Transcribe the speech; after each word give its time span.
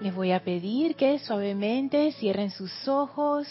Les 0.00 0.14
voy 0.14 0.32
a 0.32 0.42
pedir 0.42 0.96
que 0.96 1.18
suavemente 1.18 2.12
cierren 2.12 2.50
sus 2.50 2.88
ojos, 2.88 3.46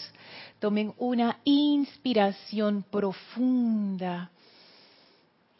tomen 0.58 0.92
una 0.98 1.38
inspiración 1.44 2.84
profunda 2.90 4.32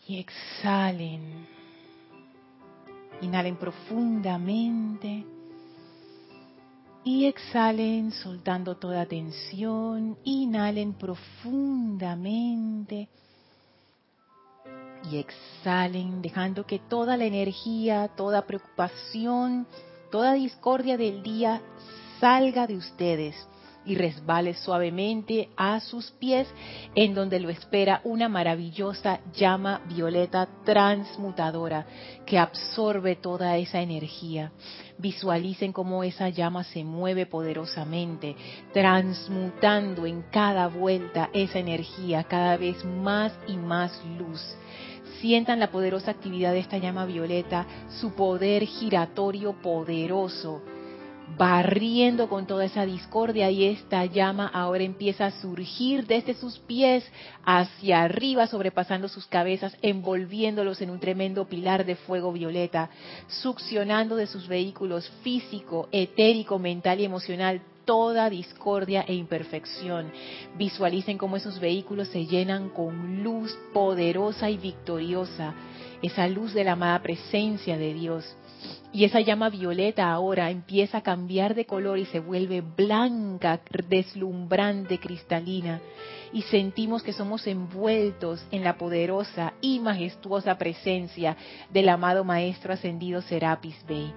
y 0.08 0.18
exhalen. 0.18 1.46
Inhalen 3.21 3.56
profundamente 3.56 5.24
y 7.04 7.27
exhalen 7.27 8.11
soltando 8.11 8.77
toda 8.77 9.07
tensión. 9.07 10.18
Inhalen 10.25 10.95
profundamente 10.95 12.00
y 15.09 15.18
exhalen 15.18 16.20
dejando 16.20 16.66
que 16.66 16.80
toda 16.80 17.16
la 17.16 17.27
energía, 17.27 18.09
toda 18.16 18.45
preocupación, 18.45 19.68
toda 20.11 20.34
discordia 20.34 20.96
del 20.96 21.22
día 21.22 21.61
salga 22.20 22.66
de 22.66 22.76
ustedes 22.76 23.35
y 23.85 23.94
resbale 23.94 24.54
suavemente 24.54 25.48
a 25.57 25.80
sus 25.80 26.11
pies, 26.12 26.46
en 26.94 27.14
donde 27.14 27.40
lo 27.40 27.48
espera 27.48 28.02
una 28.04 28.29
maravillosa 28.29 29.21
llama 29.32 29.80
violeta 29.86 30.49
transmutadora 30.64 31.86
que 32.27 32.38
absorbe 32.38 33.16
toda 33.16 33.56
esa 33.56 33.80
energía. 33.80 34.52
Visualicen 34.98 35.72
cómo 35.72 36.05
esa 36.05 36.28
llama 36.28 36.62
se 36.64 36.84
mueve 36.84 37.24
poderosamente, 37.24 38.36
transmutando 38.72 40.05
en 40.05 40.22
cada 40.30 40.69
vuelta 40.69 41.30
esa 41.33 41.58
energía 41.58 42.24
cada 42.24 42.58
vez 42.58 42.84
más 42.84 43.33
y 43.47 43.56
más 43.56 43.98
luz 44.19 44.41
sientan 45.20 45.60
la 45.60 45.70
poderosa 45.70 46.10
actividad 46.10 46.52
de 46.52 46.60
esta 46.60 46.78
llama 46.78 47.06
violeta, 47.06 47.66
su 48.00 48.14
poder 48.14 48.64
giratorio 48.64 49.52
poderoso, 49.62 50.62
barriendo 51.36 52.28
con 52.28 52.46
toda 52.46 52.64
esa 52.64 52.84
discordia 52.84 53.50
y 53.50 53.64
esta 53.64 54.05
llama 54.06 54.50
ahora 54.52 54.82
empieza 54.82 55.27
a 55.27 55.30
surgir 55.30 56.06
desde 56.06 56.34
sus 56.34 56.58
pies 56.58 57.04
hacia 57.44 58.02
arriba, 58.02 58.46
sobrepasando 58.46 59.08
sus 59.08 59.27
cabezas, 59.27 59.77
envolviéndolos 59.82 60.80
en 60.80 60.90
un 60.90 61.00
tremendo 61.00 61.46
pilar 61.48 61.84
de 61.84 61.96
fuego 61.96 62.32
violeta, 62.32 62.90
succionando 63.28 64.16
de 64.16 64.27
sus 64.27 64.48
vehículos 64.48 65.08
físico, 65.22 65.88
etérico, 65.92 66.58
mental 66.58 67.00
y 67.00 67.05
emocional 67.05 67.62
toda 67.84 68.31
discordia 68.31 69.05
e 69.06 69.14
imperfección. 69.14 70.11
Visualicen 70.56 71.19
cómo 71.19 71.36
esos 71.36 71.59
vehículos 71.61 72.09
se 72.09 72.27
llenan 72.27 72.70
con 72.70 73.23
luz 73.23 73.56
poderosa 73.73 74.50
y 74.50 74.56
victoriosa, 74.56 75.55
esa 76.03 76.27
luz 76.28 76.55
de 76.55 76.64
la 76.64 76.73
amada 76.73 77.03
presencia 77.03 77.77
de 77.77 77.95
Dios. 77.95 78.36
Y 78.92 79.05
esa 79.05 79.20
llama 79.20 79.51
violeta 79.51 80.11
ahora 80.11 80.51
empieza 80.51 80.98
a 80.98 81.03
cambiar 81.03 81.55
de 81.55 81.64
color 81.64 81.98
y 81.98 82.06
se 82.06 82.19
vuelve 82.19 82.61
blanca, 82.61 83.61
deslumbrante, 83.89 84.98
cristalina. 84.98 85.81
Y 86.33 86.42
sentimos 86.42 87.03
que 87.03 87.12
somos 87.12 87.47
envueltos 87.47 88.45
en 88.50 88.62
la 88.62 88.78
poderosa 88.78 89.55
y 89.61 89.81
majestuosa 89.81 90.56
presencia 90.59 91.36
del 91.73 91.89
amado 91.89 92.25
Maestro 92.25 92.73
Ascendido 92.73 93.20
Serapis 93.23 93.77
Bey. 93.86 94.12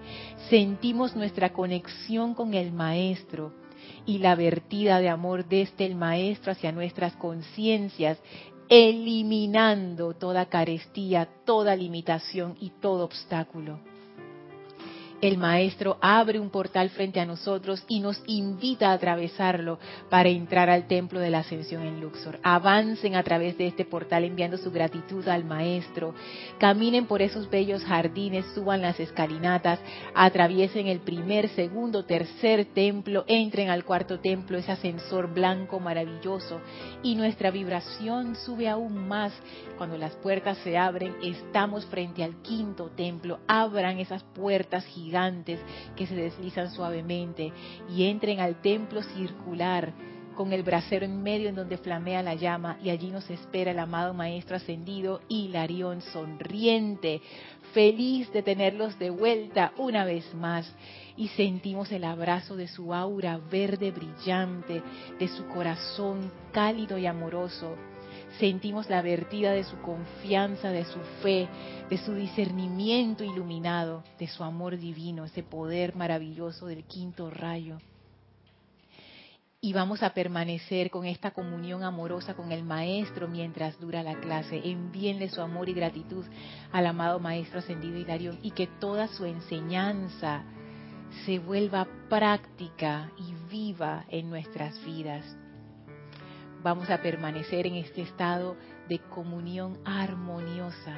Sentimos 0.50 1.16
nuestra 1.16 1.54
conexión 1.54 2.36
con 2.36 2.54
el 2.54 2.72
Maestro 2.72 3.54
y 4.06 4.20
la 4.20 4.36
vertida 4.36 5.00
de 5.00 5.10
amor 5.10 5.46
desde 5.46 5.86
el 5.86 5.96
Maestro 5.96 6.52
hacia 6.52 6.72
nuestras 6.72 7.14
conciencias, 7.14 8.20
eliminando 8.70 10.14
toda 10.14 10.46
carestía, 10.46 11.28
toda 11.46 11.76
limitación 11.76 12.56
y 12.60 12.70
todo 12.82 13.06
obstáculo 13.06 13.93
el 15.24 15.38
Maestro 15.38 15.98
abre 16.02 16.38
un 16.38 16.50
portal 16.50 16.90
frente 16.90 17.22
a 17.22 17.26
nosotros 17.26 17.86
y 17.88 18.02
nos 18.02 18.22
invita 18.28 18.90
a 18.90 18.94
atravesarlo 18.94 19.80
para 20.10 20.28
entrar 20.28 20.70
al 20.70 20.86
templo 20.86 21.22
de 21.22 21.30
la 21.30 21.40
ascensión 21.40 21.84
en 21.84 22.02
Luxor. 22.02 22.40
Avancen 22.44 23.16
a 23.16 23.24
través 23.24 23.58
de 23.58 23.68
este 23.68 23.86
portal 23.86 24.26
enviando 24.26 24.58
su 24.58 24.70
gratitud 24.70 25.26
al 25.30 25.46
Maestro. 25.46 26.14
Caminen 26.58 27.06
por 27.06 27.22
esos 27.22 27.50
bellos 27.50 27.86
jardines, 27.86 28.46
suban 28.54 28.82
las 28.82 29.00
escalinatas, 29.00 29.80
atraviesen 30.14 30.88
el 30.88 31.00
primer, 31.00 31.48
segundo, 31.50 32.04
tercer 32.04 32.66
templo, 32.74 33.24
entren 33.26 33.70
al 33.70 33.86
cuarto 33.86 34.20
templo, 34.20 34.58
ese 34.58 34.74
ascensor 34.74 35.34
blanco 35.34 35.80
maravilloso 35.80 36.60
y 37.02 37.16
nuestra 37.16 37.50
vibración 37.50 38.36
sube 38.36 38.68
aún 38.68 39.08
más. 39.08 39.32
Cuando 39.78 39.98
las 39.98 40.12
puertas 40.18 40.58
se 40.66 40.78
abren, 40.78 41.16
estamos 41.24 41.86
frente 41.86 42.26
al 42.26 42.42
quinto 42.42 42.90
templo. 42.90 43.40
Abran 43.48 44.00
esas 44.00 44.22
puertas 44.24 44.86
gigantes 44.86 45.13
que 45.96 46.08
se 46.08 46.16
deslizan 46.16 46.72
suavemente 46.72 47.52
y 47.90 48.06
entren 48.06 48.40
al 48.40 48.62
templo 48.62 49.02
circular 49.02 49.94
con 50.34 50.52
el 50.52 50.64
brasero 50.64 51.06
en 51.06 51.22
medio 51.22 51.50
en 51.50 51.56
donde 51.56 51.78
flamea 51.78 52.24
la 52.24 52.34
llama 52.34 52.78
y 52.84 52.90
allí 52.90 53.12
nos 53.12 53.30
espera 53.30 53.72
el 53.72 53.80
amado 53.80 54.14
Maestro 54.14 54.56
Ascendido 54.56 55.22
Hilarión 55.28 56.02
sonriente, 56.02 57.22
feliz 57.74 58.32
de 58.34 58.42
tenerlos 58.42 58.98
de 58.98 59.12
vuelta 59.12 59.74
una 59.78 60.06
vez 60.06 60.34
más. 60.34 60.74
Y 61.16 61.28
sentimos 61.30 61.92
el 61.92 62.04
abrazo 62.04 62.56
de 62.56 62.68
su 62.68 62.94
aura 62.94 63.38
verde 63.38 63.92
brillante, 63.92 64.82
de 65.20 65.28
su 65.28 65.46
corazón 65.48 66.32
cálido 66.52 66.98
y 66.98 67.06
amoroso 67.06 67.76
sentimos 68.40 68.90
la 68.90 69.02
vertida 69.02 69.52
de 69.52 69.64
su 69.64 69.80
confianza, 69.82 70.70
de 70.70 70.86
su 70.86 71.00
fe, 71.22 71.48
de 71.90 71.98
su 71.98 72.14
discernimiento 72.14 73.24
iluminado, 73.24 74.04
de 74.20 74.28
su 74.28 74.44
amor 74.44 74.78
divino, 74.78 75.26
ese 75.26 75.44
poder 75.44 75.96
maravilloso 75.96 76.68
del 76.68 76.84
quinto 76.86 77.30
rayo. 77.30 77.78
Y 79.62 79.72
vamos 79.72 80.04
a 80.04 80.14
permanecer 80.14 80.90
con 80.90 81.06
esta 81.06 81.32
comunión 81.32 81.84
amorosa 81.84 82.34
con 82.34 82.52
el 82.52 82.64
Maestro 82.64 83.30
mientras 83.30 83.80
dura 83.80 84.04
la 84.04 84.20
clase. 84.20 84.60
Envíenle 84.66 85.30
su 85.30 85.40
amor 85.40 85.70
y 85.70 85.74
gratitud 85.74 86.26
al 86.74 86.86
amado 86.86 87.20
Maestro 87.20 87.60
Ascendido 87.60 87.98
Hilarión 87.98 88.40
y 88.44 88.52
que 88.52 88.68
toda 88.68 89.08
su 89.08 89.24
enseñanza 89.24 90.44
se 91.26 91.40
vuelva 91.40 91.88
práctica 92.10 93.10
y 93.18 93.50
viva 93.50 94.04
en 94.10 94.30
nuestras 94.30 94.84
vidas 94.84 95.24
vamos 96.64 96.90
a 96.90 97.02
permanecer 97.02 97.68
en 97.68 97.76
este 97.76 98.02
estado 98.02 98.56
de 98.88 99.00
comunión 99.00 99.78
armoniosa 99.84 100.96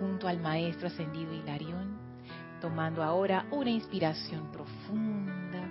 junto 0.00 0.26
al 0.26 0.40
Maestro 0.40 0.88
Ascendido 0.88 1.32
Hilarión, 1.32 1.98
tomando 2.60 3.02
ahora 3.02 3.46
una 3.50 3.70
inspiración 3.70 4.50
profunda. 4.50 5.68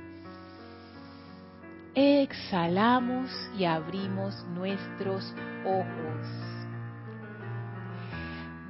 Exhalamos 1.95 3.31
y 3.57 3.65
abrimos 3.65 4.45
nuestros 4.45 5.33
ojos. 5.65 6.50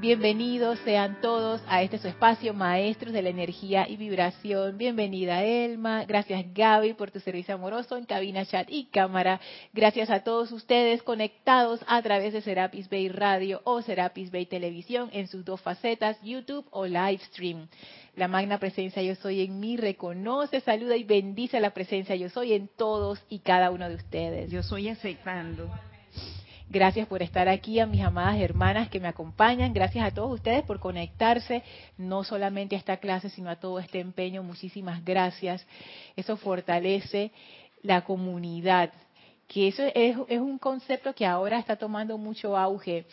Bienvenidos 0.01 0.79
sean 0.79 1.21
todos 1.21 1.61
a 1.67 1.83
este 1.83 1.99
su 1.99 2.07
espacio, 2.07 2.55
maestros 2.55 3.13
de 3.13 3.21
la 3.21 3.29
energía 3.29 3.87
y 3.87 3.97
vibración. 3.97 4.75
Bienvenida 4.75 5.43
Elma, 5.43 6.05
gracias 6.05 6.43
Gaby 6.55 6.95
por 6.95 7.11
tu 7.11 7.19
servicio 7.19 7.53
amoroso 7.53 7.97
en 7.97 8.05
cabina, 8.05 8.43
chat 8.43 8.67
y 8.71 8.85
cámara. 8.85 9.39
Gracias 9.73 10.09
a 10.09 10.23
todos 10.23 10.51
ustedes 10.53 11.03
conectados 11.03 11.81
a 11.85 12.01
través 12.01 12.33
de 12.33 12.41
Serapis 12.41 12.89
Bay 12.89 13.09
Radio 13.09 13.61
o 13.63 13.83
Serapis 13.83 14.31
Bay 14.31 14.47
Televisión 14.47 15.11
en 15.13 15.27
sus 15.27 15.45
dos 15.45 15.61
facetas, 15.61 16.19
YouTube 16.23 16.65
o 16.71 16.87
Livestream. 16.87 17.67
La 18.15 18.27
magna 18.27 18.57
presencia 18.57 19.03
yo 19.03 19.13
soy 19.13 19.41
en 19.41 19.59
mí 19.59 19.77
reconoce, 19.77 20.61
saluda 20.61 20.97
y 20.97 21.03
bendice 21.03 21.59
la 21.59 21.75
presencia 21.75 22.15
yo 22.15 22.29
soy 22.29 22.53
en 22.53 22.69
todos 22.75 23.23
y 23.29 23.37
cada 23.41 23.69
uno 23.69 23.87
de 23.87 23.97
ustedes. 23.97 24.49
Yo 24.49 24.63
soy 24.63 24.89
aceptando. 24.89 25.69
Gracias 26.73 27.05
por 27.05 27.21
estar 27.21 27.49
aquí, 27.49 27.81
a 27.81 27.85
mis 27.85 28.01
amadas 28.01 28.39
hermanas 28.39 28.87
que 28.87 29.01
me 29.01 29.09
acompañan. 29.09 29.73
Gracias 29.73 30.05
a 30.05 30.13
todos 30.13 30.31
ustedes 30.31 30.63
por 30.63 30.79
conectarse, 30.79 31.63
no 31.97 32.23
solamente 32.23 32.77
a 32.77 32.79
esta 32.79 32.95
clase, 32.95 33.29
sino 33.29 33.49
a 33.49 33.57
todo 33.57 33.77
este 33.77 33.99
empeño. 33.99 34.41
Muchísimas 34.41 35.03
gracias. 35.03 35.67
Eso 36.15 36.37
fortalece 36.37 37.33
la 37.83 38.05
comunidad, 38.05 38.93
que 39.49 39.67
eso 39.67 39.83
es, 39.93 40.15
un 40.15 40.57
concepto 40.59 41.13
que 41.13 41.25
ahora 41.25 41.59
está 41.59 41.75
tomando 41.75 42.17
mucho 42.17 42.55
auge, 42.55 43.05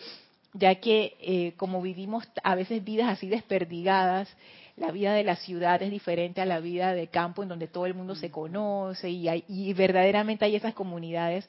ya 0.53 0.77
que 0.77 1.17
eh, 1.21 1.55
como 1.57 1.83
vivimos 1.83 2.29
a 2.45 2.55
veces 2.55 2.85
vidas 2.85 3.09
así 3.09 3.29
desperdigadas, 3.29 4.29
la 4.77 4.93
vida 4.93 5.13
de 5.15 5.25
la 5.25 5.35
ciudad 5.35 5.83
es 5.83 5.91
diferente 5.91 6.41
a 6.41 6.47
la 6.47 6.61
vida 6.61 6.95
de 6.95 7.09
campo 7.09 7.43
en 7.43 7.49
donde 7.49 7.67
todo 7.67 7.87
el 7.87 7.95
mundo 7.95 8.15
se 8.15 8.31
conoce 8.31 9.11
y, 9.11 9.29
y 9.49 9.73
verdaderamente 9.73 10.45
hay 10.45 10.55
esas 10.55 10.75
comunidades 10.75 11.49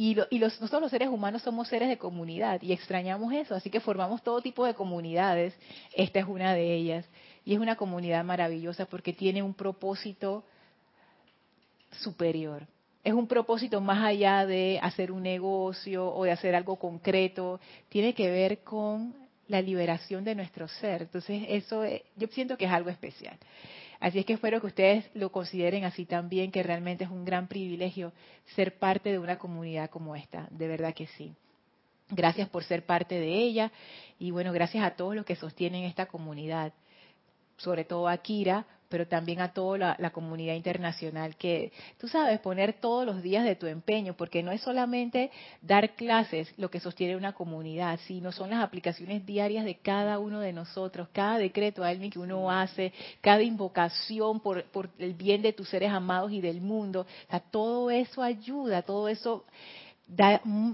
y, 0.00 0.14
los, 0.14 0.60
nosotros 0.60 0.80
los 0.80 0.90
seres 0.92 1.08
humanos 1.08 1.42
somos 1.42 1.66
seres 1.66 1.88
de 1.88 1.98
comunidad 1.98 2.62
y 2.62 2.72
extrañamos 2.72 3.32
eso, 3.32 3.56
así 3.56 3.68
que 3.68 3.80
formamos 3.80 4.22
todo 4.22 4.40
tipo 4.40 4.64
de 4.64 4.72
comunidades. 4.72 5.58
Esta 5.92 6.20
es 6.20 6.26
una 6.26 6.54
de 6.54 6.72
ellas. 6.72 7.04
Y 7.44 7.54
es 7.54 7.58
una 7.58 7.74
comunidad 7.74 8.22
maravillosa 8.22 8.86
porque 8.86 9.12
tiene 9.12 9.42
un 9.42 9.54
propósito 9.54 10.44
superior. 11.90 12.64
Es 13.02 13.12
un 13.12 13.26
propósito 13.26 13.80
más 13.80 14.04
allá 14.04 14.46
de 14.46 14.78
hacer 14.80 15.10
un 15.10 15.24
negocio 15.24 16.14
o 16.14 16.22
de 16.22 16.30
hacer 16.30 16.54
algo 16.54 16.76
concreto. 16.76 17.58
Tiene 17.88 18.14
que 18.14 18.30
ver 18.30 18.58
con 18.60 19.12
la 19.48 19.60
liberación 19.60 20.22
de 20.22 20.36
nuestro 20.36 20.68
ser. 20.68 21.02
Entonces, 21.02 21.42
eso 21.48 21.82
yo 22.14 22.28
siento 22.28 22.56
que 22.56 22.66
es 22.66 22.70
algo 22.70 22.90
especial. 22.90 23.36
Así 24.00 24.20
es 24.20 24.26
que 24.26 24.34
espero 24.34 24.60
que 24.60 24.68
ustedes 24.68 25.10
lo 25.14 25.32
consideren 25.32 25.84
así 25.84 26.06
también, 26.06 26.52
que 26.52 26.62
realmente 26.62 27.04
es 27.04 27.10
un 27.10 27.24
gran 27.24 27.48
privilegio 27.48 28.12
ser 28.54 28.78
parte 28.78 29.10
de 29.10 29.18
una 29.18 29.38
comunidad 29.38 29.90
como 29.90 30.14
esta, 30.14 30.46
de 30.50 30.68
verdad 30.68 30.94
que 30.94 31.06
sí. 31.08 31.34
Gracias 32.10 32.48
por 32.48 32.64
ser 32.64 32.86
parte 32.86 33.18
de 33.18 33.34
ella 33.34 33.72
y 34.18 34.30
bueno, 34.30 34.52
gracias 34.52 34.84
a 34.84 34.92
todos 34.92 35.14
los 35.14 35.26
que 35.26 35.36
sostienen 35.36 35.84
esta 35.84 36.06
comunidad, 36.06 36.72
sobre 37.56 37.84
todo 37.84 38.08
a 38.08 38.16
Kira, 38.18 38.66
pero 38.88 39.06
también 39.06 39.40
a 39.40 39.52
toda 39.52 39.96
la, 39.98 40.10
comunidad 40.10 40.54
internacional 40.54 41.36
que, 41.36 41.72
tú 41.98 42.08
sabes, 42.08 42.40
poner 42.40 42.74
todos 42.74 43.04
los 43.04 43.22
días 43.22 43.44
de 43.44 43.56
tu 43.56 43.66
empeño, 43.66 44.14
porque 44.14 44.42
no 44.42 44.50
es 44.50 44.62
solamente 44.62 45.30
dar 45.60 45.94
clases 45.94 46.52
lo 46.56 46.70
que 46.70 46.80
sostiene 46.80 47.16
una 47.16 47.34
comunidad, 47.34 48.00
sino 48.06 48.32
son 48.32 48.50
las 48.50 48.62
aplicaciones 48.62 49.24
diarias 49.26 49.64
de 49.64 49.76
cada 49.76 50.18
uno 50.18 50.40
de 50.40 50.52
nosotros, 50.52 51.08
cada 51.12 51.38
decreto 51.38 51.84
Almi 51.84 52.10
que 52.10 52.18
uno 52.18 52.50
hace, 52.50 52.92
cada 53.20 53.42
invocación 53.42 54.40
por, 54.40 54.64
por 54.64 54.88
el 54.98 55.14
bien 55.14 55.42
de 55.42 55.52
tus 55.52 55.68
seres 55.68 55.92
amados 55.92 56.32
y 56.32 56.40
del 56.40 56.60
mundo, 56.60 57.02
o 57.26 57.30
sea, 57.30 57.40
todo 57.40 57.90
eso 57.90 58.22
ayuda, 58.22 58.82
todo 58.82 59.08
eso 59.08 59.44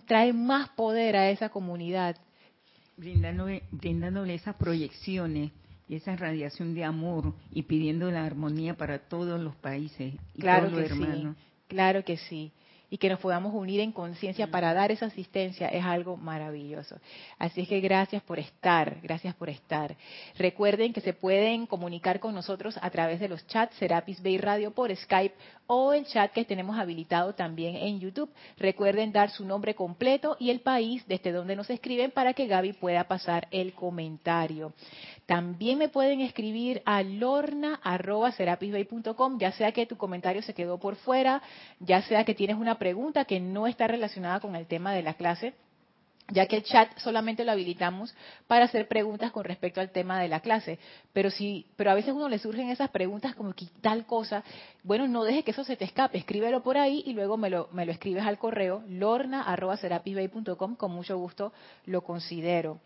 trae 0.07 0.33
más 0.33 0.69
poder 0.71 1.17
a 1.17 1.31
esa 1.31 1.49
comunidad. 1.49 2.17
Brindándole, 2.97 3.65
brindándole 3.73 4.35
esas 4.35 4.55
proyecciones 4.55 5.51
y 5.89 5.97
esa 5.97 6.17
radiación 6.17 6.75
de 6.75 6.85
amor 6.85 7.35
y 7.51 7.63
pidiendo 7.63 8.11
la 8.11 8.25
armonía 8.25 8.75
para 8.75 8.99
todos 9.01 9.41
los 9.41 9.55
países 9.57 10.15
y 10.35 10.41
claro 10.41 10.69
todos 10.69 10.81
los 10.81 10.91
hermanos. 10.91 11.37
claro 11.69 12.05
que 12.05 12.17
sí 12.17 12.53
y 12.95 12.97
que 12.97 13.09
nos 13.09 13.19
podamos 13.19 13.53
unir 13.53 13.81
en 13.81 13.91
conciencia 13.91 14.53
para 14.53 14.73
dar 14.73 14.93
esa 14.93 15.07
asistencia 15.07 15.67
es 15.67 15.85
algo 15.85 16.17
maravilloso. 16.17 16.95
Así 17.41 17.63
es 17.63 17.69
que 17.69 17.81
gracias 17.81 18.23
por 18.23 18.39
estar, 18.39 18.99
gracias 19.03 19.35
por 19.35 19.51
estar. 19.51 19.97
Recuerden 20.39 20.93
que 20.93 21.01
se 21.01 21.13
pueden 21.13 21.67
comunicar 21.67 22.21
con 22.21 22.37
nosotros 22.37 22.79
a 22.81 22.91
través 22.91 23.19
de 23.19 23.27
los 23.27 23.45
chats 23.49 23.75
Serapis 23.79 24.23
Bay 24.23 24.39
Radio 24.39 24.71
por 24.71 24.95
Skype 24.95 25.35
o 25.67 25.93
el 25.93 26.07
chat 26.07 26.31
que 26.31 26.45
tenemos 26.45 26.79
habilitado 26.79 27.35
también 27.35 27.75
en 27.75 27.99
YouTube. 27.99 28.31
Recuerden 28.59 29.11
dar 29.11 29.31
su 29.31 29.45
nombre 29.45 29.75
completo 29.75 30.37
y 30.39 30.51
el 30.51 30.61
país 30.61 31.03
desde 31.09 31.33
donde 31.33 31.57
nos 31.57 31.69
escriben 31.71 32.13
para 32.13 32.33
que 32.33 32.47
Gaby 32.47 32.75
pueda 32.75 33.09
pasar 33.09 33.49
el 33.51 33.73
comentario. 33.73 34.73
También 35.27 35.79
me 35.79 35.89
pueden 35.89 36.21
escribir 36.21 36.83
a 36.85 37.03
lorna.serapisbay.com, 37.03 39.39
ya 39.39 39.53
sea 39.53 39.73
que 39.73 39.87
tu 39.87 39.97
comentario 39.97 40.43
se 40.43 40.53
quedó 40.53 40.77
por 40.79 40.97
fuera, 40.97 41.41
ya 41.81 42.03
sea 42.03 42.25
que 42.25 42.35
tienes 42.35 42.59
una 42.59 42.79
pregunta 42.85 43.25
que 43.25 43.41
no 43.41 43.67
está 43.67 43.87
relacionada 43.87 44.41
con 44.41 44.55
el 44.57 44.67
tema 44.67 44.93
de 44.93 45.03
la 45.03 45.15
clase, 45.15 45.55
ya 46.29 46.45
que 46.45 46.57
el 46.57 46.65
chat 46.65 46.91
solamente 46.99 47.43
lo 47.43 47.53
habilitamos 47.53 48.15
para 48.47 48.67
hacer 48.67 48.89
preguntas 48.89 49.33
con 49.33 49.43
respecto 49.43 49.81
al 49.81 49.89
tema 49.89 50.21
de 50.21 50.29
la 50.29 50.41
clase. 50.41 50.79
Pero 51.15 51.31
si, 51.31 51.65
pero 51.77 51.91
a 51.91 51.95
veces 51.95 52.13
uno 52.13 52.29
le 52.29 52.39
surgen 52.39 52.69
esas 52.69 52.91
preguntas 52.91 53.35
como 53.37 53.55
que 53.55 53.69
tal 53.81 54.05
cosa, 54.05 54.45
bueno, 54.83 55.09
no 55.09 55.25
deje 55.25 55.45
que 55.45 55.53
eso 55.53 55.65
se 55.65 55.77
te 55.77 55.87
escape, 55.87 56.19
escríbelo 56.19 56.63
por 56.63 56.77
ahí 56.77 57.03
y 57.07 57.15
luego 57.15 57.39
me 57.39 57.49
lo, 57.49 57.71
me 57.73 57.87
lo 57.87 57.93
escribes 57.93 58.27
al 58.27 58.37
correo 58.37 58.85
lorna.serapisbay.com, 58.87 60.77
con 60.77 60.91
mucho 60.93 61.17
gusto 61.17 61.55
lo 61.87 62.03
considero. 62.03 62.81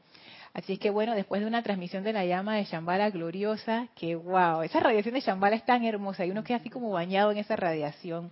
Así 0.54 0.74
es 0.74 0.78
que 0.78 0.90
bueno, 0.90 1.16
después 1.16 1.40
de 1.40 1.48
una 1.48 1.64
transmisión 1.64 2.04
de 2.04 2.12
la 2.12 2.24
llama 2.24 2.54
de 2.54 2.66
Shambhala 2.66 3.10
gloriosa, 3.10 3.88
que 3.96 4.14
wow, 4.14 4.62
esa 4.62 4.78
radiación 4.78 5.14
de 5.14 5.22
Shambhala 5.22 5.56
es 5.56 5.66
tan 5.66 5.84
hermosa 5.84 6.24
y 6.24 6.30
uno 6.30 6.44
queda 6.44 6.58
así 6.58 6.70
como 6.70 6.90
bañado 6.90 7.32
en 7.32 7.38
esa 7.38 7.56
radiación. 7.56 8.30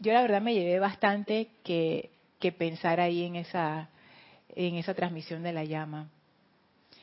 Yo 0.00 0.12
la 0.12 0.22
verdad 0.22 0.42
me 0.42 0.54
llevé 0.54 0.78
bastante 0.78 1.48
que, 1.62 2.10
pensar 2.58 3.00
ahí 3.00 3.24
en 3.24 3.34
esa, 3.34 3.88
en 4.54 4.76
esa 4.76 4.94
transmisión 4.94 5.42
de 5.42 5.52
la 5.52 5.64
llama 5.64 6.08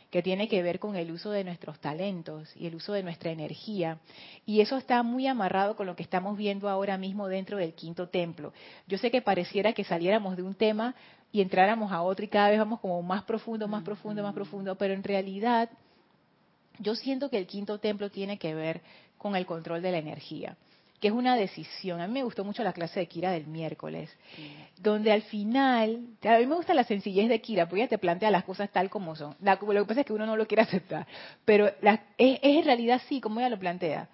que 0.09 0.21
tiene 0.21 0.47
que 0.47 0.61
ver 0.61 0.79
con 0.79 0.95
el 0.95 1.11
uso 1.11 1.31
de 1.31 1.43
nuestros 1.43 1.79
talentos 1.79 2.55
y 2.55 2.67
el 2.67 2.75
uso 2.75 2.93
de 2.93 3.01
nuestra 3.01 3.31
energía. 3.31 3.97
Y 4.45 4.61
eso 4.61 4.77
está 4.77 5.01
muy 5.01 5.25
amarrado 5.25 5.75
con 5.75 5.87
lo 5.87 5.95
que 5.95 6.03
estamos 6.03 6.37
viendo 6.37 6.69
ahora 6.69 6.99
mismo 6.99 7.27
dentro 7.27 7.57
del 7.57 7.73
quinto 7.73 8.07
templo. 8.07 8.53
Yo 8.87 8.99
sé 8.99 9.09
que 9.09 9.23
pareciera 9.23 9.73
que 9.73 9.83
saliéramos 9.83 10.37
de 10.37 10.43
un 10.43 10.53
tema 10.53 10.93
y 11.31 11.41
entráramos 11.41 11.91
a 11.91 12.03
otro 12.03 12.23
y 12.23 12.27
cada 12.27 12.51
vez 12.51 12.59
vamos 12.59 12.79
como 12.79 13.01
más 13.01 13.23
profundo, 13.23 13.67
más 13.67 13.83
profundo, 13.83 14.21
más 14.21 14.35
profundo, 14.35 14.75
pero 14.75 14.93
en 14.93 15.03
realidad 15.03 15.67
yo 16.77 16.93
siento 16.93 17.31
que 17.31 17.39
el 17.39 17.47
quinto 17.47 17.79
templo 17.79 18.11
tiene 18.11 18.37
que 18.37 18.53
ver 18.53 18.81
con 19.17 19.35
el 19.35 19.47
control 19.47 19.81
de 19.81 19.91
la 19.91 19.97
energía 19.97 20.55
que 21.03 21.09
es 21.09 21.13
una 21.13 21.35
decisión. 21.35 21.99
A 21.99 22.07
mí 22.07 22.13
me 22.13 22.23
gustó 22.23 22.45
mucho 22.45 22.63
la 22.63 22.71
clase 22.71 23.01
de 23.01 23.07
Kira 23.07 23.29
del 23.33 23.45
miércoles, 23.45 24.09
donde 24.79 25.11
al 25.11 25.21
final, 25.23 26.07
a 26.23 26.37
mí 26.37 26.45
me 26.45 26.55
gusta 26.55 26.73
la 26.73 26.85
sencillez 26.85 27.27
de 27.27 27.41
Kira, 27.41 27.67
porque 27.67 27.81
ella 27.81 27.89
te 27.89 27.97
plantea 27.97 28.31
las 28.31 28.45
cosas 28.45 28.69
tal 28.71 28.89
como 28.89 29.13
son. 29.13 29.35
lo 29.41 29.57
que 29.59 29.85
pasa 29.85 29.99
es 29.99 30.05
que 30.05 30.13
uno 30.13 30.25
no 30.25 30.37
lo 30.37 30.47
quiere 30.47 30.61
aceptar, 30.61 31.05
pero 31.43 31.67
es, 31.67 31.99
es, 32.17 32.39
en 32.41 32.63
realidad 32.63 33.01
sí, 33.09 33.19
como 33.19 33.41
ella 33.41 33.49
lo 33.49 33.59
plantea. 33.59 34.07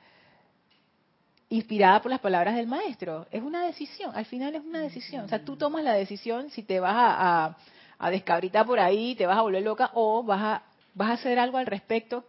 Inspirada 1.49 2.01
por 2.01 2.09
las 2.09 2.21
palabras 2.21 2.55
del 2.55 2.65
maestro. 2.65 3.27
Es 3.29 3.43
una 3.43 3.63
decisión, 3.67 4.11
al 4.15 4.25
final 4.25 4.55
es 4.55 4.65
una 4.65 4.79
decisión. 4.79 5.25
O 5.25 5.27
sea, 5.27 5.45
tú 5.45 5.57
tomas 5.57 5.83
la 5.83 5.93
decisión 5.93 6.49
si 6.49 6.63
te 6.63 6.79
vas 6.79 6.95
a, 6.95 7.55
a, 7.99 8.09
descabritar 8.09 8.65
por 8.65 8.79
ahí, 8.79 9.13
te 9.13 9.27
vas 9.27 9.37
a 9.37 9.43
volver 9.43 9.61
loca 9.61 9.91
o 9.93 10.23
vas 10.23 10.41
a, 10.41 10.63
vas 10.95 11.11
a 11.11 11.13
hacer 11.13 11.37
algo 11.37 11.59
al 11.59 11.67
respecto 11.67 12.25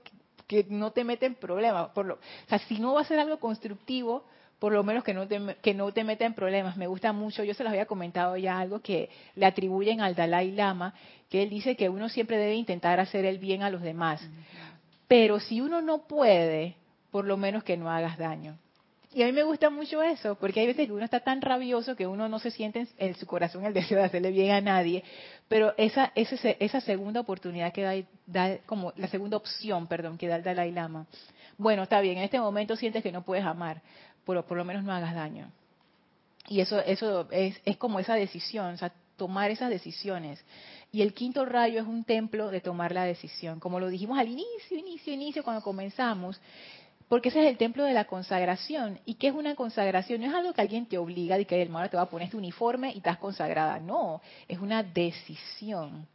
que, 0.47 0.67
no 0.69 0.91
te 0.91 1.03
mete 1.03 1.25
en 1.25 1.37
problemas. 1.37 1.89
Por 1.93 2.05
lo, 2.05 2.15
o 2.17 2.49
sea, 2.49 2.59
si 2.59 2.79
no 2.79 2.93
va 2.93 3.01
a 3.01 3.05
ser 3.05 3.19
algo 3.21 3.39
constructivo, 3.39 4.25
por 4.61 4.73
lo 4.73 4.85
menos 4.85 5.03
que 5.03 5.15
no 5.15 5.27
te, 5.27 5.41
que 5.63 5.75
no 5.75 5.91
te 5.91 6.05
meta 6.05 6.27
en 6.27 6.35
problemas. 6.35 6.77
Me 6.77 6.87
gusta 6.87 7.13
mucho, 7.13 7.43
yo 7.43 7.55
se 7.55 7.65
los 7.65 7.73
había 7.73 7.87
comentado 7.87 8.37
ya 8.37 8.61
algo 8.61 8.81
que 8.81 9.09
le 9.35 9.47
atribuyen 9.47 10.03
al 10.03 10.15
Dalai 10.15 10.53
Lama, 10.53 10.95
que 11.29 11.43
él 11.43 11.51
dice 11.51 11.75
que 11.77 11.89
uno 11.89 12.09
siempre 12.09 12.37
debe 12.37 12.55
intentar 12.55 13.01
hacer 13.01 13.25
el 13.25 13.39
bien 13.39 13.63
a 13.63 13.71
los 13.71 13.81
demás. 13.81 14.23
Pero 15.09 15.41
si 15.41 15.63
uno 15.63 15.81
no 15.81 16.07
puede, 16.07 16.77
por 17.11 17.25
lo 17.25 17.39
menos 17.39 17.65
que 17.65 17.79
no 17.79 17.91
hagas 17.91 18.19
daño. 18.19 18.59
Y 19.13 19.23
a 19.25 19.27
mí 19.27 19.33
me 19.33 19.43
gusta 19.43 19.71
mucho 19.71 20.03
eso, 20.03 20.37
porque 20.37 20.61
hay 20.61 20.69
veces 20.69 20.87
que 20.87 20.93
uno 20.93 21.05
está 21.05 21.19
tan 21.19 21.41
rabioso 21.41 21.97
que 21.97 22.07
uno 22.07 22.29
no 22.29 22.39
se 22.39 22.53
siente 22.53 22.87
en, 22.97 23.15
su 23.17 23.27
corazón 23.27 23.65
el 23.65 23.75
deseo 23.75 23.99
de 23.99 24.05
hacerle 24.05 24.31
bien 24.31 24.53
a 24.53 24.61
nadie, 24.61 25.03
pero 25.49 25.75
esa, 25.79 26.13
esa, 26.15 26.37
esa 26.51 26.81
segunda 26.81 27.19
oportunidad 27.21 27.73
que 27.73 27.83
da, 27.83 27.95
da, 28.27 28.59
como 28.67 28.93
la 28.97 29.09
segunda 29.09 29.37
opción, 29.37 29.89
perdón, 29.89 30.17
que 30.17 30.29
da 30.29 30.37
el 30.37 30.45
Dalai 30.45 30.71
Lama. 30.71 31.07
Bueno, 31.59 31.83
está 31.83 32.01
bien, 32.01 32.19
en 32.19 32.25
este 32.25 32.39
momento 32.39 32.77
sientes 32.77 33.03
que 33.03 33.11
no 33.11 33.23
puedes 33.23 33.45
amar, 33.45 33.83
pero 34.31 34.47
por 34.47 34.57
lo 34.57 34.65
menos 34.65 34.85
no 34.85 34.93
hagas 34.93 35.15
daño. 35.15 35.51
Y 36.49 36.61
eso, 36.61 36.81
eso 36.81 37.29
es, 37.31 37.61
es 37.65 37.77
como 37.77 38.01
esa 38.01 38.15
decisión, 38.15 38.75
o 38.75 38.77
sea, 38.77 38.93
tomar 39.17 39.51
esas 39.51 39.71
decisiones. 39.71 40.43
Y 40.93 41.03
el 41.03 41.15
quinto 41.15 41.45
rayo 41.45 41.81
es 41.81 41.87
un 41.87 42.05
templo 42.05 42.51
de 42.51 42.61
tomar 42.61 42.93
la 42.93 43.05
decisión, 43.05 43.61
como 43.61 43.79
lo 43.79 43.89
dijimos 43.89 44.19
al 44.19 44.29
inicio, 44.29 44.77
inicio, 44.77 45.13
inicio, 45.13 45.45
cuando 45.45 45.63
comenzamos, 45.63 46.41
porque 47.09 47.29
ese 47.29 47.43
es 47.43 47.51
el 47.51 47.57
templo 47.57 47.85
de 47.85 47.93
la 47.93 48.05
consagración. 48.05 48.99
¿Y 49.05 49.15
qué 49.15 49.29
es 49.29 49.35
una 49.35 49.57
consagración? 49.57 50.21
No 50.21 50.29
es 50.29 50.35
algo 50.35 50.53
que 50.53 50.61
alguien 50.61 50.87
te 50.87 50.97
obliga 50.97 51.37
de 51.37 51.45
que 51.45 51.61
el 51.61 51.69
te 51.69 51.97
va 51.97 52.03
a 52.03 52.09
poner 52.09 52.27
este 52.27 52.37
uniforme 52.37 52.93
y 52.93 52.99
estás 52.99 53.19
consagrada. 53.19 53.81
No, 53.81 54.23
es 54.47 54.59
una 54.61 54.83
decisión. 54.83 56.07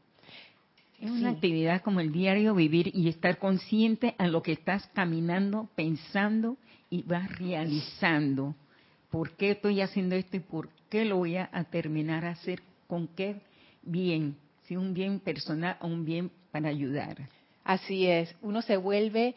Es 1.02 1.12
una 1.12 1.32
actividad 1.32 1.82
como 1.82 2.00
el 2.00 2.14
diario 2.14 2.56
vivir 2.56 2.92
y 2.96 3.10
estar 3.10 3.38
consciente 3.38 4.16
a 4.18 4.28
lo 4.28 4.42
que 4.42 4.54
estás 4.54 4.88
caminando, 4.94 5.68
pensando 5.76 6.56
y 6.96 7.04
vas 7.04 7.30
realizando. 7.38 8.56
¿Por 9.10 9.32
qué 9.32 9.52
estoy 9.52 9.82
haciendo 9.82 10.16
esto 10.16 10.38
y 10.38 10.40
por 10.40 10.70
qué 10.90 11.04
lo 11.04 11.18
voy 11.18 11.36
a, 11.36 11.50
terminar 11.70 12.24
a 12.26 12.32
hacer? 12.32 12.62
¿Con 12.88 13.08
qué 13.08 13.36
bien? 13.84 14.38
Si 14.64 14.78
un 14.78 14.94
bien 14.94 15.20
personal 15.20 15.78
o 15.82 15.88
un 15.88 16.06
bien 16.06 16.32
para 16.52 16.70
ayudar. 16.70 17.18
Así 17.64 18.08
es, 18.08 18.34
uno 18.42 18.62
se 18.62 18.78
vuelve 18.78 19.36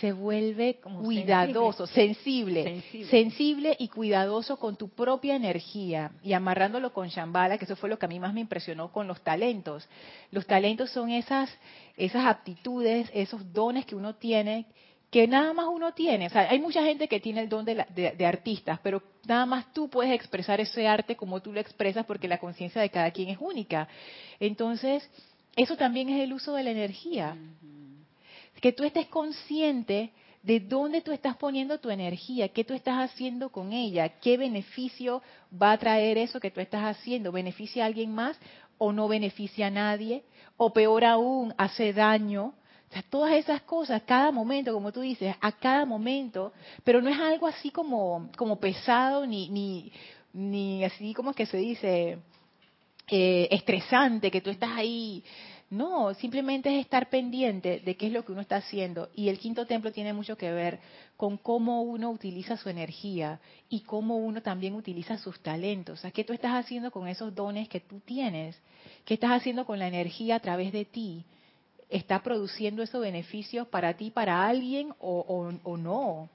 se 0.00 0.10
vuelve 0.12 0.76
cuidadoso, 0.76 1.86
sensible, 1.86 2.82
sensible, 3.10 3.76
y 3.78 3.88
cuidadoso 3.88 4.56
con 4.58 4.76
tu 4.76 4.88
propia 4.88 5.36
energía 5.36 6.12
y 6.22 6.32
amarrándolo 6.32 6.94
con 6.94 7.08
Shambhala, 7.08 7.58
que 7.58 7.66
eso 7.66 7.76
fue 7.76 7.90
lo 7.90 7.98
que 7.98 8.06
a 8.06 8.08
mí 8.08 8.18
más 8.18 8.32
me 8.32 8.40
impresionó 8.40 8.90
con 8.90 9.06
los 9.06 9.20
talentos. 9.20 9.86
Los 10.30 10.46
talentos 10.46 10.90
son 10.92 11.10
esas 11.10 11.50
esas 11.98 12.24
aptitudes, 12.24 13.10
esos 13.12 13.52
dones 13.52 13.84
que 13.84 13.94
uno 13.94 14.14
tiene 14.14 14.64
que 15.12 15.28
nada 15.28 15.52
más 15.52 15.66
uno 15.68 15.92
tiene. 15.92 16.26
O 16.28 16.30
sea, 16.30 16.48
hay 16.48 16.58
mucha 16.58 16.82
gente 16.82 17.06
que 17.06 17.20
tiene 17.20 17.42
el 17.42 17.48
don 17.50 17.66
de, 17.66 17.84
de, 17.94 18.26
artistas, 18.26 18.80
pero 18.82 19.02
nada 19.26 19.44
más 19.44 19.70
tú 19.74 19.90
puedes 19.90 20.10
expresar 20.14 20.58
ese 20.58 20.88
arte 20.88 21.16
como 21.16 21.42
tú 21.42 21.52
lo 21.52 21.60
expresas 21.60 22.06
porque 22.06 22.26
la 22.26 22.38
conciencia 22.38 22.80
de 22.80 22.88
cada 22.88 23.10
quien 23.10 23.28
es 23.28 23.36
única. 23.38 23.86
Entonces, 24.40 25.06
eso 25.54 25.76
también 25.76 26.08
es 26.08 26.22
el 26.22 26.32
uso 26.32 26.54
de 26.54 26.62
la 26.62 26.70
energía. 26.70 27.36
Que 28.62 28.72
tú 28.72 28.84
estés 28.84 29.06
consciente 29.08 30.12
de 30.42 30.60
dónde 30.60 31.02
tú 31.02 31.12
estás 31.12 31.36
poniendo 31.36 31.78
tu 31.78 31.90
energía, 31.90 32.48
qué 32.48 32.64
tú 32.64 32.72
estás 32.72 33.10
haciendo 33.10 33.50
con 33.50 33.74
ella, 33.74 34.08
qué 34.20 34.38
beneficio 34.38 35.22
va 35.52 35.72
a 35.72 35.78
traer 35.78 36.16
eso 36.16 36.40
que 36.40 36.50
tú 36.50 36.62
estás 36.62 36.84
haciendo. 36.84 37.32
¿Beneficia 37.32 37.84
a 37.84 37.86
alguien 37.86 38.14
más 38.14 38.40
o 38.78 38.92
no 38.94 39.08
beneficia 39.08 39.66
a 39.66 39.70
nadie? 39.70 40.24
O 40.56 40.72
peor 40.72 41.04
aún, 41.04 41.52
hace 41.58 41.92
daño 41.92 42.54
o 42.92 42.94
sea, 42.94 43.02
todas 43.08 43.32
esas 43.32 43.62
cosas, 43.62 44.02
cada 44.02 44.30
momento, 44.30 44.70
como 44.74 44.92
tú 44.92 45.00
dices, 45.00 45.34
a 45.40 45.52
cada 45.52 45.86
momento, 45.86 46.52
pero 46.84 47.00
no 47.00 47.08
es 47.08 47.18
algo 47.18 47.46
así 47.46 47.70
como, 47.70 48.28
como 48.36 48.56
pesado 48.60 49.26
ni, 49.26 49.48
ni, 49.48 49.90
ni 50.34 50.84
así 50.84 51.14
como 51.14 51.32
que 51.32 51.46
se 51.46 51.56
dice 51.56 52.18
eh, 53.08 53.48
estresante, 53.50 54.30
que 54.30 54.42
tú 54.42 54.50
estás 54.50 54.72
ahí. 54.72 55.24
No, 55.70 56.12
simplemente 56.12 56.68
es 56.68 56.84
estar 56.84 57.08
pendiente 57.08 57.80
de 57.80 57.96
qué 57.96 58.08
es 58.08 58.12
lo 58.12 58.26
que 58.26 58.32
uno 58.32 58.42
está 58.42 58.56
haciendo. 58.56 59.08
Y 59.14 59.30
el 59.30 59.38
quinto 59.38 59.64
templo 59.64 59.90
tiene 59.90 60.12
mucho 60.12 60.36
que 60.36 60.52
ver 60.52 60.78
con 61.16 61.38
cómo 61.38 61.80
uno 61.80 62.10
utiliza 62.10 62.58
su 62.58 62.68
energía 62.68 63.40
y 63.70 63.80
cómo 63.80 64.18
uno 64.18 64.42
también 64.42 64.74
utiliza 64.74 65.16
sus 65.16 65.40
talentos. 65.40 65.98
O 65.98 66.02
sea, 66.02 66.10
¿qué 66.10 66.24
tú 66.24 66.34
estás 66.34 66.62
haciendo 66.62 66.90
con 66.90 67.08
esos 67.08 67.34
dones 67.34 67.70
que 67.70 67.80
tú 67.80 68.00
tienes? 68.00 68.60
¿Qué 69.06 69.14
estás 69.14 69.30
haciendo 69.30 69.64
con 69.64 69.78
la 69.78 69.88
energía 69.88 70.36
a 70.36 70.40
través 70.40 70.72
de 70.72 70.84
ti? 70.84 71.24
¿Está 71.92 72.22
produciendo 72.22 72.82
esos 72.82 73.02
beneficios 73.02 73.68
para 73.68 73.94
ti, 73.94 74.10
para 74.10 74.46
alguien 74.46 74.94
o, 74.98 75.52
o 75.62 75.76
no? 75.76 76.30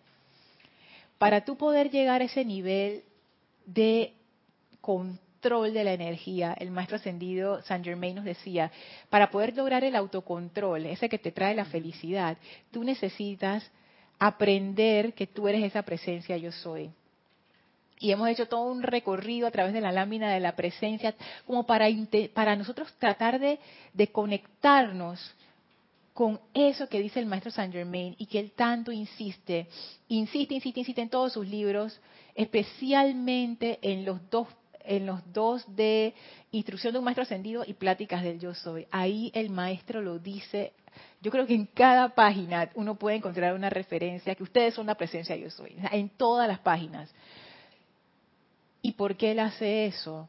Para 1.18 1.44
tú 1.44 1.58
poder 1.58 1.90
llegar 1.90 2.22
a 2.22 2.26
ese 2.26 2.46
nivel 2.46 3.04
de 3.66 4.14
control 4.82 5.74
de 5.74 5.84
la 5.84 5.94
energía, 5.94 6.56
el 6.60 6.70
maestro 6.70 6.98
ascendido 6.98 7.62
Saint 7.64 7.84
Germain 7.84 8.16
nos 8.16 8.26
decía, 8.26 8.72
para 9.10 9.32
poder 9.32 9.56
lograr 9.56 9.84
el 9.84 9.96
autocontrol, 9.96 10.86
ese 10.86 11.10
que 11.10 11.18
te 11.18 11.32
trae 11.32 11.56
la 11.56 11.66
felicidad, 11.66 12.38
tú 12.72 12.84
necesitas 12.84 13.70
aprender 14.20 15.14
que 15.14 15.26
tú 15.26 15.48
eres 15.48 15.64
esa 15.64 15.82
presencia 15.82 16.38
yo 16.38 16.52
soy. 16.52 16.92
Y 18.00 18.12
hemos 18.12 18.30
hecho 18.30 18.48
todo 18.48 18.72
un 18.72 18.84
recorrido 18.84 19.48
a 19.48 19.52
través 19.52 19.74
de 19.74 19.82
la 19.82 19.92
lámina 19.92 20.32
de 20.32 20.40
la 20.40 20.56
presencia, 20.56 21.16
como 21.48 21.66
para, 21.66 21.88
para 22.34 22.56
nosotros 22.56 22.94
tratar 23.00 23.40
de, 23.40 23.58
de 23.94 24.08
conectarnos 24.12 25.36
con 26.17 26.41
eso 26.55 26.89
que 26.89 27.00
dice 27.00 27.19
el 27.19 27.27
maestro 27.27 27.51
Saint 27.51 27.71
Germain 27.71 28.15
y 28.17 28.25
que 28.25 28.39
él 28.39 28.51
tanto 28.55 28.91
insiste, 28.91 29.67
insiste, 30.07 30.55
insiste, 30.55 30.79
insiste 30.79 31.01
en 31.03 31.12
todos 31.12 31.33
sus 31.33 31.47
libros, 31.47 32.01
especialmente 32.33 33.77
en 33.83 34.03
los 34.03 34.27
dos 34.31 34.47
en 34.83 35.05
los 35.05 35.21
dos 35.31 35.63
de 35.75 36.15
instrucción 36.50 36.93
de 36.93 36.97
un 36.97 37.05
maestro 37.05 37.21
ascendido 37.21 37.63
y 37.67 37.74
pláticas 37.74 38.24
del 38.24 38.39
yo 38.39 38.55
soy. 38.55 38.88
Ahí 38.89 39.29
el 39.36 39.51
maestro 39.51 40.01
lo 40.01 40.17
dice. 40.17 40.74
Yo 41.21 41.29
creo 41.29 41.45
que 41.45 41.53
en 41.53 41.67
cada 41.67 42.09
página 42.09 42.71
uno 42.74 42.95
puede 42.95 43.17
encontrar 43.17 43.53
una 43.53 43.69
referencia 43.69 44.33
que 44.33 44.41
ustedes 44.41 44.74
son 44.74 44.88
la 44.88 44.95
presencia 44.95 45.36
yo 45.36 45.51
soy, 45.51 45.75
en 45.91 46.09
todas 46.09 46.47
las 46.47 46.57
páginas. 46.62 47.13
¿Y 48.81 48.93
por 48.93 49.17
qué 49.17 49.33
él 49.33 49.39
hace 49.39 49.86
eso? 49.86 50.27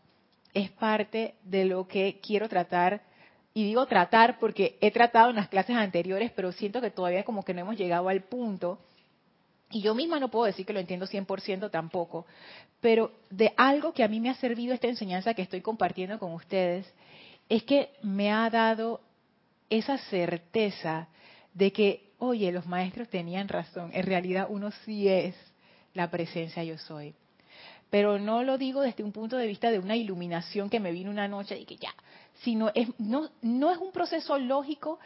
Es 0.53 0.71
parte 0.71 1.37
de 1.45 1.65
lo 1.65 1.89
que 1.89 2.21
quiero 2.21 2.47
tratar 2.47 3.08
y 3.59 3.65
digo 3.65 3.87
tratar 3.87 4.39
porque 4.39 4.79
he 4.81 4.93
tratado 4.93 5.31
en 5.31 5.35
las 5.35 5.49
clases 5.49 5.75
anteriores, 5.75 6.31
pero 6.31 6.53
siento 6.53 6.81
que 6.81 6.93
todavía 6.93 7.25
como 7.25 7.45
que 7.45 7.53
no 7.53 7.63
hemos 7.63 7.77
llegado 7.77 8.09
al 8.09 8.23
punto. 8.23 8.79
Y 9.73 9.83
yo 9.83 9.97
misma 9.97 10.21
no 10.21 10.31
puedo 10.31 10.45
decir 10.45 10.65
que 10.65 10.73
lo 10.73 10.79
entiendo 10.79 11.09
100% 11.09 11.69
tampoco, 11.69 12.25
pero 12.81 13.11
de 13.31 13.53
algo 13.57 13.93
que 13.93 14.05
a 14.05 14.09
mí 14.09 14.21
me 14.21 14.31
ha 14.31 14.37
servido 14.37 14.75
esta 14.75 14.87
enseñanza 14.87 15.35
que 15.35 15.43
estoy 15.43 15.61
compartiendo 15.61 16.21
con 16.21 16.35
ustedes, 16.35 16.87
es 17.49 17.65
que 17.65 17.91
me 18.01 18.31
ha 18.31 18.49
dado 18.49 19.01
esa 19.71 19.99
certeza 19.99 21.09
de 21.53 21.73
que, 21.73 22.13
oye, 22.21 22.53
los 22.53 22.65
maestros 22.65 23.09
tenían 23.09 23.49
razón, 23.49 23.91
en 23.93 24.07
realidad 24.07 24.47
uno 24.49 24.71
sí 24.85 25.09
es 25.09 25.35
la 25.95 26.09
presencia 26.13 26.63
yo 26.63 26.79
soy. 26.79 27.13
Pero 27.91 28.21
no 28.21 28.45
lo 28.45 28.57
digo 28.57 28.83
desde 28.83 29.03
un 29.03 29.11
punto 29.11 29.37
de 29.37 29.49
vista 29.49 29.73
de 29.73 29.81
una 29.81 29.97
iluminación 29.97 30.71
que 30.71 30.79
me 30.79 30.93
vino 30.93 31.11
una 31.11 31.27
noche 31.27 31.59
y 31.59 31.65
que 31.65 31.77
ya, 31.77 31.93
sino 32.43 32.71
es, 32.75 32.89
no, 32.99 33.29
no 33.43 33.71
es 33.71 33.79
un 33.79 33.93
proceso 33.93 34.39
lógico, 34.39 34.99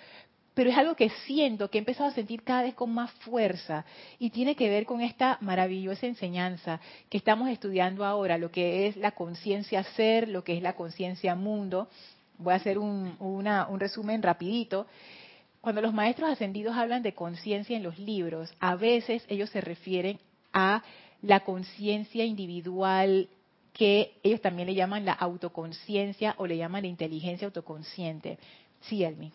pero 0.55 0.71
es 0.71 0.77
algo 0.77 0.95
que 0.95 1.09
siento, 1.27 1.71
que 1.71 1.79
he 1.79 1.81
empezado 1.81 2.11
a 2.11 2.15
sentir 2.15 2.43
cada 2.43 2.63
vez 2.63 2.75
con 2.75 2.93
más 2.93 3.11
fuerza 3.13 3.85
y 4.19 4.31
tiene 4.31 4.55
que 4.55 4.69
ver 4.69 4.85
con 4.85 5.01
esta 5.01 5.39
maravillosa 5.41 6.07
enseñanza 6.07 6.81
que 7.09 7.17
estamos 7.17 7.49
estudiando 7.49 8.05
ahora, 8.05 8.37
lo 8.37 8.51
que 8.51 8.87
es 8.87 8.97
la 8.97 9.13
conciencia 9.13 9.83
ser, 9.83 10.29
lo 10.29 10.45
que 10.45 10.57
es 10.57 10.63
la 10.63 10.75
conciencia 10.75 11.35
mundo. 11.35 11.89
Voy 12.39 12.53
a 12.53 12.57
hacer 12.57 12.79
un, 12.79 13.17
un 13.19 13.81
resumen 13.81 14.23
rapidito. 14.23 14.87
Cuando 15.63 15.81
los 15.81 15.95
maestros 15.95 16.29
ascendidos 16.29 16.77
hablan 16.77 17.03
de 17.03 17.15
conciencia 17.15 17.77
en 17.77 17.83
los 17.85 17.99
libros, 17.99 18.53
a 18.61 18.75
veces 18.75 19.25
ellos 19.29 19.49
se 19.51 19.61
refieren 19.61 20.19
a 20.53 20.83
la 21.23 21.41
conciencia 21.41 22.25
individual 22.25 23.29
que 23.73 24.13
ellos 24.23 24.41
también 24.41 24.69
le 24.69 24.75
llaman 24.75 25.05
la 25.05 25.13
autoconciencia 25.13 26.35
o 26.39 26.47
le 26.47 26.57
llaman 26.57 26.83
la 26.83 26.89
inteligencia 26.89 27.47
autoconsciente. 27.47 28.39
Sí, 28.83 29.05
Elmi. 29.05 29.33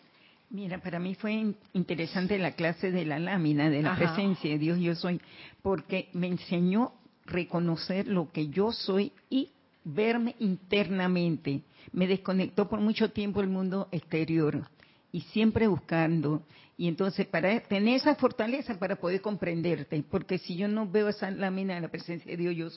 Mira, 0.50 0.78
para 0.78 0.98
mí 0.98 1.14
fue 1.14 1.54
interesante 1.74 2.38
la 2.38 2.52
clase 2.52 2.90
de 2.90 3.04
la 3.04 3.18
lámina, 3.18 3.68
de 3.68 3.82
la 3.82 3.96
presencia 3.96 4.50
de 4.50 4.58
Dios 4.58 4.78
yo 4.78 4.94
soy, 4.94 5.20
porque 5.60 6.08
me 6.14 6.26
enseñó 6.26 6.92
reconocer 7.26 8.08
lo 8.08 8.32
que 8.32 8.48
yo 8.48 8.72
soy 8.72 9.12
y 9.28 9.50
verme 9.84 10.36
internamente. 10.38 11.60
Me 11.92 12.06
desconectó 12.06 12.66
por 12.68 12.80
mucho 12.80 13.10
tiempo 13.10 13.42
el 13.42 13.48
mundo 13.48 13.88
exterior 13.92 14.66
y 15.12 15.20
siempre 15.20 15.66
buscando 15.66 16.42
y 16.80 16.86
entonces, 16.86 17.26
para 17.26 17.58
tener 17.58 17.96
esa 17.96 18.14
fortaleza 18.14 18.78
para 18.78 18.94
poder 18.94 19.20
comprenderte, 19.20 20.00
porque 20.08 20.38
si 20.38 20.54
yo 20.54 20.68
no 20.68 20.88
veo 20.88 21.08
esa 21.08 21.28
lámina 21.28 21.74
de 21.74 21.80
la 21.80 21.88
presencia 21.88 22.30
de 22.30 22.36
Dios, 22.36 22.54
yo, 22.54 22.68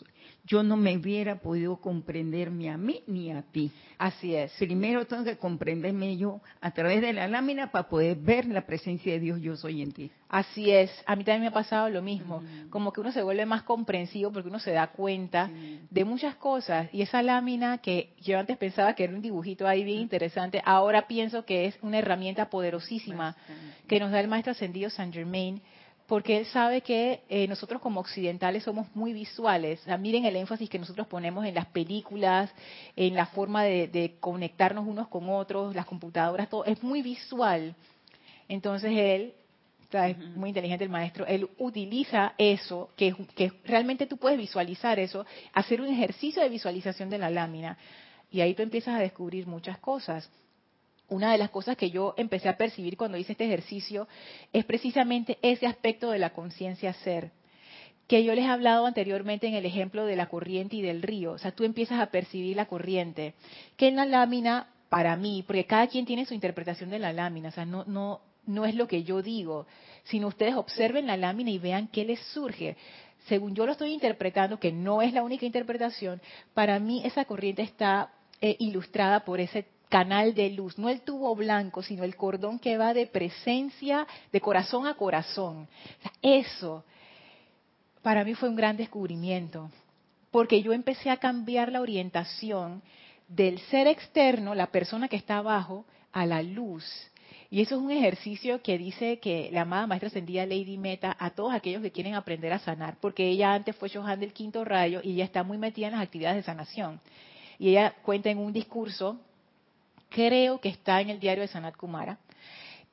yo 0.43 0.63
no 0.63 0.75
me 0.75 0.97
hubiera 0.97 1.39
podido 1.39 1.77
comprenderme 1.77 2.71
a 2.71 2.77
mí 2.77 3.03
ni 3.05 3.31
a 3.31 3.43
ti. 3.43 3.71
Así 3.99 4.33
es. 4.33 4.51
Primero 4.57 5.05
tengo 5.05 5.23
que 5.23 5.37
comprenderme 5.37 6.17
yo 6.17 6.41
a 6.61 6.71
través 6.71 7.01
de 7.01 7.13
la 7.13 7.27
lámina 7.27 7.69
para 7.69 7.89
poder 7.89 8.17
ver 8.17 8.47
la 8.47 8.65
presencia 8.65 9.13
de 9.13 9.19
Dios 9.19 9.39
yo 9.39 9.55
soy 9.55 9.83
en 9.83 9.91
ti. 9.91 10.11
Así 10.27 10.71
es. 10.71 10.89
A 11.05 11.15
mí 11.15 11.23
también 11.23 11.41
me 11.41 11.47
ha 11.49 11.53
pasado 11.53 11.89
lo 11.89 12.01
mismo. 12.01 12.41
Como 12.69 12.93
que 12.93 13.01
uno 13.01 13.11
se 13.11 13.21
vuelve 13.21 13.45
más 13.45 13.63
comprensivo 13.63 14.31
porque 14.31 14.47
uno 14.47 14.59
se 14.59 14.71
da 14.71 14.87
cuenta 14.87 15.51
de 15.89 16.05
muchas 16.05 16.35
cosas. 16.35 16.87
Y 16.91 17.03
esa 17.03 17.21
lámina 17.21 17.79
que 17.79 18.13
yo 18.21 18.39
antes 18.39 18.57
pensaba 18.57 18.95
que 18.95 19.03
era 19.03 19.13
un 19.13 19.21
dibujito 19.21 19.67
ahí 19.67 19.83
bien 19.83 19.99
interesante, 19.99 20.59
ahora 20.65 21.05
pienso 21.05 21.45
que 21.45 21.65
es 21.65 21.77
una 21.83 21.99
herramienta 21.99 22.49
poderosísima 22.49 23.35
que 23.91 23.99
nos 23.99 24.11
da 24.11 24.21
el 24.21 24.29
maestro 24.29 24.53
ascendido 24.53 24.89
Saint 24.89 25.13
Germain, 25.13 25.61
porque 26.07 26.37
él 26.37 26.45
sabe 26.45 26.79
que 26.79 27.23
eh, 27.27 27.45
nosotros 27.49 27.81
como 27.81 27.99
occidentales 27.99 28.63
somos 28.63 28.87
muy 28.95 29.11
visuales. 29.11 29.81
miren 29.99 30.23
el 30.23 30.37
énfasis 30.37 30.69
que 30.69 30.79
nosotros 30.79 31.07
ponemos 31.07 31.45
en 31.45 31.53
las 31.53 31.65
películas, 31.65 32.49
en 32.95 33.15
la 33.15 33.25
forma 33.25 33.65
de, 33.65 34.15
conectarnos 34.21 34.87
unos 34.87 35.09
con 35.09 35.29
otros, 35.29 35.75
las 35.75 35.85
computadoras, 35.85 36.49
todo 36.49 36.63
es 36.63 36.81
muy 36.81 37.01
visual. 37.01 37.75
Entonces 38.47 38.93
él, 38.95 39.33
es 39.91 40.17
muy 40.37 40.51
inteligente 40.51 40.85
el 40.85 40.89
maestro, 40.89 41.25
él 41.25 41.49
utiliza 41.57 42.33
eso, 42.37 42.91
que, 42.95 43.13
que 43.35 43.51
realmente 43.65 44.05
tú 44.05 44.15
puedes 44.15 44.37
visualizar 44.37 44.99
eso, 44.99 45.25
hacer 45.51 45.81
un 45.81 45.89
ejercicio 45.89 46.41
de 46.41 46.47
visualización 46.47 47.09
de 47.09 47.17
la 47.17 47.29
lámina. 47.29 47.77
Y 48.31 48.39
ahí 48.39 48.53
tú 48.53 48.63
empiezas 48.63 48.95
a 48.95 48.99
descubrir 48.99 49.47
muchas 49.47 49.79
cosas 49.79 50.31
una 51.11 51.31
de 51.31 51.37
las 51.37 51.49
cosas 51.49 51.77
que 51.77 51.91
yo 51.91 52.13
empecé 52.17 52.49
a 52.49 52.57
percibir 52.57 52.97
cuando 52.97 53.17
hice 53.17 53.33
este 53.33 53.45
ejercicio 53.45 54.07
es 54.53 54.65
precisamente 54.65 55.37
ese 55.41 55.67
aspecto 55.67 56.09
de 56.09 56.19
la 56.19 56.31
conciencia 56.31 56.93
ser, 56.93 57.31
que 58.07 58.23
yo 58.23 58.33
les 58.33 58.45
he 58.45 58.47
hablado 58.47 58.85
anteriormente 58.85 59.47
en 59.47 59.53
el 59.53 59.65
ejemplo 59.65 60.05
de 60.05 60.15
la 60.15 60.29
corriente 60.29 60.77
y 60.77 60.81
del 60.81 61.01
río. 61.01 61.33
O 61.33 61.37
sea, 61.37 61.51
tú 61.51 61.65
empiezas 61.65 61.99
a 61.99 62.07
percibir 62.07 62.55
la 62.55 62.65
corriente, 62.65 63.33
que 63.75 63.89
en 63.89 63.97
la 63.97 64.05
lámina, 64.05 64.67
para 64.89 65.15
mí, 65.17 65.43
porque 65.45 65.65
cada 65.65 65.87
quien 65.87 66.05
tiene 66.05 66.25
su 66.25 66.33
interpretación 66.33 66.89
de 66.89 66.99
la 66.99 67.13
lámina, 67.13 67.49
o 67.49 67.51
sea, 67.51 67.65
no, 67.65 67.83
no, 67.85 68.21
no 68.45 68.65
es 68.65 68.75
lo 68.75 68.87
que 68.87 69.03
yo 69.03 69.21
digo, 69.21 69.67
sino 70.05 70.27
ustedes 70.27 70.55
observen 70.55 71.07
la 71.07 71.17
lámina 71.17 71.51
y 71.51 71.59
vean 71.59 71.87
qué 71.87 72.05
les 72.05 72.19
surge 72.33 72.77
según 73.27 73.53
yo 73.53 73.67
lo 73.67 73.73
estoy 73.73 73.93
interpretando, 73.93 74.59
que 74.59 74.71
no 74.71 75.03
es 75.03 75.13
la 75.13 75.21
única 75.21 75.45
interpretación, 75.45 76.19
para 76.55 76.79
mí 76.79 77.03
esa 77.05 77.25
corriente 77.25 77.61
está 77.61 78.11
eh, 78.41 78.55
ilustrada 78.57 79.23
por 79.25 79.39
ese 79.39 79.67
canal 79.91 80.33
de 80.33 80.49
luz, 80.49 80.79
no 80.79 80.89
el 80.89 81.01
tubo 81.01 81.35
blanco, 81.35 81.83
sino 81.83 82.05
el 82.05 82.15
cordón 82.15 82.57
que 82.57 82.77
va 82.77 82.93
de 82.93 83.07
presencia, 83.07 84.07
de 84.31 84.39
corazón 84.39 84.87
a 84.87 84.95
corazón. 84.95 85.67
eso 86.21 86.83
para 88.01 88.23
mí 88.23 88.33
fue 88.33 88.49
un 88.49 88.55
gran 88.55 88.77
descubrimiento, 88.77 89.69
porque 90.31 90.63
yo 90.63 90.73
empecé 90.73 91.11
a 91.11 91.17
cambiar 91.17 91.71
la 91.71 91.81
orientación 91.81 92.81
del 93.27 93.59
ser 93.59 93.85
externo, 93.85 94.55
la 94.55 94.67
persona 94.67 95.07
que 95.09 95.17
está 95.17 95.37
abajo, 95.37 95.85
a 96.13 96.25
la 96.25 96.41
luz. 96.41 96.85
Y 97.49 97.61
eso 97.61 97.75
es 97.75 97.81
un 97.81 97.91
ejercicio 97.91 98.61
que 98.63 98.77
dice 98.77 99.19
que 99.19 99.49
la 99.51 99.61
amada 99.61 99.87
maestra 99.87 100.07
ascendida 100.07 100.45
Lady 100.45 100.77
Meta 100.77 101.15
a 101.19 101.31
todos 101.31 101.53
aquellos 101.53 101.81
que 101.81 101.91
quieren 101.91 102.15
aprender 102.15 102.53
a 102.53 102.59
sanar, 102.59 102.95
porque 103.01 103.27
ella 103.27 103.53
antes 103.53 103.75
fue 103.75 103.89
Johan 103.89 104.21
del 104.21 104.31
quinto 104.31 104.63
rayo 104.63 105.01
y 105.03 105.11
ella 105.11 105.25
está 105.25 105.43
muy 105.43 105.57
metida 105.57 105.87
en 105.87 105.93
las 105.93 106.01
actividades 106.01 106.37
de 106.37 106.43
sanación. 106.43 107.01
Y 107.59 107.69
ella 107.69 107.93
cuenta 108.03 108.29
en 108.29 108.37
un 108.37 108.53
discurso 108.53 109.19
creo 110.11 110.59
que 110.59 110.69
está 110.69 111.01
en 111.01 111.09
el 111.09 111.19
diario 111.19 111.41
de 111.41 111.47
Sanat 111.47 111.75
Kumara, 111.75 112.19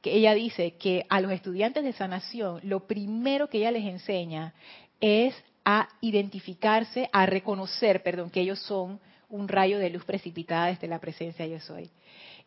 que 0.01 0.15
ella 0.15 0.33
dice 0.33 0.77
que 0.77 1.05
a 1.09 1.21
los 1.21 1.33
estudiantes 1.33 1.85
de 1.85 1.93
sanación 1.93 2.61
lo 2.63 2.87
primero 2.87 3.49
que 3.49 3.59
ella 3.59 3.73
les 3.73 3.85
enseña 3.85 4.55
es 5.01 5.35
a 5.65 5.89
identificarse, 6.01 7.11
a 7.13 7.27
reconocer, 7.27 8.03
perdón, 8.03 8.31
que 8.31 8.41
ellos 8.41 8.61
son 8.61 9.01
un 9.29 9.49
rayo 9.49 9.79
de 9.79 9.91
luz 9.91 10.05
precipitada 10.05 10.67
desde 10.67 10.89
la 10.89 11.01
presencia 11.01 11.47
yo 11.47 11.61
soy. 11.61 11.91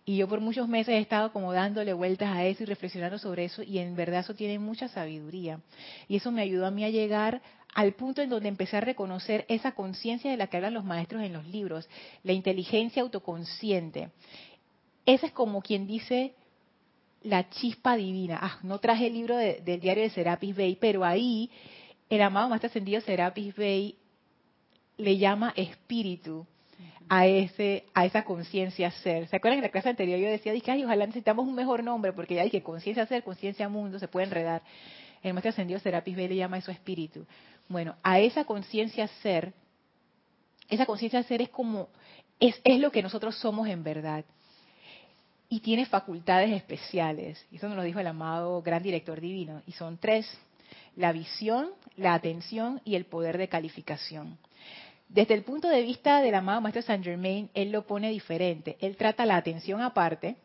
Y 0.04 0.18
yo 0.18 0.28
por 0.28 0.40
muchos 0.40 0.68
meses 0.68 0.96
he 0.96 1.00
estado 1.00 1.32
como 1.32 1.54
dándole 1.54 1.94
vueltas 1.94 2.30
a 2.36 2.46
eso 2.46 2.64
y 2.64 2.66
reflexionando 2.66 3.20
sobre 3.20 3.46
eso 3.46 3.62
y 3.62 3.78
en 3.78 3.96
verdad 3.96 4.22
eso 4.22 4.34
tiene 4.34 4.58
mucha 4.58 4.88
sabiduría. 4.88 5.60
Y 6.08 6.16
eso 6.16 6.32
me 6.32 6.42
ayudó 6.42 6.66
a 6.66 6.72
mí 6.72 6.84
a 6.84 6.90
llegar 6.90 7.42
al 7.74 7.94
punto 7.94 8.22
en 8.22 8.30
donde 8.30 8.50
empecé 8.50 8.78
a 8.78 8.82
reconocer 8.82 9.46
esa 9.48 9.74
conciencia 9.74 10.32
de 10.32 10.38
la 10.38 10.48
que 10.48 10.58
hablan 10.58 10.74
los 10.74 10.84
maestros 10.84 11.22
en 11.22 11.34
los 11.34 11.46
libros, 11.46 11.88
la 12.24 12.34
inteligencia 12.34 13.02
autoconsciente. 13.02 14.10
Ese 15.06 15.28
es 15.28 15.32
como 15.32 15.62
quien 15.62 15.88
dice 15.88 16.36
la 17.24 17.50
chispa 17.50 17.96
divina. 17.96 18.40
Ah, 18.42 18.60
no 18.64 18.80
traje 18.80 19.08
el 19.08 19.14
libro 19.14 19.36
del 19.36 19.80
diario 19.80 20.04
de 20.04 20.10
Serapis 20.10 20.56
Bey, 20.56 20.76
pero 20.80 21.04
ahí 21.04 21.50
el 22.10 22.22
amado 22.22 22.50
Maestro 22.50 22.68
Ascendido 22.70 23.02
Serapis 23.02 23.56
Bey 23.56 23.96
le 24.98 25.18
llama 25.18 25.54
espíritu 25.56 26.46
a 27.10 27.26
ese 27.26 27.86
a 27.94 28.06
esa 28.06 28.24
conciencia 28.24 28.92
ser. 28.92 29.28
¿Se 29.28 29.36
acuerdan 29.36 29.58
que 29.60 29.66
en 29.66 29.70
la 29.70 29.72
clase 29.72 29.90
anterior 29.90 30.20
yo 30.20 30.30
decía, 30.30 30.54
dije, 30.54 30.72
ay, 30.72 30.84
ojalá 30.84 31.06
necesitamos 31.06 31.48
un 31.48 31.56
mejor 31.56 31.84
nombre 31.84 32.14
porque 32.14 32.36
ya 32.36 32.44
dije 32.44 32.64
conciencia 32.64 33.06
ser, 33.06 33.24
conciencia 33.24 33.70
mundo, 33.70 34.00
se 34.00 34.08
puede 34.08 34.28
enredar. 34.28 34.62
El 35.24 35.34
maestro 35.34 35.50
ascendido 35.50 35.80
Serapis 35.80 36.16
Bey 36.16 36.28
le 36.28 36.36
llama 36.36 36.58
eso 36.58 36.72
espíritu. 36.72 37.26
Bueno, 37.70 37.96
a 38.04 38.20
esa 38.20 38.44
conciencia 38.46 39.08
ser, 39.22 39.54
esa 40.70 40.86
conciencia 40.86 41.22
ser 41.24 41.42
es 41.42 41.50
como 41.50 41.90
es, 42.40 42.60
es 42.64 42.80
lo 42.80 42.92
que 42.92 43.04
nosotros 43.04 43.36
somos 43.36 43.68
en 43.68 43.84
verdad 43.84 44.26
y 45.52 45.60
tiene 45.60 45.86
facultades 45.86 46.50
especiales. 46.50 47.46
Y 47.52 47.58
eso 47.58 47.68
nos 47.68 47.76
lo 47.76 47.84
dijo 47.84 48.00
el 48.00 48.08
amado 48.08 48.62
gran 48.62 48.82
director 48.82 49.20
divino. 49.20 49.62
Y 49.68 49.74
son 49.74 49.98
tres, 49.98 50.26
la 50.96 51.12
visión, 51.12 51.72
la 51.98 52.14
atención 52.14 52.80
y 52.86 52.96
el 52.96 53.04
poder 53.04 53.38
de 53.38 53.50
calificación. 53.50 54.38
Desde 55.10 55.34
el 55.34 55.44
punto 55.44 55.68
de 55.68 55.82
vista 55.82 56.22
del 56.22 56.36
amado 56.36 56.62
Maestro 56.62 56.82
Saint 56.82 57.04
Germain, 57.04 57.50
él 57.54 57.74
lo 57.74 57.86
pone 57.86 58.10
diferente. 58.12 58.78
Él 58.80 58.96
trata 58.96 59.26
la 59.26 59.36
atención 59.36 59.82
aparte 59.82 60.38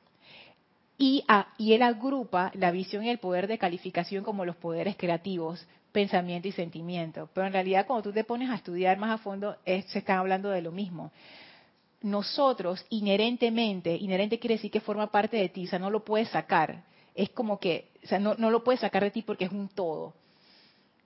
y, 0.99 1.25
y 1.57 1.75
él 1.75 1.83
agrupa 1.83 2.51
la 2.55 2.73
visión 2.73 3.05
y 3.05 3.11
el 3.11 3.19
poder 3.19 3.47
de 3.47 3.59
calificación 3.59 4.25
como 4.25 4.45
los 4.45 4.57
poderes 4.57 4.97
creativos, 4.97 5.69
pensamiento 5.93 6.49
y 6.49 6.53
sentimiento. 6.53 7.31
Pero 7.33 7.47
en 7.47 7.53
realidad 7.53 7.87
cuando 7.87 8.03
tú 8.03 8.13
te 8.13 8.25
pones 8.25 8.51
a 8.51 8.57
estudiar 8.57 8.99
más 8.99 9.13
a 9.13 9.23
fondo, 9.23 9.57
se 9.65 10.01
están 10.01 10.19
hablando 10.19 10.51
de 10.51 10.63
lo 10.63 10.73
mismo 10.73 11.13
nosotros 12.07 12.87
inherentemente, 12.89 13.95
inherente 13.97 14.39
quiere 14.39 14.55
decir 14.55 14.71
que 14.71 14.81
forma 14.81 15.11
parte 15.11 15.37
de 15.37 15.49
ti, 15.49 15.67
o 15.67 15.69
sea, 15.69 15.79
no 15.81 15.91
lo 15.91 16.05
puedes 16.05 16.29
sacar. 16.29 16.85
Es 17.15 17.31
como 17.31 17.59
que, 17.59 17.91
o 18.05 18.07
sea, 18.07 18.21
no, 18.21 18.35
no 18.35 18.51
lo 18.51 18.63
puedes 18.63 18.81
sacar 18.81 19.03
de 19.03 19.11
ti 19.11 19.23
porque 19.23 19.47
es 19.47 19.51
un 19.51 19.69
todo. 19.69 20.15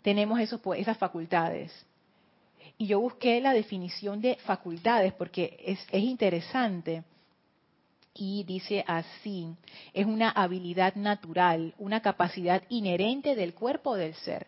Tenemos 0.02 0.38
esos, 0.40 0.60
esas 0.76 0.98
facultades. 0.98 1.72
Y 2.76 2.86
yo 2.86 3.00
busqué 3.00 3.40
la 3.40 3.54
definición 3.54 4.20
de 4.20 4.36
facultades 4.36 5.14
porque 5.14 5.58
es, 5.64 5.78
es 5.90 6.02
interesante. 6.02 7.02
Y 8.12 8.44
dice 8.44 8.84
así, 8.86 9.48
es 9.94 10.04
una 10.04 10.30
habilidad 10.30 10.96
natural, 10.96 11.74
una 11.78 12.02
capacidad 12.02 12.62
inherente 12.68 13.34
del 13.34 13.54
cuerpo 13.54 13.96
del 13.96 14.14
ser. 14.14 14.46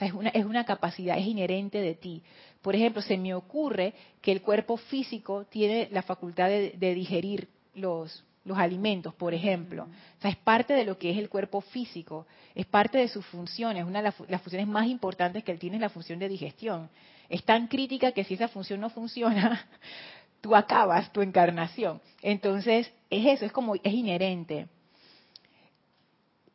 Es, 0.00 0.12
una, 0.12 0.30
es 0.30 0.44
una 0.44 0.64
capacidad, 0.64 1.18
es 1.18 1.26
inherente 1.26 1.80
de 1.80 1.94
ti. 1.94 2.22
Por 2.62 2.74
ejemplo, 2.74 3.02
se 3.02 3.16
me 3.16 3.34
ocurre 3.34 3.94
que 4.20 4.32
el 4.32 4.42
cuerpo 4.42 4.76
físico 4.76 5.44
tiene 5.44 5.88
la 5.92 6.02
facultad 6.02 6.48
de, 6.48 6.94
digerir 6.94 7.48
los, 7.74 8.24
los 8.44 8.58
alimentos, 8.58 9.14
por 9.14 9.34
ejemplo. 9.34 9.84
O 9.84 10.20
sea, 10.20 10.30
es 10.30 10.36
parte 10.36 10.74
de 10.74 10.84
lo 10.84 10.98
que 10.98 11.10
es 11.10 11.18
el 11.18 11.28
cuerpo 11.28 11.60
físico, 11.60 12.26
es 12.54 12.66
parte 12.66 12.98
de 12.98 13.08
sus 13.08 13.24
funciones. 13.26 13.84
Una 13.84 14.02
de 14.02 14.12
las, 14.28 14.42
funciones 14.42 14.68
más 14.68 14.86
importantes 14.88 15.44
que 15.44 15.52
él 15.52 15.58
tiene 15.58 15.76
es 15.76 15.82
la 15.82 15.88
función 15.88 16.18
de 16.18 16.28
digestión. 16.28 16.88
Es 17.28 17.44
tan 17.44 17.68
crítica 17.68 18.12
que 18.12 18.24
si 18.24 18.34
esa 18.34 18.48
función 18.48 18.80
no 18.80 18.90
funciona, 18.90 19.66
tú 20.40 20.56
acabas 20.56 21.12
tu 21.12 21.22
encarnación. 21.22 22.00
Entonces, 22.22 22.92
es 23.08 23.26
eso, 23.26 23.44
es 23.46 23.52
como, 23.52 23.74
es 23.76 23.92
inherente. 23.92 24.66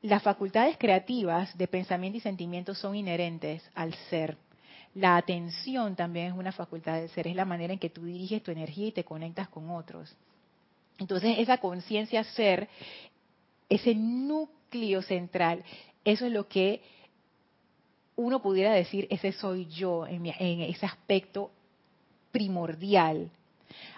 Las 0.05 0.21
facultades 0.21 0.77
creativas 0.77 1.57
de 1.57 1.67
pensamiento 1.67 2.19
y 2.19 2.21
sentimiento 2.21 2.75
son 2.75 2.95
inherentes 2.95 3.67
al 3.73 3.91
ser. 4.11 4.37
La 4.93 5.17
atención 5.17 5.95
también 5.95 6.27
es 6.27 6.33
una 6.33 6.51
facultad 6.51 6.97
del 6.97 7.09
ser, 7.09 7.27
es 7.27 7.35
la 7.35 7.43
manera 7.43 7.73
en 7.73 7.79
que 7.79 7.89
tú 7.89 8.05
diriges 8.05 8.43
tu 8.43 8.51
energía 8.51 8.85
y 8.85 8.91
te 8.91 9.03
conectas 9.03 9.49
con 9.49 9.71
otros. 9.71 10.15
Entonces, 10.99 11.39
esa 11.39 11.57
conciencia 11.57 12.23
ser, 12.23 12.69
ese 13.67 13.95
núcleo 13.95 15.01
central, 15.01 15.63
eso 16.03 16.27
es 16.27 16.31
lo 16.31 16.47
que 16.47 16.83
uno 18.15 18.43
pudiera 18.43 18.73
decir, 18.73 19.07
ese 19.09 19.31
soy 19.31 19.65
yo 19.65 20.05
en, 20.05 20.27
en 20.27 20.61
ese 20.61 20.85
aspecto 20.85 21.49
primordial. 22.31 23.31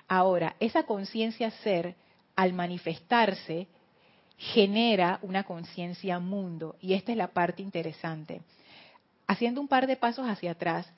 Ahora, 0.08 0.56
esa 0.62 0.84
conciencia 0.84 1.52
ser, 1.52 1.96
al 2.38 2.54
manifestarse, 2.54 3.68
genera 4.38 5.20
una 5.22 5.44
conciencia 5.44 6.20
mundo. 6.20 6.76
Y 6.80 6.94
esta 6.94 7.12
es 7.12 7.18
la 7.18 7.28
parte 7.28 7.62
interesante 7.62 8.42
haciendo 9.28 9.60
un 9.62 9.68
par 9.68 9.86
de 9.86 9.98
pasos 9.98 10.28
hacia 10.28 10.52
atrás, 10.52 10.90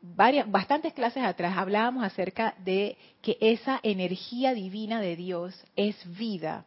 varias, 0.00 0.48
bastantes 0.50 0.92
clases 0.92 1.24
atrás 1.24 1.56
hablábamos 1.56 2.04
acerca 2.04 2.54
de 2.58 2.96
que 3.22 3.38
esa 3.40 3.80
energía 3.82 4.54
divina 4.54 5.00
de 5.00 5.16
Dios 5.16 5.64
es 5.74 5.96
vida. 6.16 6.66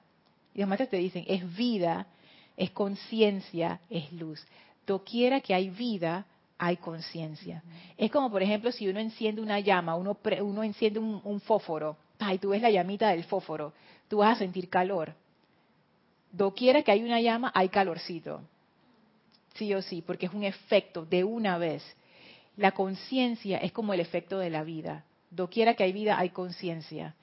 Y 0.54 0.60
los 0.60 0.68
maestros 0.68 0.90
te 0.90 0.98
dicen, 0.98 1.24
es 1.28 1.56
vida, 1.56 2.08
es 2.58 2.72
conciencia, 2.72 3.80
es 3.90 4.12
luz. 4.12 4.44
Doquiera 4.88 5.40
que 5.40 5.54
hay 5.54 5.70
vida, 5.70 6.26
hay 6.58 6.78
conciencia. 6.78 7.64
Es 7.96 8.10
como, 8.10 8.32
por 8.32 8.42
ejemplo, 8.42 8.72
si 8.72 8.88
uno 8.88 9.00
enciende 9.00 9.42
una 9.42 9.60
llama, 9.60 9.96
uno, 9.96 10.18
uno 10.42 10.64
enciende 10.64 11.00
un, 11.00 11.22
un 11.24 11.40
fósforo, 11.40 11.96
y 12.34 12.40
tú 12.40 12.50
ves 12.50 12.64
la 12.64 12.72
llamita 12.72 13.10
del 13.10 13.24
fósforo, 13.26 13.74
tú 14.08 14.18
vas 14.18 14.38
a 14.38 14.40
sentir 14.40 14.68
calor. 14.70 15.14
Doquiera 16.32 16.84
que 16.84 16.92
hay 16.92 17.04
una 17.04 17.22
llama, 17.22 17.52
hay 17.56 17.70
calorcito 17.70 18.42
sí 19.58 19.74
o 19.74 19.82
sí, 19.82 20.02
porque 20.02 20.28
es 20.28 20.34
un 20.34 20.44
efecto 20.44 21.06
de 21.06 21.24
una 21.24 21.58
vez. 21.58 21.84
La 22.56 22.72
conciencia 22.72 23.58
es 23.58 23.72
como 23.72 23.94
el 23.94 24.00
efecto 24.00 24.40
de 24.40 24.50
la 24.50 24.64
vida. 24.64 25.04
Doquiera 25.30 25.74
que 25.74 25.84
hay 25.84 25.92
vida, 25.92 26.18
hay 26.18 26.30
conciencia. 26.30 27.16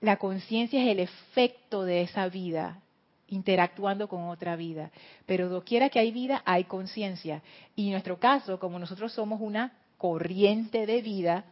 La 0.00 0.16
conciencia 0.16 0.82
es 0.82 0.88
el 0.88 1.00
efecto 1.00 1.84
de 1.84 2.02
esa 2.02 2.28
vida, 2.28 2.80
interactuando 3.28 4.08
con 4.08 4.28
otra 4.28 4.56
vida. 4.56 4.90
Pero 5.26 5.48
doquiera 5.48 5.90
que 5.90 5.98
hay 5.98 6.10
vida, 6.10 6.42
hay 6.44 6.64
conciencia. 6.64 7.42
Y 7.74 7.86
en 7.86 7.92
nuestro 7.92 8.18
caso, 8.18 8.58
como 8.58 8.78
nosotros 8.78 9.12
somos 9.12 9.40
una 9.40 9.72
corriente 9.98 10.86
de 10.86 11.02
vida, 11.02 11.44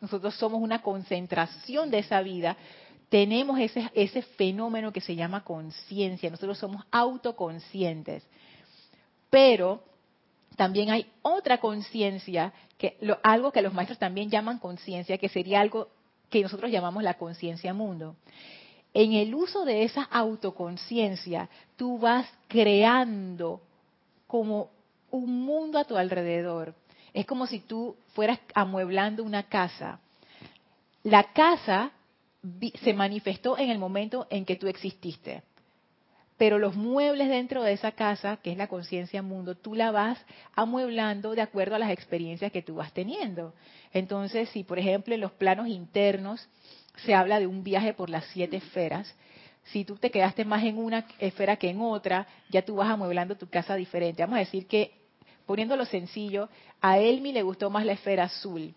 nosotros 0.00 0.34
somos 0.36 0.62
una 0.62 0.82
concentración 0.82 1.90
de 1.90 1.98
esa 1.98 2.22
vida, 2.22 2.56
tenemos 3.10 3.58
ese, 3.58 3.90
ese 3.94 4.22
fenómeno 4.22 4.92
que 4.92 5.00
se 5.00 5.16
llama 5.16 5.44
conciencia. 5.44 6.30
Nosotros 6.30 6.56
somos 6.56 6.84
autoconscientes. 6.90 8.24
Pero 9.28 9.82
también 10.56 10.90
hay 10.90 11.06
otra 11.22 11.58
conciencia, 11.58 12.52
que 12.78 12.96
algo 13.22 13.52
que 13.52 13.62
los 13.62 13.74
maestros 13.74 13.98
también 13.98 14.30
llaman 14.30 14.58
conciencia, 14.58 15.18
que 15.18 15.28
sería 15.28 15.60
algo 15.60 15.88
que 16.30 16.40
nosotros 16.40 16.70
llamamos 16.70 17.02
la 17.02 17.14
conciencia 17.14 17.74
mundo. 17.74 18.14
En 18.94 19.12
el 19.12 19.34
uso 19.34 19.64
de 19.64 19.82
esa 19.82 20.02
autoconciencia, 20.04 21.48
tú 21.76 21.98
vas 21.98 22.26
creando 22.48 23.60
como 24.26 24.70
un 25.10 25.42
mundo 25.42 25.78
a 25.78 25.84
tu 25.84 25.96
alrededor. 25.96 26.74
Es 27.12 27.26
como 27.26 27.48
si 27.48 27.58
tú 27.58 27.96
fueras 28.14 28.38
amueblando 28.54 29.24
una 29.24 29.44
casa. 29.44 29.98
La 31.02 31.32
casa 31.32 31.90
se 32.82 32.94
manifestó 32.94 33.58
en 33.58 33.70
el 33.70 33.78
momento 33.78 34.26
en 34.30 34.44
que 34.44 34.56
tú 34.56 34.66
exististe 34.66 35.42
pero 36.40 36.58
los 36.58 36.74
muebles 36.74 37.28
dentro 37.28 37.62
de 37.62 37.74
esa 37.74 37.92
casa, 37.92 38.38
que 38.38 38.50
es 38.50 38.56
la 38.56 38.66
conciencia 38.66 39.20
mundo, 39.20 39.56
tú 39.56 39.74
la 39.74 39.90
vas 39.90 40.18
amueblando 40.54 41.34
de 41.34 41.42
acuerdo 41.42 41.74
a 41.74 41.78
las 41.78 41.90
experiencias 41.90 42.50
que 42.50 42.62
tú 42.62 42.76
vas 42.76 42.94
teniendo. 42.94 43.52
Entonces, 43.92 44.48
si 44.48 44.64
por 44.64 44.78
ejemplo 44.78 45.14
en 45.14 45.20
los 45.20 45.32
planos 45.32 45.68
internos 45.68 46.48
se 47.04 47.14
habla 47.14 47.40
de 47.40 47.46
un 47.46 47.62
viaje 47.62 47.92
por 47.92 48.08
las 48.08 48.24
siete 48.32 48.56
esferas, 48.56 49.14
si 49.64 49.84
tú 49.84 49.96
te 49.96 50.10
quedaste 50.10 50.46
más 50.46 50.64
en 50.64 50.78
una 50.78 51.04
esfera 51.18 51.56
que 51.56 51.68
en 51.68 51.82
otra, 51.82 52.26
ya 52.48 52.62
tú 52.62 52.76
vas 52.76 52.88
amueblando 52.88 53.36
tu 53.36 53.50
casa 53.50 53.74
diferente. 53.74 54.22
Vamos 54.22 54.36
a 54.36 54.40
decir 54.40 54.66
que, 54.66 54.92
poniéndolo 55.44 55.84
sencillo, 55.84 56.48
a 56.80 56.98
Elmi 56.98 57.32
le 57.32 57.42
gustó 57.42 57.68
más 57.68 57.84
la 57.84 57.92
esfera 57.92 58.24
azul, 58.24 58.74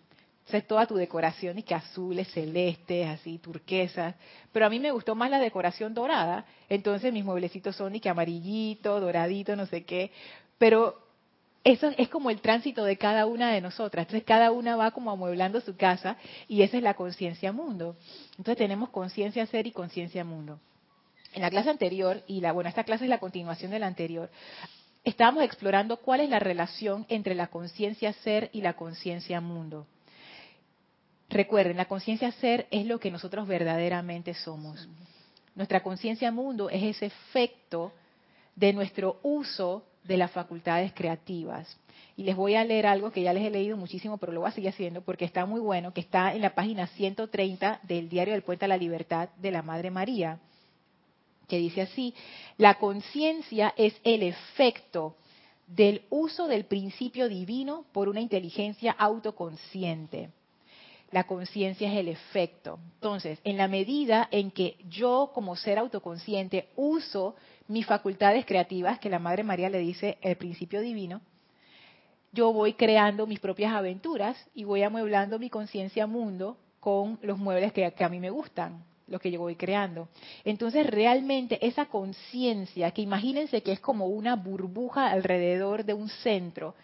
es 0.52 0.66
toda 0.66 0.86
tu 0.86 0.94
decoración 0.96 1.58
y 1.58 1.62
que 1.62 1.74
azules, 1.74 2.28
celestes, 2.28 3.08
así, 3.08 3.38
turquesas. 3.38 4.14
Pero 4.52 4.66
a 4.66 4.70
mí 4.70 4.78
me 4.78 4.92
gustó 4.92 5.14
más 5.14 5.30
la 5.30 5.38
decoración 5.38 5.94
dorada. 5.94 6.44
Entonces 6.68 7.12
mis 7.12 7.24
mueblecitos 7.24 7.76
son 7.76 7.94
y 7.94 8.00
que 8.00 8.08
amarillito, 8.08 9.00
doradito, 9.00 9.56
no 9.56 9.66
sé 9.66 9.84
qué. 9.84 10.10
Pero 10.58 11.02
eso 11.64 11.90
es 11.96 12.10
como 12.10 12.28
el 12.28 12.42
tránsito 12.42 12.84
de 12.84 12.98
cada 12.98 13.24
una 13.24 13.50
de 13.52 13.62
nosotras. 13.62 14.02
Entonces 14.02 14.26
cada 14.26 14.52
una 14.52 14.76
va 14.76 14.90
como 14.90 15.10
amueblando 15.10 15.60
su 15.62 15.76
casa 15.76 16.18
y 16.46 16.60
esa 16.62 16.76
es 16.76 16.82
la 16.82 16.94
conciencia 16.94 17.52
mundo. 17.52 17.96
Entonces 18.32 18.58
tenemos 18.58 18.90
conciencia 18.90 19.46
ser 19.46 19.66
y 19.66 19.72
conciencia 19.72 20.24
mundo. 20.24 20.60
En 21.32 21.42
la 21.42 21.50
clase 21.50 21.70
anterior, 21.70 22.22
y 22.28 22.40
la, 22.40 22.52
bueno, 22.52 22.68
esta 22.68 22.84
clase 22.84 23.04
es 23.04 23.10
la 23.10 23.18
continuación 23.18 23.72
de 23.72 23.80
la 23.80 23.88
anterior, 23.88 24.30
estábamos 25.02 25.42
explorando 25.42 25.96
cuál 25.96 26.20
es 26.20 26.30
la 26.30 26.38
relación 26.38 27.06
entre 27.08 27.34
la 27.34 27.48
conciencia 27.48 28.12
ser 28.12 28.50
y 28.52 28.60
la 28.60 28.74
conciencia 28.74 29.40
mundo. 29.40 29.86
Recuerden, 31.28 31.76
la 31.76 31.86
conciencia 31.86 32.30
ser 32.32 32.66
es 32.70 32.86
lo 32.86 33.00
que 33.00 33.10
nosotros 33.10 33.48
verdaderamente 33.48 34.34
somos. 34.34 34.88
Nuestra 35.54 35.82
conciencia 35.82 36.30
mundo 36.30 36.68
es 36.68 36.82
ese 36.82 37.06
efecto 37.06 37.92
de 38.56 38.72
nuestro 38.72 39.18
uso 39.22 39.84
de 40.04 40.16
las 40.16 40.30
facultades 40.30 40.92
creativas. 40.92 41.76
Y 42.16 42.24
les 42.24 42.36
voy 42.36 42.54
a 42.54 42.64
leer 42.64 42.86
algo 42.86 43.10
que 43.10 43.22
ya 43.22 43.32
les 43.32 43.44
he 43.44 43.50
leído 43.50 43.76
muchísimo, 43.76 44.18
pero 44.18 44.32
lo 44.32 44.40
voy 44.40 44.48
a 44.48 44.52
seguir 44.52 44.70
haciendo 44.70 45.00
porque 45.00 45.24
está 45.24 45.46
muy 45.46 45.60
bueno, 45.60 45.92
que 45.92 46.00
está 46.00 46.34
en 46.34 46.42
la 46.42 46.54
página 46.54 46.86
130 46.86 47.80
del 47.82 48.08
Diario 48.08 48.34
del 48.34 48.42
Puente 48.42 48.66
a 48.66 48.68
la 48.68 48.76
Libertad 48.76 49.30
de 49.36 49.50
la 49.50 49.62
Madre 49.62 49.90
María. 49.90 50.38
que 51.48 51.58
dice 51.58 51.82
así, 51.82 52.14
la 52.56 52.78
conciencia 52.78 53.74
es 53.76 53.94
el 54.02 54.22
efecto 54.22 55.16
del 55.66 56.02
uso 56.08 56.46
del 56.46 56.64
principio 56.64 57.28
divino 57.28 57.84
por 57.92 58.08
una 58.08 58.20
inteligencia 58.20 58.92
autoconsciente. 58.92 60.30
La 61.14 61.28
conciencia 61.28 61.92
es 61.92 61.96
el 61.96 62.08
efecto. 62.08 62.80
Entonces, 62.96 63.38
en 63.44 63.56
la 63.56 63.68
medida 63.68 64.26
en 64.32 64.50
que 64.50 64.76
yo 64.88 65.30
como 65.32 65.54
ser 65.54 65.78
autoconsciente 65.78 66.70
uso 66.74 67.36
mis 67.68 67.86
facultades 67.86 68.44
creativas, 68.44 68.98
que 68.98 69.08
la 69.08 69.20
Madre 69.20 69.44
María 69.44 69.70
le 69.70 69.78
dice 69.78 70.18
el 70.22 70.34
principio 70.34 70.80
divino, 70.80 71.20
yo 72.32 72.52
voy 72.52 72.72
creando 72.72 73.28
mis 73.28 73.38
propias 73.38 73.72
aventuras 73.72 74.36
y 74.56 74.64
voy 74.64 74.82
amueblando 74.82 75.38
mi 75.38 75.50
conciencia 75.50 76.08
mundo 76.08 76.56
con 76.80 77.20
los 77.22 77.38
muebles 77.38 77.72
que, 77.72 77.94
a 77.96 78.08
mí 78.08 78.18
me 78.18 78.30
gustan, 78.30 78.82
los 79.06 79.20
que 79.20 79.30
yo 79.30 79.38
voy 79.38 79.54
creando. 79.54 80.08
Entonces, 80.44 80.84
realmente 80.84 81.64
esa 81.64 81.86
conciencia, 81.86 82.90
que 82.90 83.02
imagínense 83.02 83.62
que 83.62 83.70
es 83.70 83.78
como 83.78 84.06
una 84.06 84.34
burbuja 84.34 85.12
alrededor 85.12 85.84
de 85.84 85.94
un 85.94 86.08
centro, 86.08 86.74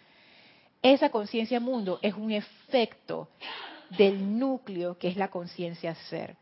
esa 0.81 1.09
conciencia 1.09 1.59
mundo 1.59 1.99
es 2.01 2.13
un 2.13 2.31
efecto 2.31 3.27
del 3.97 4.39
núcleo 4.39 4.97
que 4.97 5.07
es 5.07 5.17
la 5.17 5.29
conciencia 5.29 5.95
ser. 6.09 6.35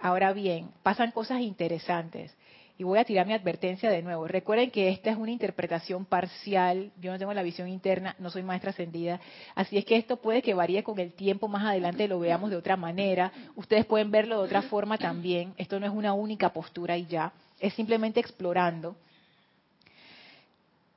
Ahora 0.00 0.32
bien, 0.32 0.70
pasan 0.82 1.12
cosas 1.12 1.40
interesantes. 1.40 2.34
Y 2.78 2.84
voy 2.84 2.98
a 2.98 3.04
tirar 3.04 3.26
mi 3.26 3.34
advertencia 3.34 3.90
de 3.90 4.02
nuevo. 4.02 4.26
Recuerden 4.26 4.70
que 4.70 4.88
esta 4.88 5.10
es 5.10 5.16
una 5.16 5.30
interpretación 5.30 6.04
parcial. 6.04 6.90
Yo 7.00 7.12
no 7.12 7.18
tengo 7.18 7.32
la 7.32 7.42
visión 7.42 7.68
interna, 7.68 8.16
no 8.18 8.30
soy 8.30 8.42
maestra 8.42 8.70
ascendida. 8.70 9.20
Así 9.54 9.78
es 9.78 9.84
que 9.84 9.96
esto 9.96 10.16
puede 10.16 10.42
que 10.42 10.54
varíe 10.54 10.82
con 10.82 10.98
el 10.98 11.12
tiempo. 11.12 11.46
Más 11.46 11.64
adelante 11.64 12.08
lo 12.08 12.18
veamos 12.18 12.50
de 12.50 12.56
otra 12.56 12.76
manera. 12.76 13.30
Ustedes 13.54 13.84
pueden 13.84 14.10
verlo 14.10 14.38
de 14.38 14.44
otra 14.46 14.62
forma 14.62 14.98
también. 14.98 15.54
Esto 15.58 15.78
no 15.78 15.86
es 15.86 15.92
una 15.92 16.14
única 16.14 16.52
postura 16.52 16.96
y 16.96 17.06
ya. 17.06 17.32
Es 17.60 17.74
simplemente 17.74 18.18
explorando. 18.18 18.96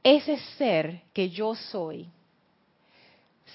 Ese 0.01 0.37
ser 0.57 1.01
que 1.13 1.29
yo 1.29 1.53
soy, 1.53 2.09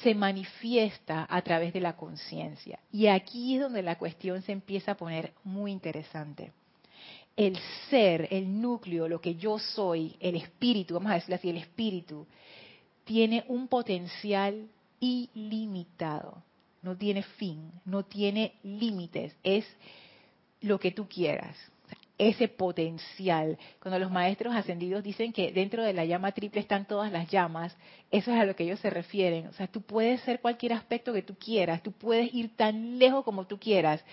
se 0.02 0.14
manifiesta 0.14 1.26
a 1.28 1.42
través 1.42 1.72
de 1.72 1.80
la 1.80 1.96
conciencia. 1.96 2.78
Y 2.90 3.06
aquí 3.06 3.56
es 3.56 3.62
donde 3.62 3.82
la 3.82 3.98
cuestión 3.98 4.42
se 4.42 4.52
empieza 4.52 4.92
a 4.92 4.96
poner 4.96 5.32
muy 5.44 5.72
interesante. 5.72 6.52
El 7.36 7.56
ser, 7.88 8.28
el 8.30 8.60
núcleo, 8.60 9.08
lo 9.08 9.20
que 9.20 9.36
yo 9.36 9.58
soy, 9.58 10.16
el 10.20 10.36
espíritu, 10.36 10.94
vamos 10.94 11.12
a 11.12 11.14
decirlo 11.14 11.36
así, 11.36 11.50
el 11.50 11.56
espíritu, 11.58 12.26
tiene 13.04 13.44
un 13.48 13.68
potencial 13.68 14.68
ilimitado, 15.00 16.42
no 16.82 16.96
tiene 16.96 17.22
fin, 17.22 17.70
no 17.84 18.04
tiene 18.04 18.54
límites, 18.62 19.34
es 19.42 19.66
lo 20.60 20.78
que 20.78 20.90
tú 20.90 21.08
quieras 21.08 21.56
ese 22.20 22.48
potencial. 22.48 23.59
Cuando 23.80 23.98
los 23.98 24.11
maestros 24.11 24.54
ascendidos 24.54 25.02
dicen 25.02 25.33
que 25.33 25.52
dentro 25.52 25.83
de 25.83 25.94
la 25.94 26.04
llama 26.04 26.33
triple 26.33 26.61
están 26.61 26.85
todas 26.85 27.11
las 27.11 27.30
llamas, 27.30 27.74
eso 28.11 28.30
es 28.30 28.38
a 28.38 28.44
lo 28.44 28.54
que 28.54 28.64
ellos 28.64 28.78
se 28.80 28.90
refieren. 28.90 29.46
O 29.46 29.52
sea, 29.54 29.66
tú 29.66 29.80
puedes 29.80 30.20
ser 30.20 30.40
cualquier 30.40 30.74
aspecto 30.74 31.14
que 31.14 31.22
tú 31.22 31.35
quieras, 31.37 31.83
tú 31.83 31.92
puedes 31.92 32.33
ir 32.35 32.54
tan 32.56 32.98
lejos 32.98 33.24
como 33.24 33.46
tú 33.46 33.59
quieras. 33.59 34.04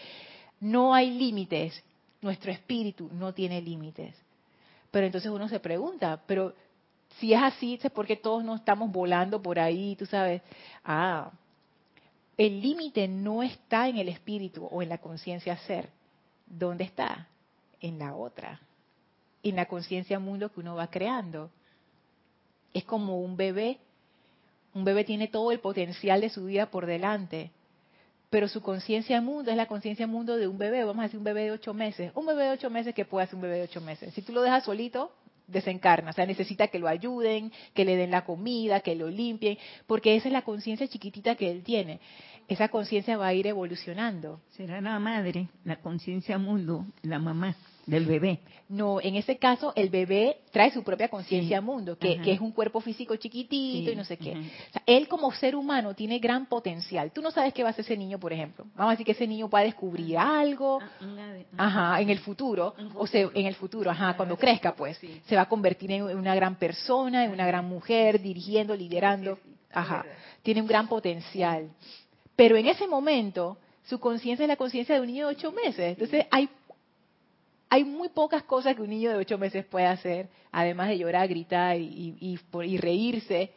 No 0.61 0.93
hay 0.93 1.11
límites. 1.11 1.83
Nuestro 2.21 2.49
espíritu 2.49 3.09
no 3.11 3.33
tiene 3.33 3.61
límites. 3.61 4.15
Pero 4.89 5.05
entonces 5.05 5.29
uno 5.29 5.49
se 5.49 5.59
pregunta, 5.59 6.23
pero 6.25 6.55
si 7.19 7.33
es 7.33 7.41
así, 7.41 7.77
es 7.81 7.91
porque 7.91 8.15
todos 8.15 8.41
no 8.41 8.55
estamos 8.55 8.89
volando 8.89 9.41
por 9.41 9.59
ahí, 9.59 9.97
tú 9.97 10.05
sabes. 10.05 10.41
Ah, 10.85 11.29
el 12.37 12.61
límite 12.61 13.09
no 13.09 13.43
está 13.43 13.89
en 13.89 13.97
el 13.97 14.07
espíritu 14.07 14.65
o 14.65 14.81
en 14.81 14.87
la 14.87 14.99
conciencia 14.99 15.57
ser. 15.57 15.89
¿Dónde 16.45 16.85
está? 16.85 17.27
En 17.81 17.99
la 17.99 18.15
otra, 18.15 18.61
en 19.43 19.55
la 19.55 19.65
conciencia 19.65 20.19
mundo 20.19 20.51
que 20.51 20.59
uno 20.59 20.75
va 20.75 20.87
creando. 20.87 21.51
Es 22.73 22.83
como 22.83 23.21
un 23.21 23.37
bebé. 23.37 23.79
Un 24.73 24.83
bebé 24.83 25.03
tiene 25.03 25.27
todo 25.27 25.51
el 25.51 25.59
potencial 25.59 26.21
de 26.21 26.29
su 26.29 26.45
vida 26.45 26.69
por 26.69 26.85
delante, 26.85 27.51
pero 28.29 28.47
su 28.47 28.61
conciencia 28.61 29.21
mundo 29.21 29.49
es 29.49 29.57
la 29.57 29.65
conciencia 29.65 30.05
mundo 30.05 30.37
de 30.37 30.47
un 30.47 30.57
bebé, 30.57 30.83
vamos 30.83 30.99
a 30.99 31.03
decir 31.03 31.17
un 31.17 31.23
bebé 31.23 31.45
de 31.45 31.51
ocho 31.51 31.73
meses. 31.73 32.11
Un 32.13 32.25
bebé 32.25 32.43
de 32.43 32.51
ocho 32.51 32.69
meses, 32.69 32.93
que 32.93 33.05
puede 33.05 33.23
hacer 33.23 33.35
un 33.35 33.41
bebé 33.41 33.57
de 33.57 33.63
ocho 33.63 33.81
meses? 33.81 34.13
Si 34.13 34.21
tú 34.21 34.33
lo 34.33 34.41
dejas 34.41 34.65
solito, 34.65 35.11
desencarna, 35.47 36.09
o 36.09 36.13
sea, 36.13 36.25
necesita 36.25 36.67
que 36.67 36.77
lo 36.77 36.89
ayuden, 36.89 37.51
que 37.73 37.85
le 37.85 37.95
den 37.95 38.11
la 38.11 38.25
comida, 38.25 38.81
que 38.81 38.95
lo 38.95 39.09
limpien, 39.09 39.57
porque 39.87 40.15
esa 40.15 40.27
es 40.27 40.33
la 40.33 40.41
conciencia 40.41 40.87
chiquitita 40.87 41.35
que 41.35 41.49
él 41.49 41.63
tiene. 41.63 42.01
Esa 42.47 42.69
conciencia 42.69 43.17
va 43.17 43.27
a 43.27 43.33
ir 43.33 43.47
evolucionando. 43.47 44.41
Será 44.51 44.79
la 44.79 44.99
madre, 44.99 45.49
la 45.65 45.77
conciencia 45.77 46.37
mundo, 46.37 46.85
la 47.01 47.19
mamá 47.19 47.55
del 47.87 48.05
bebé. 48.05 48.39
No, 48.69 48.99
en 49.01 49.15
ese 49.15 49.37
caso 49.37 49.71
el 49.75 49.89
bebé 49.89 50.41
trae 50.51 50.71
su 50.71 50.83
propia 50.83 51.07
conciencia 51.07 51.61
mundo, 51.61 51.97
que, 51.97 52.19
es 52.25 52.39
un 52.41 52.51
cuerpo 52.51 52.81
físico 52.81 53.15
chiquitito 53.15 53.91
y 53.91 53.95
no 53.95 54.03
sé 54.03 54.17
qué. 54.17 54.35
él 54.85 55.07
como 55.07 55.31
ser 55.31 55.55
humano 55.55 55.93
tiene 55.93 56.19
gran 56.19 56.45
potencial. 56.47 57.11
Tú 57.11 57.21
no 57.21 57.31
sabes 57.31 57.53
qué 57.53 57.63
va 57.63 57.69
a 57.69 57.71
hacer 57.71 57.85
ese 57.85 57.95
niño, 57.95 58.19
por 58.19 58.33
ejemplo. 58.33 58.65
Vamos 58.75 58.89
a 58.89 58.91
decir 58.91 59.05
que 59.05 59.13
ese 59.13 59.25
niño 59.25 59.49
va 59.49 59.59
a 59.59 59.63
descubrir 59.63 60.17
algo, 60.17 60.79
ah, 60.81 61.37
ajá, 61.57 62.01
en 62.01 62.09
el 62.09 62.19
futuro, 62.19 62.75
o 62.95 63.07
sea, 63.07 63.29
en 63.33 63.45
el 63.45 63.55
futuro, 63.55 63.89
ajá, 63.89 64.17
cuando 64.17 64.37
crezca, 64.37 64.75
pues, 64.75 64.99
se 65.25 65.35
va 65.35 65.43
a 65.43 65.49
convertir 65.49 65.89
en 65.91 66.03
una 66.03 66.35
gran 66.35 66.55
persona, 66.55 67.23
en 67.23 67.31
una 67.31 67.47
gran 67.47 67.65
mujer, 67.65 68.21
dirigiendo, 68.21 68.75
liderando, 68.75 69.39
ajá, 69.71 70.05
tiene 70.43 70.61
un 70.61 70.67
gran 70.67 70.89
potencial. 70.89 71.69
Pero 72.37 72.55
en 72.55 72.67
ese 72.67 72.87
momento, 72.87 73.57
su 73.83 73.99
conciencia 73.99 74.45
es 74.45 74.47
la 74.47 74.55
conciencia 74.55 74.95
de 74.95 75.01
un 75.01 75.07
niño 75.07 75.27
de 75.27 75.33
ocho 75.33 75.51
meses. 75.51 75.97
Entonces, 75.97 76.25
hay 76.31 76.49
hay 77.69 77.83
muy 77.83 78.09
pocas 78.09 78.43
cosas 78.43 78.75
que 78.75 78.81
un 78.81 78.89
niño 78.89 79.09
de 79.09 79.17
ocho 79.17 79.37
meses 79.37 79.65
puede 79.65 79.87
hacer, 79.87 80.29
además 80.51 80.87
de 80.87 80.97
llorar, 80.97 81.27
gritar 81.27 81.77
y, 81.77 82.39
reírse. 82.77 83.51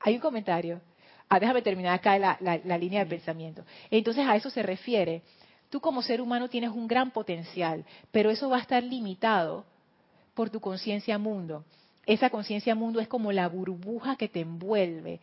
Hay 0.00 0.14
un 0.14 0.20
comentario. 0.20 0.80
Ah, 1.28 1.38
déjame 1.38 1.62
terminar 1.62 1.94
acá 1.94 2.18
la, 2.18 2.38
la 2.40 2.78
línea 2.78 3.04
de 3.04 3.10
pensamiento. 3.10 3.64
Entonces 3.90 4.26
a 4.26 4.36
eso 4.36 4.48
se 4.48 4.62
refiere. 4.62 5.22
Tú 5.68 5.80
como 5.80 6.02
ser 6.02 6.20
humano 6.20 6.48
tienes 6.48 6.70
un 6.70 6.86
gran 6.86 7.10
potencial, 7.10 7.84
pero 8.10 8.30
eso 8.30 8.48
va 8.48 8.58
a 8.58 8.60
estar 8.60 8.82
limitado 8.82 9.64
por 10.34 10.48
tu 10.48 10.60
conciencia 10.60 11.18
mundo. 11.18 11.64
Esa 12.06 12.30
conciencia 12.30 12.74
mundo 12.74 13.00
es 13.00 13.08
como 13.08 13.32
la 13.32 13.48
burbuja 13.48 14.16
que 14.16 14.28
te 14.28 14.40
envuelve. 14.40 15.20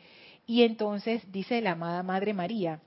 Y 0.51 0.63
entonces 0.63 1.23
dice 1.31 1.61
la 1.61 1.71
amada 1.71 2.03
Madre 2.03 2.33
María, 2.33 2.81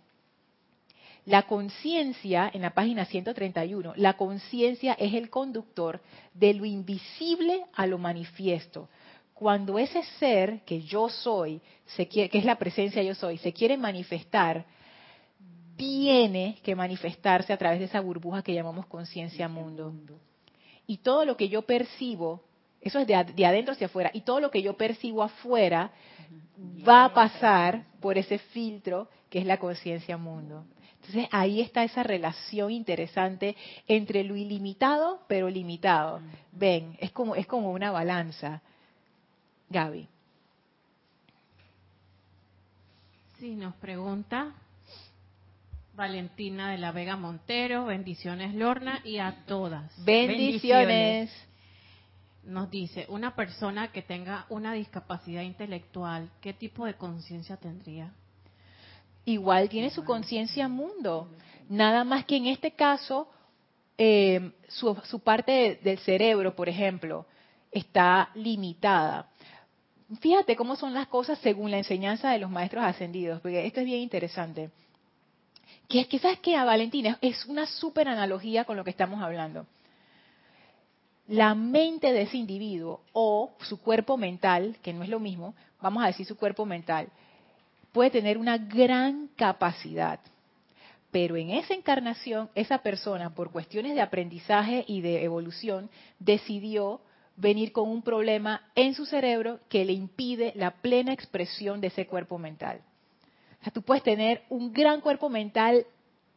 la 1.25 1.45
conciencia, 1.45 2.51
en 2.53 2.61
la 2.61 2.75
página 2.75 3.07
131, 3.07 3.95
la 3.97 4.19
conciencia 4.19 4.93
es 4.93 5.15
el 5.15 5.31
conductor 5.31 6.03
de 6.35 6.53
lo 6.53 6.67
invisible 6.67 7.65
a 7.73 7.87
lo 7.87 7.97
manifiesto. 7.97 8.91
Cuando 9.33 9.79
ese 9.79 10.03
ser 10.19 10.61
que 10.67 10.83
yo 10.83 11.09
soy, 11.09 11.63
que 11.97 12.29
es 12.31 12.45
la 12.45 12.57
presencia 12.57 13.03
yo 13.03 13.15
soy, 13.15 13.39
se 13.39 13.55
quiere 13.55 13.79
manifestar, 13.79 14.67
tiene 15.75 16.59
que 16.63 16.77
manifestarse 16.77 17.51
a 17.51 17.57
través 17.57 17.79
de 17.79 17.87
esa 17.87 18.01
burbuja 18.01 18.43
que 18.43 18.53
llamamos 18.53 18.85
conciencia 18.85 19.49
mundo. 19.49 19.91
Y 20.87 20.99
todo 20.99 21.25
lo 21.25 21.35
que 21.35 21.49
yo 21.49 21.63
percibo, 21.63 22.43
eso 22.85 22.99
es 23.01 23.07
de, 23.07 23.25
de, 23.35 23.47
adentro 23.47 23.73
hacia 23.73 23.87
afuera, 23.87 24.11
y 24.13 24.21
todo 24.21 24.41
lo 24.41 24.51
que 24.51 24.63
yo 24.63 24.77
percibo 24.77 25.23
afuera 25.23 25.91
va 26.87 27.07
a 27.07 27.15
pasar 27.15 27.85
por 28.01 28.19
ese 28.19 28.39
filtro 28.39 29.09
que 29.31 29.41
es 29.41 29.47
la 29.47 29.59
conciencia 29.59 30.17
mundo. 30.17 30.65
Entonces 30.97 31.29
ahí 31.33 31.61
está 31.61 31.85
esa 31.85 32.03
relación 32.03 32.71
interesante 32.71 33.57
entre 33.87 34.25
lo 34.25 34.37
ilimitado 34.37 35.21
pero 35.29 35.51
limitado. 35.51 36.21
Ven, 36.53 36.97
es 36.99 37.11
como, 37.11 37.35
es 37.35 37.47
como 37.47 37.73
una 37.73 37.91
balanza. 37.91 38.63
Gaby. 39.69 40.09
Sí, 43.39 43.55
nos 43.55 43.75
pregunta 43.75 44.55
Valentina 45.95 46.71
de 46.71 46.79
la 46.79 46.93
Vega 46.93 47.17
Montero, 47.17 47.87
bendiciones 47.87 48.55
Lorna 48.55 49.01
y 49.05 49.19
a 49.19 49.45
todas. 49.47 49.93
bendiciones. 50.05 51.31
Nos 52.47 52.71
dice, 52.71 53.07
una 53.09 53.35
persona 53.35 53.91
que 53.93 54.03
tenga 54.03 54.47
una 54.49 54.75
discapacidad 54.75 55.43
intelectual, 55.43 56.31
¿qué 56.41 56.53
tipo 56.53 56.85
de 56.85 56.95
conciencia 56.95 57.57
tendría? 57.57 58.13
igual 59.25 59.69
tiene 59.69 59.91
su 59.91 60.05
conciencia 60.05 60.69
mundo. 60.69 61.29
Nada 61.69 62.05
más 62.05 62.25
que 62.25 62.37
en 62.37 62.47
este 62.47 62.73
caso, 62.73 63.29
eh, 63.97 64.53
su, 64.69 64.95
su, 65.05 65.21
parte 65.21 65.81
del 65.83 65.99
cerebro, 65.99 66.55
por 66.55 66.69
ejemplo, 66.69 67.27
está 67.71 68.31
limitada. 68.35 69.29
Fíjate 70.21 70.57
cómo 70.57 70.77
son 70.77 70.93
las 70.93 71.09
cosas 71.09 71.39
según 71.39 71.71
la 71.71 71.79
enseñanza 71.79 72.31
de 72.31 72.39
los 72.39 72.51
maestros 72.51 72.85
ascendidos, 72.85 73.41
porque 73.41 73.67
esto 73.67 73.81
es 73.81 73.87
bien 73.87 74.01
interesante. 74.01 74.71
Que 75.89 76.07
quizás 76.07 76.39
que 76.41 76.57
a 76.57 76.65
Valentina 76.65 77.19
es 77.21 77.45
una 77.47 77.67
súper 77.67 78.09
analogía 78.09 78.65
con 78.65 78.77
lo 78.77 78.85
que 78.85 78.91
estamos 78.91 79.23
hablando. 79.23 79.67
La 81.29 81.55
mente 81.55 82.13
de 82.13 82.23
ese 82.23 82.37
individuo 82.37 83.01
o 83.13 83.55
su 83.61 83.81
cuerpo 83.81 84.17
mental, 84.17 84.77
que 84.83 84.93
no 84.93 85.03
es 85.03 85.09
lo 85.09 85.21
mismo, 85.21 85.55
vamos 85.81 86.03
a 86.03 86.09
decir 86.09 86.27
su 86.27 86.37
cuerpo 86.37 86.67
mental, 86.67 87.09
puede 87.93 88.11
tener 88.11 88.37
una 88.37 88.59
gran 88.59 89.29
capacidad, 89.37 90.21
pero 91.11 91.37
en 91.37 91.51
esa 91.51 91.75
encarnación, 91.75 92.51
esa 92.55 92.79
persona, 92.79 93.35
por 93.35 93.53
cuestiones 93.53 93.95
de 93.95 94.03
aprendizaje 94.03 94.85
y 94.87 95.01
de 95.01 95.23
evolución, 95.23 95.89
decidió 96.19 97.01
venir 97.37 97.73
con 97.73 97.89
un 97.89 98.03
problema 98.03 98.63
en 98.75 98.95
su 98.95 99.07
cerebro 99.07 99.61
que 99.69 99.85
le 99.85 99.93
impide 99.93 100.53
la 100.57 100.73
plena 100.73 101.13
expresión 101.13 101.81
de 101.81 101.87
ese 101.87 102.07
cuerpo 102.07 102.37
mental. 102.37 102.81
O 103.61 103.65
sea, 103.65 103.73
tú 103.73 103.83
puedes 103.83 104.03
tener 104.03 104.43
un 104.51 104.73
gran 104.73 105.01
cuerpo 105.01 105.31
mental 105.31 105.87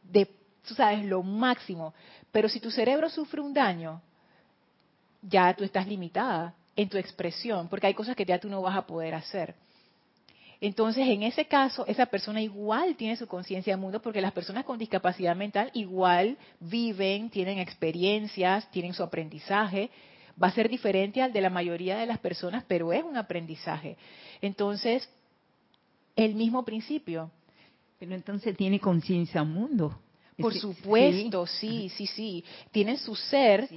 de, 0.02 0.26
tú 0.66 0.74
sabes, 0.74 1.04
lo 1.04 1.22
máximo, 1.22 1.92
pero 2.30 2.48
si 2.48 2.60
tu 2.60 2.70
cerebro 2.70 3.10
sufre 3.10 3.40
un 3.40 3.52
daño, 3.52 4.00
ya 5.22 5.54
tú 5.54 5.64
estás 5.64 5.86
limitada 5.86 6.54
en 6.76 6.88
tu 6.88 6.96
expresión, 6.96 7.68
porque 7.68 7.88
hay 7.88 7.94
cosas 7.94 8.14
que 8.14 8.24
ya 8.24 8.38
tú 8.38 8.48
no 8.48 8.62
vas 8.62 8.76
a 8.76 8.86
poder 8.86 9.14
hacer. 9.14 9.54
Entonces, 10.60 11.06
en 11.06 11.22
ese 11.22 11.46
caso, 11.46 11.86
esa 11.86 12.06
persona 12.06 12.42
igual 12.42 12.96
tiene 12.96 13.16
su 13.16 13.28
conciencia 13.28 13.72
del 13.72 13.80
mundo 13.80 14.02
porque 14.02 14.20
las 14.20 14.32
personas 14.32 14.64
con 14.64 14.78
discapacidad 14.78 15.36
mental 15.36 15.70
igual 15.72 16.36
viven, 16.58 17.30
tienen 17.30 17.58
experiencias, 17.58 18.68
tienen 18.70 18.92
su 18.92 19.04
aprendizaje. 19.04 19.90
Va 20.40 20.48
a 20.48 20.52
ser 20.52 20.68
diferente 20.68 21.22
al 21.22 21.32
de 21.32 21.40
la 21.40 21.50
mayoría 21.50 21.96
de 21.96 22.06
las 22.06 22.18
personas, 22.18 22.64
pero 22.66 22.92
es 22.92 23.04
un 23.04 23.16
aprendizaje. 23.16 23.96
Entonces, 24.40 25.08
el 26.16 26.34
mismo 26.34 26.64
principio. 26.64 27.30
Pero 28.00 28.14
entonces 28.14 28.56
tiene 28.56 28.80
conciencia 28.80 29.44
mundo. 29.44 30.00
Por 30.38 30.54
supuesto, 30.54 31.46
sí, 31.46 31.88
sí, 31.96 32.06
sí. 32.06 32.44
Tienen 32.70 32.96
su 32.98 33.14
ser 33.16 33.68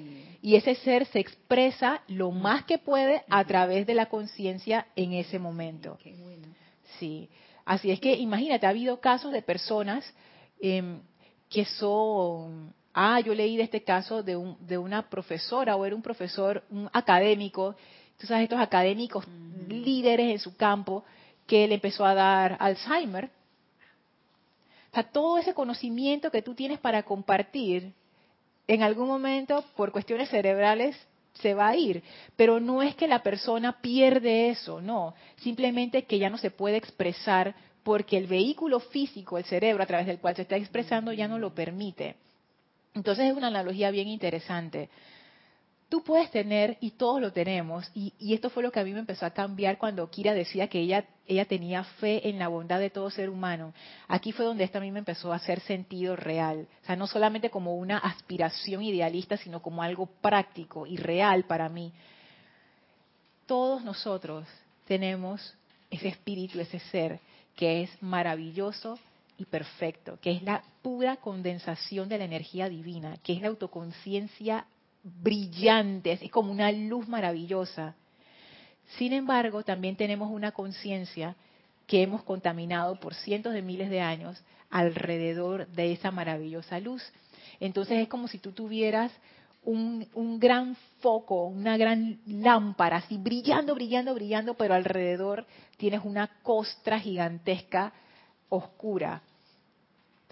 y 0.42 0.56
ese 0.56 0.76
ser 0.76 1.06
se 1.08 1.20
expresa 1.20 2.02
lo 2.08 2.32
más 2.32 2.66
que 2.66 2.78
puede 2.78 3.24
a 3.30 3.44
través 3.46 3.88
de 3.88 3.96
la 3.96 4.08
conciencia 4.08 4.88
en 4.96 5.14
ese 5.14 5.40
momento. 5.40 5.98
Qué 6.04 6.14
bueno. 6.14 6.48
Sí. 7.00 7.30
Así 7.66 7.92
es 7.92 8.00
que 8.00 8.14
imagínate, 8.14 8.66
ha 8.66 8.70
habido 8.70 9.00
casos 9.00 9.32
de 9.32 9.42
personas 9.42 10.06
em, 10.60 11.00
que 11.50 11.66
son, 11.66 12.74
ah, 12.94 13.20
yo 13.20 13.34
leí 13.34 13.58
de 13.58 13.64
este 13.64 13.84
caso 13.84 14.24
de, 14.24 14.36
un, 14.36 14.58
de 14.66 14.78
una 14.78 15.10
profesora 15.10 15.76
o 15.76 15.86
era 15.86 15.96
un 15.96 16.02
profesor, 16.02 16.64
un 16.70 16.90
académico, 16.94 17.76
tú 18.18 18.28
sabes, 18.28 18.44
estos 18.44 18.60
académicos 18.60 19.26
líderes 19.68 20.32
en 20.32 20.40
su 20.40 20.56
campo, 20.56 21.04
que 21.48 21.68
le 21.68 21.76
empezó 21.76 22.06
a 22.06 22.14
dar 22.14 22.58
Alzheimer. 22.60 23.30
O 24.92 24.94
sea, 24.94 25.04
todo 25.04 25.38
ese 25.38 25.54
conocimiento 25.54 26.32
que 26.32 26.42
tú 26.42 26.54
tienes 26.54 26.80
para 26.80 27.04
compartir, 27.04 27.94
en 28.68 28.84
algún 28.84 29.08
momento, 29.08 29.64
por 29.76 29.92
cuestiones 29.92 30.30
cerebrales, 30.30 30.98
se 31.34 31.54
va 31.54 31.70
a 31.70 31.76
ir. 31.78 32.04
Pero 32.36 32.60
no 32.60 32.84
es 32.84 32.96
que 32.96 33.08
la 33.08 33.24
persona 33.24 33.82
pierde 33.82 34.50
eso, 34.50 34.82
no. 34.82 35.14
Simplemente 35.38 36.04
que 36.04 36.20
ya 36.20 36.30
no 36.30 36.38
se 36.38 36.52
puede 36.52 36.78
expresar 36.78 37.56
porque 37.84 38.18
el 38.18 38.28
vehículo 38.28 38.80
físico, 38.80 39.38
el 39.38 39.46
cerebro 39.46 39.82
a 39.82 39.88
través 39.88 40.08
del 40.08 40.20
cual 40.20 40.36
se 40.36 40.44
está 40.44 40.58
expresando, 40.58 41.14
ya 41.14 41.28
no 41.28 41.40
lo 41.40 41.56
permite. 41.56 42.16
Entonces 42.94 43.32
es 43.32 43.38
una 43.38 43.48
analogía 43.48 43.92
bien 43.92 44.10
interesante 44.10 44.90
tú 45.92 46.02
puedes 46.06 46.32
tener, 46.32 46.78
y 46.80 46.92
todos 46.92 47.20
lo 47.20 47.34
tenemos, 47.34 47.92
y, 47.94 48.14
esto 48.34 48.50
fue 48.50 48.64
lo 48.64 48.72
que 48.72 48.80
a 48.80 48.86
mí 48.86 48.94
me 48.94 49.02
empezó 49.02 49.26
a 49.26 49.32
cambiar 49.32 49.78
cuando 49.78 50.10
Kira 50.10 50.34
decía 50.34 50.70
que 50.70 50.80
ella, 50.80 51.04
ella 51.28 51.44
tenía 51.44 51.84
fe 51.84 52.30
en 52.30 52.40
la 52.40 52.48
bondad 52.48 52.80
de 52.80 52.90
todo 52.90 53.10
ser 53.10 53.30
humano. 53.30 53.74
Aquí 54.08 54.32
fue 54.32 54.46
donde 54.46 54.64
esto 54.64 54.78
a 54.78 54.82
mí 54.82 54.90
me 54.90 55.00
empezó 55.00 55.34
a 55.34 55.36
hacer 55.36 55.60
sentido 55.60 56.16
real. 56.16 56.66
O 56.82 56.86
sea, 56.86 56.96
no 56.96 57.08
solamente 57.08 57.50
como 57.50 57.76
una 57.76 57.98
aspiración 57.98 58.84
idealista, 58.84 59.36
sino 59.36 59.62
como 59.62 59.84
algo 59.84 60.06
práctico 60.06 60.88
y 60.88 60.96
real 60.96 61.44
para 61.44 61.68
mí. 61.68 61.92
Todos 63.46 63.84
nosotros 63.84 64.48
tenemos 64.88 65.56
ese 65.90 66.08
espíritu, 66.08 66.62
ese 66.62 66.80
ser, 66.80 67.20
que 67.58 67.84
es 67.84 68.02
maravilloso 68.02 68.98
y 69.38 69.44
perfecto, 69.44 70.18
que 70.22 70.32
es 70.32 70.42
la 70.42 70.64
pura 70.82 71.18
condensación 71.18 72.08
de 72.08 72.18
la 72.18 72.24
energía 72.24 72.70
divina, 72.70 73.18
que 73.24 73.34
es 73.34 73.42
la 73.42 73.50
autoconciencia 73.50 74.66
brillantes, 75.04 76.22
es 76.22 76.32
como 76.32 76.52
una 76.52 76.72
luz 76.72 77.08
maravillosa. 77.08 77.96
Sin 78.98 79.14
embargo, 79.14 79.64
también 79.64 79.96
tenemos 79.96 80.30
una 80.30 80.52
conciencia 80.52 81.36
que 81.88 82.04
hemos 82.04 82.24
contaminado 82.24 83.00
por 83.00 83.14
cientos 83.14 83.54
de 83.54 83.62
miles 83.62 83.90
de 83.90 84.02
años 84.02 84.42
alrededor 84.70 85.68
de 85.68 85.94
esa 85.94 86.12
maravillosa 86.12 86.80
luz. 86.80 87.04
Entonces 87.60 88.00
es 88.00 88.08
como 88.08 88.28
si 88.28 88.40
tú 88.40 88.52
tuvieras 88.52 89.12
un, 89.64 90.08
un, 90.14 90.40
gran 90.40 90.76
foco, 91.02 91.46
una 91.46 91.78
gran 91.78 92.20
lámpara, 92.26 92.98
así 92.98 93.18
brillando, 93.18 93.76
brillando, 93.76 94.14
brillando, 94.14 94.54
pero 94.56 94.74
alrededor 94.74 95.46
tienes 95.78 96.02
una 96.04 96.28
costra 96.42 97.00
gigantesca 97.00 97.94
oscura. 98.50 99.22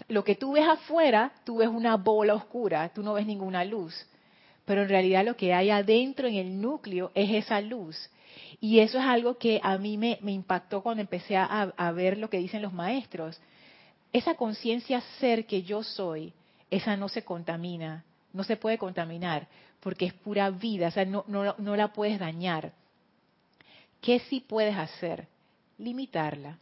Lo 0.08 0.24
que 0.24 0.34
tú 0.34 0.52
ves 0.52 0.66
afuera, 0.66 1.32
tú 1.44 1.58
ves 1.58 1.68
una 1.68 1.96
bola 1.96 2.34
oscura, 2.34 2.88
tú 2.88 3.02
no 3.02 3.12
ves 3.12 3.26
ninguna 3.26 3.64
luz 3.64 3.94
pero 4.64 4.82
en 4.82 4.88
realidad 4.88 5.24
lo 5.24 5.36
que 5.36 5.52
hay 5.52 5.70
adentro 5.70 6.28
en 6.28 6.34
el 6.34 6.60
núcleo 6.60 7.10
es 7.14 7.30
esa 7.30 7.60
luz. 7.60 7.96
Y 8.60 8.80
eso 8.80 8.98
es 8.98 9.04
algo 9.04 9.38
que 9.38 9.60
a 9.62 9.78
mí 9.78 9.96
me, 9.96 10.18
impactó 10.22 10.82
cuando 10.82 11.00
empecé 11.00 11.36
a, 11.36 11.92
ver 11.94 12.18
lo 12.18 12.30
que 12.30 12.38
dicen 12.38 12.62
los 12.62 12.72
maestros. 12.72 13.40
Esa 14.12 14.34
conciencia 14.34 15.00
ser 15.18 15.46
que 15.46 15.62
yo 15.62 15.82
soy, 15.82 16.32
esa 16.70 16.96
no 16.96 17.08
se 17.08 17.24
contamina, 17.24 18.04
no 18.32 18.44
se 18.44 18.56
puede 18.56 18.78
contaminar, 18.78 19.48
porque 19.80 20.06
es 20.06 20.12
pura 20.12 20.50
vida, 20.50 20.88
o 20.88 20.90
sea, 20.90 21.04
no, 21.04 21.24
no, 21.26 21.54
no 21.58 21.76
la 21.76 21.92
puedes 21.92 22.18
dañar. 22.18 22.72
¿Qué 24.00 24.18
sí 24.20 24.40
puedes 24.40 24.76
hacer? 24.76 25.26
Limitarla 25.78 26.58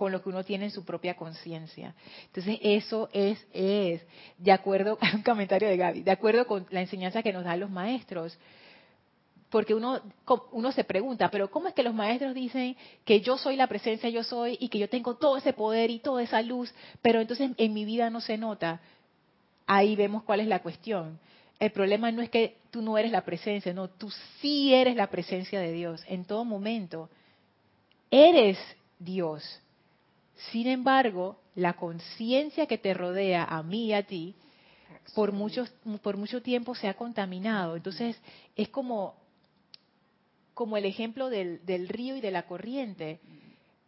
con 0.00 0.12
lo 0.12 0.22
que 0.22 0.30
uno 0.30 0.42
tiene 0.42 0.64
en 0.64 0.70
su 0.70 0.82
propia 0.82 1.14
conciencia. 1.14 1.94
Entonces, 2.24 2.58
eso 2.62 3.10
es, 3.12 3.38
es, 3.52 4.00
de 4.38 4.50
acuerdo, 4.50 4.98
un 5.14 5.22
comentario 5.22 5.68
de 5.68 5.76
Gaby, 5.76 6.00
de 6.00 6.10
acuerdo 6.10 6.46
con 6.46 6.66
la 6.70 6.80
enseñanza 6.80 7.22
que 7.22 7.34
nos 7.34 7.44
dan 7.44 7.60
los 7.60 7.68
maestros. 7.68 8.38
Porque 9.50 9.74
uno, 9.74 10.00
uno 10.52 10.72
se 10.72 10.84
pregunta, 10.84 11.30
pero 11.30 11.50
¿cómo 11.50 11.68
es 11.68 11.74
que 11.74 11.82
los 11.82 11.92
maestros 11.92 12.34
dicen 12.34 12.78
que 13.04 13.20
yo 13.20 13.36
soy 13.36 13.56
la 13.56 13.66
presencia, 13.66 14.08
yo 14.08 14.24
soy, 14.24 14.56
y 14.58 14.70
que 14.70 14.78
yo 14.78 14.88
tengo 14.88 15.16
todo 15.16 15.36
ese 15.36 15.52
poder 15.52 15.90
y 15.90 15.98
toda 15.98 16.22
esa 16.22 16.40
luz, 16.40 16.72
pero 17.02 17.20
entonces 17.20 17.50
en 17.54 17.74
mi 17.74 17.84
vida 17.84 18.08
no 18.08 18.22
se 18.22 18.38
nota? 18.38 18.80
Ahí 19.66 19.96
vemos 19.96 20.22
cuál 20.22 20.40
es 20.40 20.46
la 20.46 20.60
cuestión. 20.60 21.18
El 21.58 21.72
problema 21.72 22.10
no 22.10 22.22
es 22.22 22.30
que 22.30 22.56
tú 22.70 22.80
no 22.80 22.96
eres 22.96 23.12
la 23.12 23.26
presencia, 23.26 23.74
no, 23.74 23.88
tú 23.88 24.10
sí 24.40 24.72
eres 24.72 24.96
la 24.96 25.08
presencia 25.08 25.60
de 25.60 25.72
Dios 25.72 26.02
en 26.06 26.24
todo 26.24 26.46
momento. 26.46 27.10
Eres 28.10 28.56
Dios. 28.98 29.60
Sin 30.50 30.66
embargo, 30.66 31.38
la 31.54 31.74
conciencia 31.74 32.66
que 32.66 32.78
te 32.78 32.94
rodea 32.94 33.44
a 33.44 33.62
mí 33.62 33.86
y 33.86 33.92
a 33.92 34.02
ti, 34.06 34.34
por, 35.14 35.32
por 36.02 36.16
mucho 36.16 36.42
tiempo 36.42 36.74
se 36.74 36.88
ha 36.88 36.94
contaminado. 36.94 37.76
Entonces, 37.76 38.16
es 38.56 38.68
como, 38.68 39.14
como 40.54 40.76
el 40.76 40.84
ejemplo 40.84 41.28
del, 41.28 41.64
del 41.66 41.88
río 41.88 42.16
y 42.16 42.20
de 42.20 42.30
la 42.30 42.46
corriente. 42.46 43.20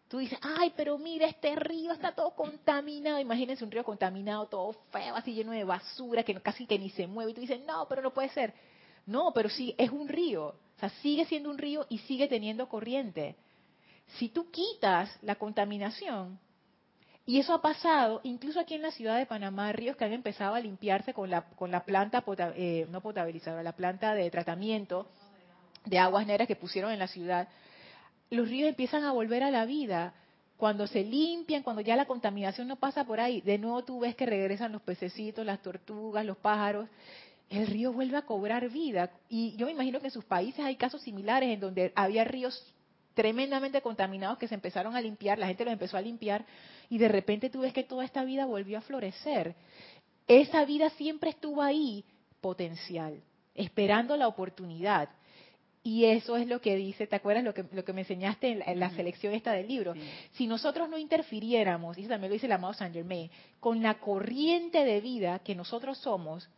Tú 0.09 0.19
dices, 0.19 0.39
ay, 0.43 0.75
pero 0.77 0.99
mira, 0.99 1.27
este 1.27 1.57
río 1.57 1.93
está 1.93 2.13
todo 2.15 2.35
contaminado. 2.35 3.19
Imagínense 3.19 3.65
un 3.65 3.71
río 3.71 3.83
contaminado, 3.83 4.47
todo 4.47 4.75
feo, 4.91 5.17
así 5.17 5.33
lleno 5.33 5.53
de 5.53 5.65
basura, 5.65 6.23
que 6.23 6.35
casi 6.35 6.67
que 6.67 6.79
ni 6.79 6.91
se 6.91 7.07
mueve. 7.07 7.31
Y 7.31 7.35
tú 7.35 7.41
dices, 7.41 7.61
no, 7.65 7.87
pero 7.89 8.03
no 8.03 8.13
puede 8.13 8.29
ser. 8.29 8.53
No, 9.07 9.33
pero 9.33 9.49
sí, 9.49 9.75
es 9.79 9.91
un 9.91 10.09
río. 10.09 10.49
O 10.49 10.81
sea, 10.81 10.91
sigue 11.01 11.25
siendo 11.25 11.49
un 11.49 11.57
río 11.57 11.87
y 11.89 11.99
sigue 11.99 12.29
teniendo 12.29 12.69
corriente. 12.69 13.37
Si 14.19 14.29
tú 14.29 14.51
quitas 14.51 15.11
la 15.23 15.37
contaminación, 15.37 16.39
y 17.25 17.39
eso 17.39 17.55
ha 17.55 17.63
pasado 17.63 18.21
incluso 18.25 18.59
aquí 18.59 18.75
en 18.75 18.83
la 18.83 18.91
ciudad 18.91 19.17
de 19.17 19.27
Panamá, 19.27 19.73
ríos 19.73 19.97
que 19.97 20.05
han 20.05 20.13
empezado 20.13 20.55
a 20.55 20.61
limpiarse 20.61 21.15
con 21.15 21.31
la, 21.31 21.43
con 21.43 21.71
la 21.71 21.85
planta, 21.85 22.25
eh, 22.57 22.87
no 22.91 23.01
potabilizadora, 23.01 23.63
la 23.63 23.77
planta 23.77 24.15
de 24.15 24.29
tratamiento 24.31 25.07
de 25.85 25.99
aguas 25.99 26.27
negras 26.27 26.49
que 26.49 26.57
pusieron 26.57 26.93
en 26.93 26.99
la 26.99 27.07
ciudad, 27.07 27.49
los 28.31 28.49
ríos 28.49 28.69
empiezan 28.69 29.05
a 29.05 29.13
volver 29.13 29.43
a 29.43 29.51
la 29.51 29.67
vida. 29.67 30.15
Cuando 30.57 30.87
se 30.87 31.03
limpian, 31.03 31.63
cuando 31.63 31.83
ya 31.83 31.97
la 31.97 32.07
contaminación 32.07 32.69
no 32.69 32.77
pasa 32.77 33.05
por 33.05 33.21
ahí, 33.21 33.41
de 33.41 33.59
nuevo 33.59 33.83
tú 33.83 34.01
ves 34.01 34.15
que 34.15 34.27
regresan 34.27 34.73
los 34.73 34.83
pececitos, 34.83 35.45
las 35.45 35.61
tortugas, 35.61 36.25
los 36.25 36.37
pájaros, 36.37 36.89
el 37.51 37.67
río 37.67 37.93
vuelve 37.93 38.17
a 38.17 38.23
cobrar 38.23 38.69
vida. 38.71 39.11
Y 39.29 39.57
yo 39.57 39.67
me 39.67 39.73
imagino 39.73 40.01
que 40.01 40.07
en 40.07 40.13
sus 40.13 40.25
países 40.25 40.65
hay 40.65 40.77
casos 40.77 41.03
similares 41.03 41.51
en 41.51 41.61
donde 41.61 41.93
había 41.97 42.25
ríos 42.25 42.72
tremendamente 43.15 43.83
contaminados 43.83 44.39
que 44.39 44.49
se 44.49 44.55
empezaron 44.55 44.97
a 44.97 45.01
limpiar, 45.01 45.39
la 45.39 45.47
gente 45.47 45.65
los 45.65 45.73
empezó 45.73 45.97
a 45.97 46.01
limpiar 46.01 46.45
y 46.89 46.99
de 46.99 47.09
repente 47.09 47.51
tú 47.51 47.61
ves 47.61 47.73
que 47.73 47.85
toda 47.85 48.05
esta 48.05 48.25
vida 48.25 48.47
volvió 48.47 48.79
a 48.79 48.83
florecer. 48.83 49.55
Esa 50.27 50.65
vida 50.65 50.91
siempre 50.91 51.31
estuvo 51.31 51.63
ahí, 51.63 52.05
potencial, 52.41 53.23
esperando 53.55 54.17
la 54.17 54.29
oportunidad. 54.29 55.09
Y 55.85 56.05
eso 56.05 56.37
es 56.37 56.47
lo 56.47 56.61
que 56.61 56.77
dice, 56.77 57.09
¿te 57.09 57.17
acuerdas 57.17 57.43
lo 57.43 57.55
que, 57.55 57.65
lo 57.73 57.85
que 57.85 57.93
me 57.93 58.03
enseñaste 58.03 58.63
en 58.67 58.79
la, 58.79 58.91
selección 58.91 59.35
esta 59.35 59.53
del 59.53 59.67
libro? 59.67 59.95
Si 60.33 60.47
nosotros 60.47 60.89
no 60.89 60.97
interfiriéramos, 60.97 61.99
y 61.99 62.03
eso 62.03 62.11
también 62.11 62.31
lo 62.31 62.35
dice 62.35 62.47
el 62.47 62.53
amado 62.53 62.73
Saint 62.73 62.95
Germain, 62.95 63.29
con 63.59 63.83
la 63.83 63.95
corriente 63.95 64.85
de 64.85 65.01
vida 65.01 65.41
que 65.41 65.57
nosotros 65.57 65.99
somos, 65.99 66.49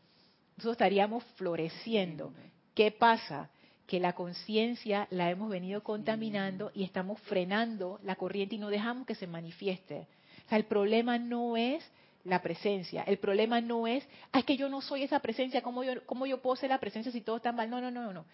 nosotros 0.57 0.73
estaríamos 0.73 1.25
floreciendo. 1.37 2.35
¿Qué 2.75 2.91
pasa? 2.91 3.51
Que 3.87 4.01
la 4.01 4.15
conciencia 4.15 5.07
la 5.11 5.31
hemos 5.31 5.51
venido 5.51 5.83
contaminando 5.83 6.71
y 6.75 6.85
estamos 6.85 7.21
frenando 7.23 8.01
la 8.03 8.17
corriente 8.17 8.55
y 8.55 8.59
no 8.59 8.71
dejamos 8.71 9.07
que 9.07 9.15
se 9.15 9.27
manifieste. 9.27 10.07
O 10.47 10.49
sea, 10.49 10.59
el 10.59 10.65
problema 10.65 11.19
no 11.19 11.57
es 11.57 11.85
la 12.25 12.41
presencia. 12.41 13.03
El 13.03 13.19
problema 13.19 13.61
no 13.61 13.87
es, 13.87 14.07
ah, 14.33 14.39
es 14.39 14.45
que 14.45 14.57
yo 14.57 14.69
no 14.69 14.81
soy 14.81 15.03
esa 15.03 15.21
presencia, 15.21 15.63
¿cómo 15.63 15.85
yo, 15.85 16.05
cómo 16.07 16.27
yo 16.27 16.41
puedo 16.41 16.57
ser 16.57 16.71
la 16.71 16.81
presencia 16.81 17.13
si 17.13 17.21
todo 17.21 17.37
está 17.37 17.53
mal? 17.53 17.69
No, 17.69 17.81
no, 17.81 17.91
no, 17.91 18.13
no. 18.13 18.25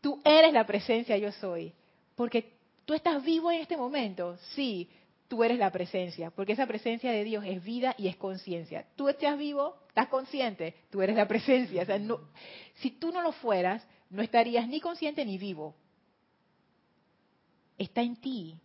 Tú 0.00 0.20
eres 0.24 0.52
la 0.52 0.66
presencia, 0.66 1.16
yo 1.16 1.30
soy. 1.32 1.72
Porque 2.16 2.52
tú 2.84 2.94
estás 2.94 3.22
vivo 3.22 3.52
en 3.52 3.60
este 3.60 3.76
momento, 3.76 4.36
sí, 4.54 4.88
tú 5.28 5.44
eres 5.44 5.58
la 5.58 5.70
presencia, 5.70 6.30
porque 6.30 6.54
esa 6.54 6.66
presencia 6.66 7.12
de 7.12 7.22
Dios 7.22 7.44
es 7.46 7.62
vida 7.62 7.94
y 7.96 8.08
es 8.08 8.16
conciencia. 8.16 8.84
Tú 8.96 9.08
estás 9.08 9.38
vivo, 9.38 9.76
estás 9.88 10.08
consciente, 10.08 10.74
tú 10.90 11.02
eres 11.02 11.14
la 11.14 11.28
presencia. 11.28 11.82
O 11.82 11.86
sea, 11.86 12.00
no, 12.00 12.18
si 12.76 12.90
tú 12.90 13.12
no 13.12 13.22
lo 13.22 13.30
fueras, 13.30 13.86
no 14.10 14.22
estarías 14.22 14.68
ni 14.68 14.80
consciente 14.80 15.24
ni 15.24 15.38
vivo. 15.38 15.74
Está 17.78 18.02
en 18.02 18.16
ti, 18.16 18.58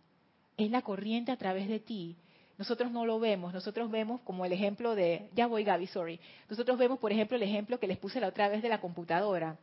es 0.56 0.70
la 0.70 0.82
corriente 0.82 1.32
a 1.32 1.36
través 1.36 1.68
de 1.68 1.80
ti. 1.80 2.16
Nosotros 2.58 2.90
no 2.90 3.04
lo 3.04 3.20
vemos, 3.20 3.52
nosotros 3.52 3.90
vemos 3.90 4.20
como 4.22 4.44
el 4.44 4.52
ejemplo 4.52 4.94
de, 4.94 5.28
ya 5.34 5.46
voy 5.46 5.62
Gaby, 5.62 5.86
sorry, 5.86 6.18
nosotros 6.48 6.78
vemos 6.78 6.98
por 6.98 7.12
ejemplo 7.12 7.36
el 7.36 7.42
ejemplo 7.42 7.78
que 7.78 7.86
les 7.86 7.98
puse 7.98 8.18
la 8.18 8.28
otra 8.28 8.48
vez 8.48 8.62
de 8.62 8.68
la 8.68 8.80
computadora. 8.80 9.58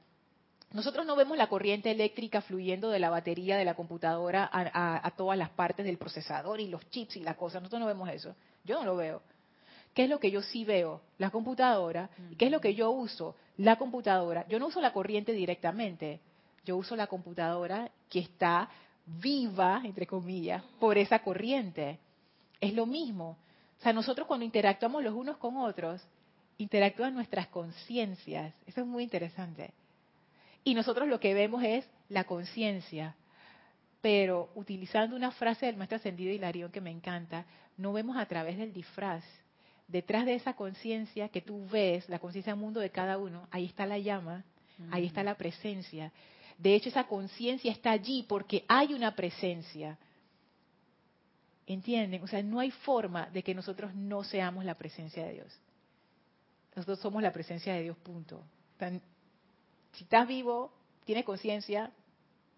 Nosotros 0.72 1.06
no 1.06 1.16
vemos 1.16 1.38
la 1.38 1.50
corriente 1.50 1.92
eléctrica 1.92 2.42
fluyendo 2.42 2.90
de 2.90 3.00
la 3.00 3.12
batería 3.12 3.58
de 3.58 3.66
la 3.66 3.76
computadora 3.76 4.50
a, 4.52 5.12
todas 5.12 5.38
las 5.38 5.52
partes 5.52 5.86
del 5.86 6.00
procesador 6.00 6.60
y 6.60 6.68
los 6.68 6.90
chips 6.90 7.16
y 7.18 7.20
las 7.20 7.36
cosas. 7.36 7.62
Nosotros 7.62 7.82
no 7.82 7.86
vemos 7.86 8.10
eso. 8.10 8.36
Yo 8.64 8.80
no 8.80 8.86
lo 8.86 8.96
veo. 8.96 9.22
¿Qué 9.94 10.06
es 10.06 10.10
lo 10.10 10.20
que 10.20 10.32
yo 10.32 10.42
sí 10.42 10.66
veo? 10.66 11.02
La 11.20 11.30
computadora. 11.30 12.10
¿Qué 12.40 12.46
es 12.46 12.52
lo 12.52 12.60
que 12.60 12.74
yo 12.74 12.90
uso? 12.90 13.36
La 13.58 13.76
computadora. 13.78 14.48
Yo 14.48 14.60
no 14.60 14.68
uso 14.68 14.82
la 14.82 14.94
corriente 14.94 15.32
directamente. 15.34 16.20
Yo 16.66 16.78
uso 16.78 16.96
la 16.96 17.08
computadora 17.08 17.92
que 18.10 18.20
está 18.20 18.70
viva, 19.06 19.82
entre 19.84 20.08
comillas, 20.08 20.64
por 20.80 20.98
esa 20.98 21.20
corriente. 21.20 22.00
Es 22.60 22.74
lo 22.74 22.86
mismo. 22.86 23.38
O 23.80 23.84
sea, 23.84 23.94
nosotros 23.94 24.28
cuando 24.28 24.46
interactuamos 24.46 25.04
los 25.04 25.14
unos 25.14 25.38
con 25.38 25.58
otros, 25.58 26.02
interactúan 26.58 27.14
nuestras 27.14 27.48
conciencias. 27.48 28.54
Eso 28.66 28.82
es 28.82 28.88
muy 28.88 29.04
interesante. 29.04 29.74
Y 30.64 30.74
nosotros 30.74 31.08
lo 31.08 31.20
que 31.20 31.34
vemos 31.34 31.64
es 31.64 31.86
la 32.10 32.24
conciencia. 32.24 33.16
Pero 34.02 34.50
utilizando 34.56 35.16
una 35.16 35.32
frase 35.32 35.66
del 35.66 35.78
maestro 35.78 35.98
ascendido 35.98 36.32
Hilarión 36.32 36.72
que 36.72 36.82
me 36.82 36.92
encanta, 36.92 37.46
no 37.78 37.94
vemos 37.94 38.18
a 38.18 38.26
través 38.26 38.58
del 38.58 38.74
disfraz. 38.74 39.24
Detrás 39.88 40.26
de 40.26 40.36
esa 40.36 40.56
conciencia 40.56 41.30
que 41.30 41.42
tú 41.42 41.68
ves, 41.68 42.08
la 42.10 42.20
conciencia 42.20 42.56
mundo 42.56 42.80
de 42.80 42.90
cada 42.90 43.18
uno, 43.18 43.48
ahí 43.52 43.66
está 43.66 43.86
la 43.86 44.00
llama, 44.00 44.44
ahí 44.92 45.06
está 45.06 45.24
la 45.24 45.36
presencia. 45.36 46.12
De 46.58 46.76
hecho, 46.76 46.90
esa 46.90 47.06
conciencia 47.06 47.72
está 47.72 47.92
allí 47.92 48.24
porque 48.28 48.64
hay 48.68 48.94
una 48.94 49.16
presencia. 49.16 49.98
¿Entienden? 51.66 52.24
O 52.24 52.28
sea, 52.28 52.42
no 52.44 52.60
hay 52.60 52.72
forma 52.72 53.28
de 53.28 53.44
que 53.44 53.54
nosotros 53.54 53.94
no 53.94 54.24
seamos 54.24 54.66
la 54.66 54.76
presencia 54.76 55.26
de 55.26 55.34
Dios. 55.34 55.60
Nosotros 56.76 57.00
somos 57.00 57.22
la 57.22 57.32
presencia 57.32 57.74
de 57.74 57.84
Dios, 57.84 57.98
punto. 57.98 58.44
Si 59.94 60.04
estás 60.04 60.28
vivo, 60.28 60.74
tienes 61.06 61.24
conciencia, 61.24 61.92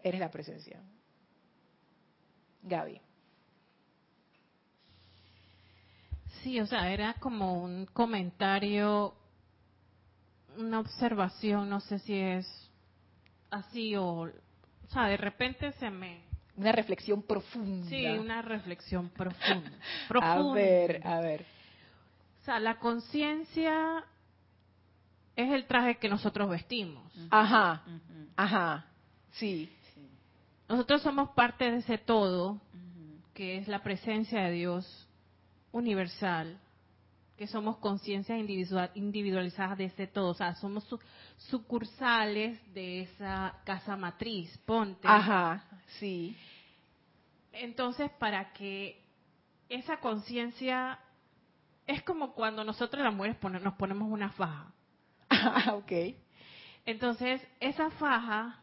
eres 0.02 0.20
la 0.20 0.32
presencia. 0.32 0.80
Gaby. 2.64 3.00
Sí, 6.46 6.60
o 6.60 6.68
sea, 6.68 6.94
era 6.94 7.16
como 7.16 7.64
un 7.64 7.88
comentario, 7.88 9.16
una 10.58 10.80
observación, 10.80 11.68
no 11.68 11.80
sé 11.80 11.98
si 11.98 12.14
es 12.14 12.48
así 13.50 13.96
o, 13.96 14.06
o 14.06 14.88
sea, 14.90 15.08
de 15.08 15.18
repente 15.18 15.72
se 15.72 15.90
me... 15.90 16.22
Una 16.56 16.72
reflexión 16.72 17.24
profunda. 17.24 17.90
Sí, 17.90 18.06
una 18.06 18.44
reflexión 18.44 19.10
profunda. 19.10 19.72
profunda. 20.08 20.52
A 20.52 20.54
ver, 20.54 21.02
a 21.04 21.20
ver. 21.20 21.46
O 22.42 22.46
sea, 22.46 22.60
la 22.60 22.78
conciencia 22.78 24.06
es 25.36 25.52
el 25.52 25.66
traje 25.66 25.96
que 25.98 26.10
nosotros 26.10 26.48
vestimos. 26.48 27.12
Ajá, 27.32 27.82
ajá, 28.36 28.86
sí. 29.32 29.68
Nosotros 30.70 31.02
somos 31.02 31.32
parte 31.32 31.72
de 31.72 31.78
ese 31.78 31.98
todo, 31.98 32.62
que 33.34 33.58
es 33.58 33.68
la 33.68 33.82
presencia 33.82 34.44
de 34.44 34.52
Dios 34.52 35.05
universal, 35.76 36.58
que 37.38 37.48
somos 37.48 37.78
conciencias 37.78 38.40
individualizadas 38.96 39.78
de 39.78 39.86
ese 39.86 40.08
todo, 40.08 40.30
o 40.30 40.34
sea, 40.34 40.56
somos 40.56 40.88
sucursales 41.38 42.58
de 42.74 43.02
esa 43.02 43.60
casa 43.66 43.98
matriz, 43.98 44.58
ponte. 44.60 45.06
Ajá, 45.06 45.66
sí. 46.00 46.36
Entonces, 47.52 48.10
para 48.20 48.54
que 48.54 49.02
esa 49.68 49.98
conciencia 49.98 50.98
es 51.86 52.02
como 52.04 52.34
cuando 52.34 52.64
nosotros 52.64 53.04
las 53.04 53.14
mujeres 53.14 53.38
nos 53.62 53.74
ponemos 53.74 54.10
una 54.10 54.30
faja. 54.30 54.72
Ah, 55.30 55.76
ok. 55.76 55.92
Entonces, 56.86 57.46
esa 57.60 57.90
faja, 57.92 58.62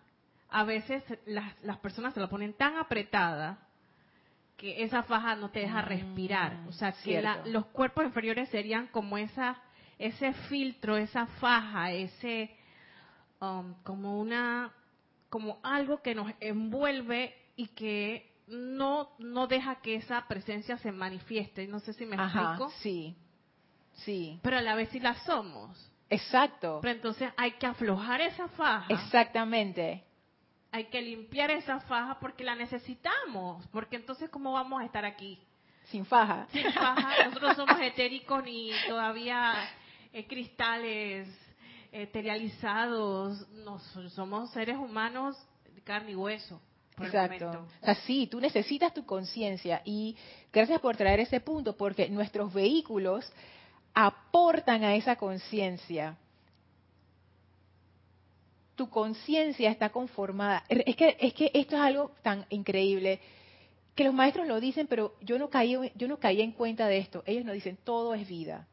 a 0.49 0.65
veces 0.65 1.05
las, 1.27 1.63
las 1.63 1.77
personas 1.79 2.15
se 2.15 2.21
la 2.21 2.29
ponen 2.29 2.55
tan 2.55 2.79
apretada 2.79 3.59
que 4.63 4.85
esa 4.85 5.03
faja 5.03 5.35
no 5.35 5.51
te 5.51 5.59
deja 5.59 5.83
respirar. 5.83 6.57
O 6.69 6.73
sea, 6.73 6.93
que 6.93 7.21
los 7.47 7.67
cuerpos 7.67 8.05
inferiores 8.05 8.49
serían 8.51 8.87
como 8.87 9.19
esa 9.19 9.61
ese 9.99 10.33
filtro, 10.49 10.97
esa 10.97 11.27
faja, 11.27 11.91
ese 11.91 12.57
um, 13.41 13.75
como 13.83 14.21
una 14.21 14.73
como 15.29 15.59
algo 15.65 16.01
que 16.01 16.15
nos 16.15 16.33
envuelve 16.39 17.35
y 17.57 17.69
que 17.69 18.31
no 18.47 19.11
no 19.19 19.49
deja 19.49 19.81
que 19.81 19.97
esa 19.97 20.29
presencia 20.29 20.79
se 20.79 20.93
manifieste. 20.93 21.67
No 21.67 21.81
sé 21.81 21.93
si 21.95 22.07
me 22.07 22.15
explico. 22.15 22.71
Sí, 22.83 23.17
sí. 23.95 24.39
Pero 24.45 24.59
a 24.59 24.63
la 24.63 24.77
vez 24.77 24.91
sí 24.91 25.01
la 25.01 25.15
somos. 25.25 25.91
Exacto. 26.09 26.79
Pero 26.83 26.95
entonces 26.95 27.33
hay 27.37 27.53
que 27.53 27.67
aflojar 27.67 28.21
esa 28.21 28.47
faja. 28.47 28.87
Exactamente. 28.95 30.05
Hay 30.73 30.87
que 30.87 31.01
limpiar 31.03 31.51
esa 31.51 31.81
faja 31.81 32.19
porque 32.19 32.43
la 32.43 32.55
necesitamos. 32.55 33.65
Porque 33.69 33.97
entonces, 33.97 34.31
¿cómo 34.31 34.53
vamos 34.53 34.81
a 34.81 34.85
estar 34.85 35.05
aquí? 35.05 35.39
Sin 35.85 36.05
faja. 36.05 36.47
Sin 36.53 36.73
faja. 36.73 37.27
Nosotros 37.27 37.57
somos 37.57 37.79
etéricos 37.81 38.43
ni 38.43 38.71
todavía 38.89 39.55
eh, 40.13 40.27
cristales 40.27 41.29
eterializados. 41.93 43.47
Nos, 43.51 43.83
somos 44.15 44.51
seres 44.51 44.77
humanos 44.77 45.37
de 45.75 45.83
carne 45.83 46.13
y 46.13 46.15
hueso. 46.15 46.61
Exacto. 47.01 47.67
Así, 47.83 48.27
tú 48.27 48.41
necesitas 48.41 48.93
tu 48.93 49.05
conciencia 49.05 49.83
y 49.85 50.17
gracias 50.53 50.81
por 50.81 50.97
traer 50.97 51.21
ese 51.21 51.41
punto 51.41 51.77
porque 51.77 52.09
nuestros 52.09 52.53
vehículos 52.53 53.31
aportan 53.95 54.85
a 54.85 54.95
esa 54.95 55.17
conciencia. 55.17 56.17
Tu 58.77 58.89
conciencia 58.89 59.71
está 59.71 59.91
conformada. 59.91 60.65
Es 60.69 60.97
que, 60.97 61.17
es 61.21 61.35
que 61.35 61.51
esto 61.55 61.77
es 61.77 61.83
algo 61.83 62.13
tan 62.23 62.47
increíble 62.51 63.21
que 63.95 64.05
los 64.05 64.15
maestros 64.15 64.47
lo 64.47 64.61
dicen, 64.61 64.87
pero 64.87 65.15
yo 65.21 65.39
no 65.39 65.51
caí, 65.51 65.77
yo 65.95 66.09
no 66.09 66.19
caí 66.19 66.41
en 66.41 66.53
cuenta 66.53 66.87
de 66.89 66.99
esto. 66.99 67.23
Ellos 67.27 67.45
nos 67.45 67.55
dicen, 67.55 67.79
todo 67.85 68.15
es 68.15 68.27
vida. 68.27 68.67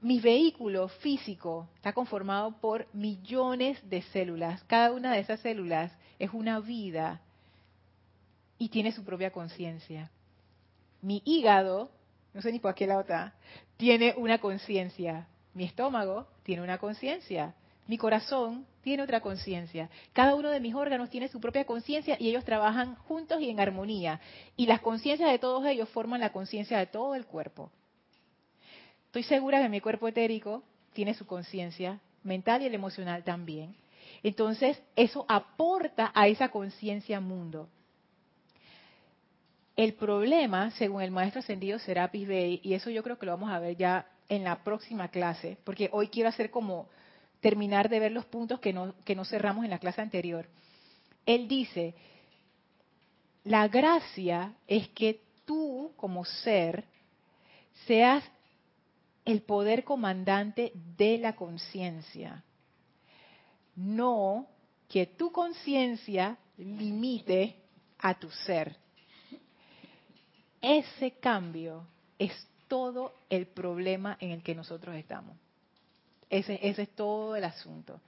Mi 0.00 0.20
vehículo 0.20 0.86
físico 0.86 1.68
está 1.74 1.92
conformado 1.92 2.52
por 2.60 2.86
millones 2.94 3.78
de 3.90 4.02
células. 4.02 4.62
Cada 4.64 4.92
una 4.92 5.12
de 5.12 5.20
esas 5.20 5.40
células 5.40 5.92
es 6.20 6.30
una 6.32 6.60
vida 6.60 7.20
y 8.58 8.68
tiene 8.68 8.92
su 8.92 9.04
propia 9.04 9.32
conciencia. 9.32 10.10
Mi 11.02 11.20
hígado 11.24 11.90
no 12.38 12.42
sé 12.42 12.52
ni 12.52 12.58
por 12.58 12.74
qué 12.74 12.86
la 12.86 12.98
otra, 12.98 13.34
tiene 13.76 14.14
una 14.16 14.38
conciencia. 14.38 15.26
Mi 15.54 15.64
estómago 15.64 16.26
tiene 16.42 16.62
una 16.62 16.78
conciencia. 16.78 17.54
Mi 17.86 17.96
corazón 17.96 18.66
tiene 18.82 19.02
otra 19.02 19.20
conciencia. 19.20 19.88
Cada 20.12 20.34
uno 20.34 20.50
de 20.50 20.60
mis 20.60 20.74
órganos 20.74 21.10
tiene 21.10 21.28
su 21.28 21.40
propia 21.40 21.64
conciencia 21.64 22.16
y 22.18 22.28
ellos 22.28 22.44
trabajan 22.44 22.96
juntos 22.96 23.40
y 23.40 23.48
en 23.48 23.60
armonía. 23.60 24.20
Y 24.56 24.66
las 24.66 24.80
conciencias 24.80 25.30
de 25.30 25.38
todos 25.38 25.64
ellos 25.66 25.88
forman 25.88 26.20
la 26.20 26.32
conciencia 26.32 26.78
de 26.78 26.86
todo 26.86 27.14
el 27.14 27.26
cuerpo. 27.26 27.70
Estoy 29.06 29.22
segura 29.22 29.62
que 29.62 29.68
mi 29.68 29.80
cuerpo 29.80 30.06
etérico 30.06 30.62
tiene 30.92 31.14
su 31.14 31.26
conciencia 31.26 31.98
mental 32.22 32.62
y 32.62 32.66
el 32.66 32.74
emocional 32.74 33.24
también. 33.24 33.74
Entonces, 34.22 34.82
eso 34.96 35.24
aporta 35.28 36.12
a 36.14 36.28
esa 36.28 36.50
conciencia 36.50 37.20
mundo. 37.20 37.68
El 39.76 39.94
problema, 39.94 40.70
según 40.72 41.02
el 41.02 41.10
maestro 41.10 41.40
ascendido 41.40 41.78
Serapis 41.78 42.26
Bey, 42.26 42.60
y 42.62 42.74
eso 42.74 42.90
yo 42.90 43.02
creo 43.02 43.18
que 43.18 43.26
lo 43.26 43.32
vamos 43.32 43.50
a 43.50 43.60
ver 43.60 43.76
ya 43.76 44.06
en 44.28 44.44
la 44.44 44.62
próxima 44.62 45.08
clase, 45.08 45.58
porque 45.64 45.88
hoy 45.92 46.08
quiero 46.08 46.28
hacer 46.28 46.50
como 46.50 46.88
terminar 47.40 47.88
de 47.88 48.00
ver 48.00 48.12
los 48.12 48.26
puntos 48.26 48.60
que 48.60 48.72
no, 48.72 48.94
que 49.04 49.14
no 49.14 49.24
cerramos 49.24 49.64
en 49.64 49.70
la 49.70 49.78
clase 49.78 50.00
anterior. 50.00 50.48
Él 51.24 51.48
dice, 51.48 51.94
la 53.44 53.68
gracia 53.68 54.54
es 54.66 54.88
que 54.88 55.22
tú 55.44 55.92
como 55.96 56.24
ser 56.24 56.84
seas 57.86 58.24
el 59.24 59.42
poder 59.42 59.84
comandante 59.84 60.72
de 60.74 61.18
la 61.18 61.36
conciencia, 61.36 62.42
no 63.76 64.46
que 64.88 65.06
tu 65.06 65.30
conciencia 65.30 66.38
limite 66.56 67.56
a 67.98 68.18
tu 68.18 68.30
ser. 68.30 68.76
ese 70.60 71.12
cambio 71.18 71.86
es 72.18 72.32
todo 72.68 73.14
el 73.30 73.46
problema 73.46 74.16
en 74.20 74.30
el 74.30 74.42
que 74.42 74.54
nosotros 74.54 74.94
estamos. 74.96 75.36
Ese, 76.30 76.58
es 76.62 76.88
todo 76.90 77.36
el 77.36 77.44
asunto. 77.44 78.00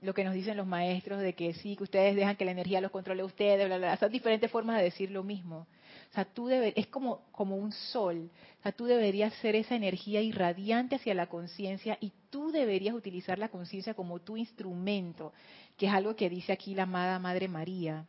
Lo 0.00 0.14
que 0.14 0.24
nos 0.24 0.32
dicen 0.32 0.56
los 0.56 0.66
maestros 0.66 1.20
de 1.20 1.34
que 1.34 1.52
sí, 1.52 1.76
que 1.76 1.82
ustedes 1.82 2.16
dejan 2.16 2.36
que 2.36 2.46
la 2.46 2.52
energía 2.52 2.80
los 2.80 2.90
controle 2.90 3.20
a 3.20 3.26
ustedes, 3.26 3.66
bla, 3.68 3.76
bla, 3.76 3.96
bla. 3.96 4.08
Diferentes 4.08 4.50
formas 4.50 4.78
de 4.78 4.84
decir 4.84 5.10
lo 5.10 5.22
mismo. 5.22 5.66
O 6.10 6.14
sea, 6.14 6.24
tú 6.24 6.48
es 6.48 6.86
como, 6.88 7.22
como 7.30 7.56
un 7.56 7.70
sol. 7.72 8.30
O 8.58 8.62
sea, 8.62 8.72
tú 8.72 8.86
deberías 8.86 9.32
ser 9.34 9.54
esa 9.54 9.76
energía 9.76 10.22
irradiante 10.22 10.96
hacia 10.96 11.14
la 11.14 11.28
conciencia 11.28 11.98
y 12.00 12.12
tú 12.30 12.50
deberías 12.50 12.94
utilizar 12.94 13.38
la 13.38 13.48
conciencia 13.48 13.94
como 13.94 14.18
tu 14.20 14.36
instrumento, 14.36 15.32
que 15.76 15.86
es 15.86 15.92
algo 15.92 16.16
que 16.16 16.30
dice 16.30 16.52
aquí 16.52 16.74
la 16.74 16.84
amada 16.84 17.18
Madre 17.18 17.46
María. 17.46 18.06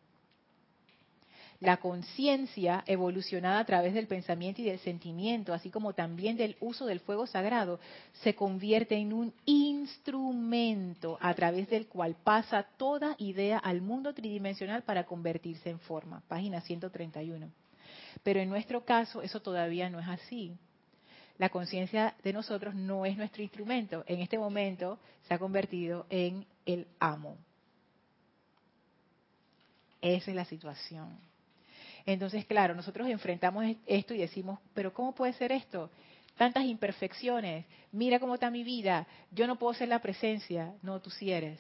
La 1.62 1.78
conciencia 1.78 2.84
evolucionada 2.88 3.60
a 3.60 3.66
través 3.66 3.94
del 3.94 4.08
pensamiento 4.08 4.62
y 4.62 4.66
del 4.66 4.80
sentimiento, 4.80 5.54
así 5.54 5.70
como 5.70 5.94
también 5.94 6.36
del 6.36 6.58
uso 6.60 6.88
del 6.88 7.00
fuego 7.00 7.28
sagrado, 7.28 7.80
se 8.24 8.34
convierte 8.34 8.96
en 8.96 9.14
un 9.14 9.32
instrumento 9.46 11.20
a 11.22 11.36
través 11.36 11.70
del 11.70 11.88
cual 11.88 12.16
pasa 12.24 12.64
toda 12.78 13.16
idea 13.20 13.60
al 13.60 13.82
mundo 13.82 14.12
tridimensional 14.16 14.82
para 14.82 15.06
convertirse 15.06 15.70
en 15.70 15.80
forma. 15.80 16.24
Página 16.28 16.62
131. 16.62 17.52
Pero 18.24 18.40
en 18.40 18.50
nuestro 18.50 18.84
caso 18.84 19.22
eso 19.22 19.40
todavía 19.40 19.88
no 19.92 20.00
es 20.00 20.08
así. 20.08 20.58
La 21.38 21.50
conciencia 21.50 22.16
de 22.24 22.34
nosotros 22.34 22.74
no 22.74 23.06
es 23.06 23.16
nuestro 23.16 23.44
instrumento. 23.44 24.04
En 24.08 24.20
este 24.20 24.40
momento 24.40 24.98
se 25.28 25.36
ha 25.36 25.38
convertido 25.38 26.08
en 26.10 26.44
el 26.66 26.88
amo. 27.00 27.38
Esa 30.02 30.32
es 30.32 30.36
la 30.36 30.46
situación. 30.46 31.31
Entonces, 32.06 32.46
claro, 32.46 32.74
nosotros 32.74 33.08
enfrentamos 33.08 33.66
esto 33.86 34.14
y 34.14 34.20
decimos, 34.20 34.60
pero 34.74 34.94
¿cómo 34.94 35.14
puede 35.14 35.34
ser 35.34 35.52
esto? 35.52 35.90
Tantas 36.38 36.64
imperfecciones, 36.66 37.66
mira 37.92 38.20
cómo 38.20 38.36
está 38.36 38.50
mi 38.50 38.64
vida, 38.64 39.06
yo 39.32 39.48
no 39.48 39.58
puedo 39.58 39.74
ser 39.74 39.90
la 39.90 40.02
presencia, 40.02 40.74
no, 40.82 41.00
tú 41.00 41.10
sí 41.10 41.32
eres. 41.32 41.60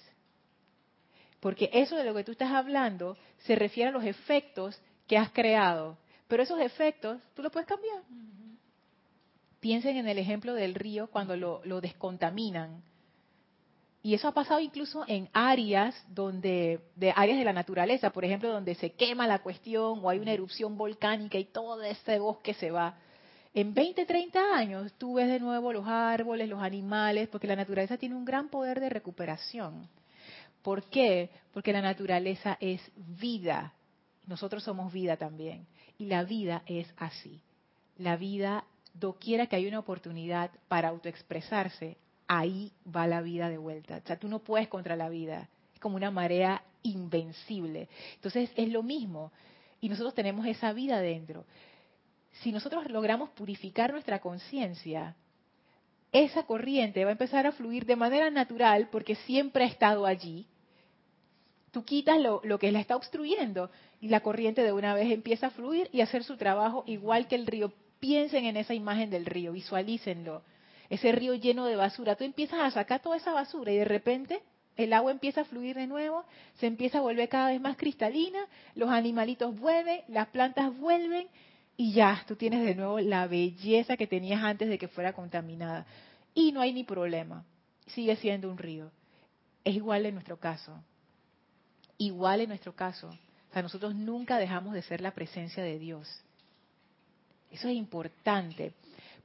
Porque 1.39 1.69
eso 1.73 1.95
de 1.95 2.03
lo 2.03 2.13
que 2.13 2.23
tú 2.23 2.31
estás 2.31 2.51
hablando 2.51 3.17
se 3.39 3.55
refiere 3.55 3.89
a 3.89 3.93
los 3.93 4.03
efectos 4.03 4.79
que 5.07 5.17
has 5.17 5.31
creado, 5.31 5.97
pero 6.27 6.43
esos 6.43 6.59
efectos 6.59 7.21
tú 7.35 7.41
los 7.41 7.51
puedes 7.51 7.67
cambiar. 7.67 8.01
Piensen 9.59 9.97
en 9.97 10.07
el 10.07 10.17
ejemplo 10.17 10.53
del 10.53 10.73
río 10.73 11.07
cuando 11.07 11.35
lo, 11.35 11.61
lo 11.65 11.81
descontaminan 11.81 12.81
y 14.03 14.15
eso 14.15 14.27
ha 14.27 14.33
pasado 14.33 14.59
incluso 14.59 15.03
en 15.07 15.29
áreas 15.31 15.95
donde, 16.09 16.79
de 16.95 17.13
áreas 17.15 17.37
de 17.37 17.45
la 17.45 17.53
naturaleza, 17.53 18.09
por 18.11 18.25
ejemplo, 18.25 18.51
donde 18.51 18.73
se 18.75 18.93
quema 18.93 19.27
la 19.27 19.39
cuestión 19.39 19.99
o 20.03 20.09
hay 20.09 20.17
una 20.17 20.33
erupción 20.33 20.75
volcánica 20.75 21.37
y 21.37 21.45
todo 21.45 21.83
ese 21.83 22.17
bosque 22.17 22.55
se 22.55 22.71
va. 22.71 22.95
En 23.53 23.73
20, 23.75 24.05
30 24.05 24.55
años 24.55 24.93
tú 24.97 25.15
ves 25.15 25.27
de 25.27 25.39
nuevo 25.39 25.71
los 25.71 25.85
árboles, 25.87 26.49
los 26.49 26.63
animales, 26.63 27.27
porque 27.27 27.47
la 27.47 27.55
naturaleza 27.55 27.97
tiene 27.97 28.15
un 28.15 28.25
gran 28.25 28.49
poder 28.49 28.79
de 28.79 28.89
recuperación. 28.89 29.87
¿Por 30.63 30.83
qué? 30.89 31.29
Porque 31.53 31.73
la 31.73 31.81
naturaleza 31.81 32.57
es 32.59 32.81
vida. 32.95 33.73
Nosotros 34.25 34.63
somos 34.63 34.91
vida 34.91 35.17
también. 35.17 35.67
Y 35.99 36.05
la 36.05 36.23
vida 36.23 36.63
es 36.65 36.91
así. 36.97 37.41
La 37.97 38.15
vida, 38.15 38.63
doquiera 38.93 39.45
que 39.45 39.57
hay 39.57 39.67
una 39.67 39.79
oportunidad 39.79 40.49
para 40.67 40.89
autoexpresarse, 40.89 41.97
ahí 42.31 42.71
va 42.87 43.07
la 43.07 43.21
vida 43.21 43.49
de 43.49 43.57
vuelta. 43.57 43.97
O 43.97 44.07
sea, 44.07 44.17
tú 44.17 44.29
no 44.29 44.39
puedes 44.39 44.69
contra 44.69 44.95
la 44.95 45.09
vida. 45.09 45.49
Es 45.73 45.81
como 45.81 45.97
una 45.97 46.11
marea 46.11 46.63
invencible. 46.81 47.89
Entonces 48.15 48.49
es 48.55 48.69
lo 48.69 48.83
mismo. 48.83 49.33
Y 49.81 49.89
nosotros 49.89 50.15
tenemos 50.15 50.45
esa 50.45 50.71
vida 50.71 51.01
dentro. 51.01 51.45
Si 52.41 52.53
nosotros 52.53 52.89
logramos 52.89 53.31
purificar 53.31 53.91
nuestra 53.91 54.19
conciencia, 54.19 55.17
esa 56.13 56.43
corriente 56.43 57.03
va 57.03 57.09
a 57.09 57.19
empezar 57.19 57.47
a 57.47 57.51
fluir 57.51 57.85
de 57.85 57.97
manera 57.97 58.29
natural 58.29 58.87
porque 58.89 59.15
siempre 59.15 59.65
ha 59.65 59.67
estado 59.67 60.05
allí. 60.05 60.47
Tú 61.71 61.83
quitas 61.83 62.17
lo, 62.17 62.39
lo 62.45 62.59
que 62.59 62.71
la 62.71 62.79
está 62.79 62.95
obstruyendo 62.95 63.69
y 63.99 64.07
la 64.07 64.21
corriente 64.21 64.63
de 64.63 64.71
una 64.71 64.93
vez 64.93 65.11
empieza 65.11 65.47
a 65.47 65.51
fluir 65.51 65.89
y 65.91 65.99
hacer 65.99 66.23
su 66.23 66.37
trabajo 66.37 66.85
igual 66.87 67.27
que 67.27 67.35
el 67.35 67.45
río. 67.45 67.73
Piensen 67.99 68.45
en 68.45 68.55
esa 68.55 68.73
imagen 68.73 69.09
del 69.09 69.25
río, 69.25 69.51
visualícenlo 69.51 70.43
ese 70.91 71.13
río 71.13 71.33
lleno 71.35 71.65
de 71.65 71.77
basura. 71.77 72.17
Tú 72.17 72.25
empiezas 72.25 72.59
a 72.59 72.69
sacar 72.69 73.01
toda 73.01 73.15
esa 73.15 73.31
basura 73.31 73.71
y 73.71 73.77
de 73.77 73.85
repente 73.85 74.41
el 74.75 74.91
agua 74.91 75.11
empieza 75.11 75.41
a 75.41 75.45
fluir 75.45 75.77
de 75.77 75.87
nuevo, 75.87 76.25
se 76.59 76.67
empieza 76.67 76.97
a 76.97 77.01
volver 77.01 77.29
cada 77.29 77.47
vez 77.47 77.61
más 77.61 77.77
cristalina, 77.77 78.39
los 78.75 78.89
animalitos 78.89 79.57
vuelven, 79.57 80.01
las 80.09 80.27
plantas 80.27 80.77
vuelven 80.77 81.27
y 81.77 81.93
ya, 81.93 82.21
tú 82.27 82.35
tienes 82.35 82.65
de 82.65 82.75
nuevo 82.75 82.99
la 82.99 83.25
belleza 83.27 83.95
que 83.95 84.05
tenías 84.05 84.43
antes 84.43 84.67
de 84.67 84.77
que 84.77 84.89
fuera 84.89 85.13
contaminada. 85.13 85.85
Y 86.33 86.51
no 86.51 86.59
hay 86.59 86.73
ni 86.73 86.83
problema, 86.83 87.45
sigue 87.87 88.17
siendo 88.17 88.51
un 88.51 88.57
río. 88.57 88.91
Es 89.63 89.73
igual 89.73 90.05
en 90.05 90.15
nuestro 90.15 90.37
caso. 90.37 90.77
Igual 91.97 92.41
en 92.41 92.49
nuestro 92.49 92.75
caso. 92.75 93.07
O 93.07 93.53
sea, 93.53 93.61
nosotros 93.61 93.95
nunca 93.95 94.37
dejamos 94.37 94.73
de 94.73 94.81
ser 94.81 94.99
la 94.99 95.11
presencia 95.11 95.63
de 95.63 95.79
Dios. 95.79 96.21
Eso 97.49 97.69
es 97.69 97.75
importante. 97.75 98.73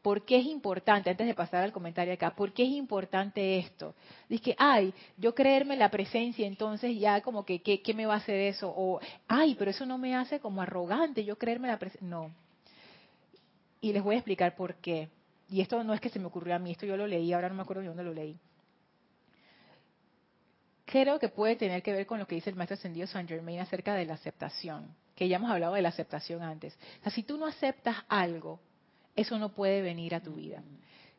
¿Por 0.07 0.25
qué 0.25 0.39
es 0.39 0.47
importante, 0.47 1.11
antes 1.11 1.27
de 1.27 1.35
pasar 1.35 1.65
al 1.65 1.73
comentario 1.73 2.15
acá, 2.15 2.31
por 2.31 2.53
qué 2.53 2.63
es 2.63 2.69
importante 2.69 3.59
esto? 3.59 3.93
Dice, 4.29 4.55
ay, 4.57 4.95
yo 5.17 5.35
creerme 5.35 5.77
la 5.77 5.91
presencia, 5.91 6.47
entonces 6.47 6.97
ya 6.97 7.21
como 7.23 7.45
que, 7.45 7.61
¿qué, 7.61 7.93
me 7.93 8.07
va 8.07 8.15
a 8.15 8.19
hacer 8.19 8.39
eso? 8.39 8.73
O, 8.77 9.01
ay, 9.27 9.57
pero 9.59 9.73
eso 9.73 9.85
no 9.85 9.99
me 9.99 10.15
hace 10.15 10.39
como 10.39 10.63
arrogante, 10.63 11.25
yo 11.25 11.37
creerme 11.37 11.67
la 11.67 11.81
presencia. 11.81 12.07
No. 12.09 12.31
Y 13.81 13.93
les 13.93 14.01
voy 14.01 14.15
a 14.15 14.19
explicar 14.19 14.55
por 14.55 14.77
qué. 14.77 15.09
Y 15.51 15.61
esto 15.61 15.83
no 15.83 15.93
es 15.93 16.01
que 16.01 16.09
se 16.09 16.21
me 16.21 16.27
ocurrió 16.27 16.55
a 16.55 16.61
mí, 16.61 16.71
esto 16.71 16.87
yo 16.87 16.97
lo 16.97 17.09
leí, 17.09 17.33
ahora 17.33 17.49
no 17.49 17.57
me 17.57 17.63
acuerdo 17.63 17.83
de 17.83 17.89
dónde 17.89 18.05
lo 18.05 18.15
leí. 18.15 18.39
Creo 20.85 21.19
que 21.19 21.31
puede 21.31 21.57
tener 21.57 21.83
que 21.83 21.91
ver 21.91 22.07
con 22.07 22.21
lo 22.21 22.29
que 22.29 22.37
dice 22.37 22.51
el 22.51 22.55
maestro 22.55 22.75
ascendido 22.75 23.09
San 23.09 23.27
Germain 23.27 23.59
acerca 23.59 23.97
de 23.97 24.07
la 24.07 24.15
aceptación, 24.15 24.87
que 25.17 25.27
ya 25.27 25.39
hemos 25.39 25.51
hablado 25.51 25.75
de 25.75 25.83
la 25.83 25.89
aceptación 25.89 26.45
antes. 26.45 26.79
O 27.01 27.03
sea, 27.03 27.11
si 27.11 27.25
tú 27.25 27.37
no 27.37 27.47
aceptas 27.47 27.97
algo, 28.07 28.61
eso 29.17 29.39
no 29.39 29.49
puede 29.49 29.81
venir 29.81 30.15
a 30.15 30.21
tu 30.21 30.35
vida. 30.35 30.63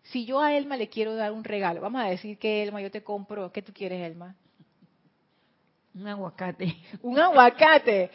Si 0.03 0.23
yo 0.23 0.39
a 0.39 0.55
Elma 0.55 0.77
le 0.77 0.87
quiero 0.87 1.15
dar 1.15 1.33
un 1.33 1.43
regalo, 1.43 1.81
vamos 1.81 2.01
a 2.01 2.05
decir 2.05 2.37
que 2.37 2.63
Elma, 2.63 2.81
yo 2.81 2.91
te 2.91 3.03
compro, 3.03 3.51
¿qué 3.51 3.61
tú 3.61 3.73
quieres, 3.73 4.01
Elma? 4.09 4.35
Un 5.93 6.07
aguacate. 6.07 6.77
Un 7.01 7.19
aguacate. 7.19 8.11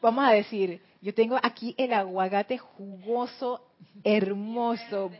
Vamos 0.00 0.24
a 0.24 0.32
decir, 0.32 0.82
yo 1.00 1.14
tengo 1.14 1.38
aquí 1.40 1.74
el 1.78 1.92
aguacate 1.92 2.58
jugoso, 2.58 3.68
hermoso, 4.02 5.12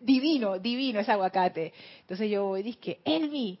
divino, 0.00 0.58
divino 0.58 0.98
ese 0.98 1.12
aguacate. 1.12 1.72
Entonces 2.00 2.30
yo 2.30 2.46
voy 2.46 2.60
y 2.60 2.64
dije, 2.64 2.98
Elmi, 3.04 3.60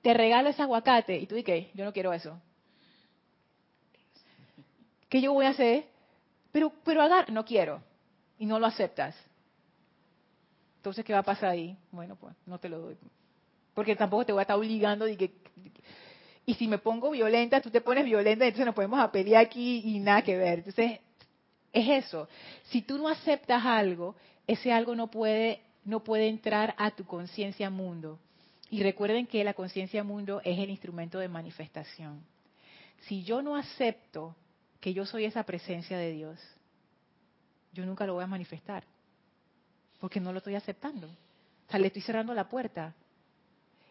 te 0.00 0.14
regalo 0.14 0.48
ese 0.48 0.62
aguacate. 0.62 1.18
Y 1.18 1.26
tú 1.26 1.34
dices, 1.34 1.66
yo 1.74 1.84
no 1.84 1.92
quiero 1.92 2.12
eso. 2.14 2.40
¿Qué 5.10 5.20
yo 5.20 5.32
voy 5.34 5.44
a 5.44 5.50
hacer? 5.50 5.86
Pero, 6.52 6.72
pero 6.84 7.02
agar, 7.02 7.30
no 7.30 7.44
quiero 7.44 7.82
y 8.38 8.46
no 8.46 8.58
lo 8.58 8.66
aceptas. 8.66 9.16
Entonces, 10.76 11.04
¿qué 11.04 11.12
va 11.12 11.20
a 11.20 11.24
pasar 11.24 11.50
ahí? 11.50 11.76
Bueno, 11.90 12.16
pues 12.16 12.34
no 12.46 12.58
te 12.58 12.68
lo 12.68 12.78
doy. 12.78 12.96
Porque 13.72 13.96
tampoco 13.96 14.26
te 14.26 14.32
voy 14.32 14.40
a 14.40 14.42
estar 14.42 14.56
obligando 14.58 15.08
y 15.08 15.16
que... 15.16 15.32
Y 16.46 16.54
si 16.54 16.68
me 16.68 16.78
pongo 16.78 17.10
violenta, 17.10 17.60
tú 17.60 17.70
te 17.70 17.80
pones 17.80 18.04
violenta, 18.04 18.44
entonces 18.44 18.66
nos 18.66 18.74
podemos 18.74 19.00
a 19.00 19.10
pelear 19.10 19.44
aquí 19.44 19.80
y 19.84 19.98
nada 19.98 20.22
que 20.22 20.36
ver. 20.36 20.58
Entonces, 20.58 21.00
es 21.72 22.04
eso. 22.04 22.28
Si 22.64 22.82
tú 22.82 22.98
no 22.98 23.08
aceptas 23.08 23.64
algo, 23.64 24.14
ese 24.46 24.72
algo 24.72 24.94
no 24.94 25.10
puede, 25.10 25.62
no 25.84 26.04
puede 26.04 26.28
entrar 26.28 26.74
a 26.76 26.90
tu 26.90 27.04
conciencia 27.04 27.70
mundo. 27.70 28.18
Y 28.70 28.82
recuerden 28.82 29.26
que 29.26 29.42
la 29.42 29.54
conciencia 29.54 30.04
mundo 30.04 30.42
es 30.44 30.58
el 30.58 30.68
instrumento 30.68 31.18
de 31.18 31.28
manifestación. 31.28 32.22
Si 33.02 33.22
yo 33.22 33.40
no 33.40 33.56
acepto 33.56 34.36
que 34.80 34.92
yo 34.92 35.06
soy 35.06 35.24
esa 35.24 35.44
presencia 35.44 35.96
de 35.96 36.12
Dios, 36.12 36.38
yo 37.74 37.84
nunca 37.84 38.06
lo 38.06 38.14
voy 38.14 38.24
a 38.24 38.28
manifestar, 38.28 38.84
porque 40.00 40.20
no 40.20 40.32
lo 40.32 40.38
estoy 40.38 40.54
aceptando. 40.54 41.08
O 41.08 41.70
sea, 41.70 41.78
le 41.80 41.88
estoy 41.88 42.02
cerrando 42.02 42.32
la 42.34 42.48
puerta. 42.48 42.94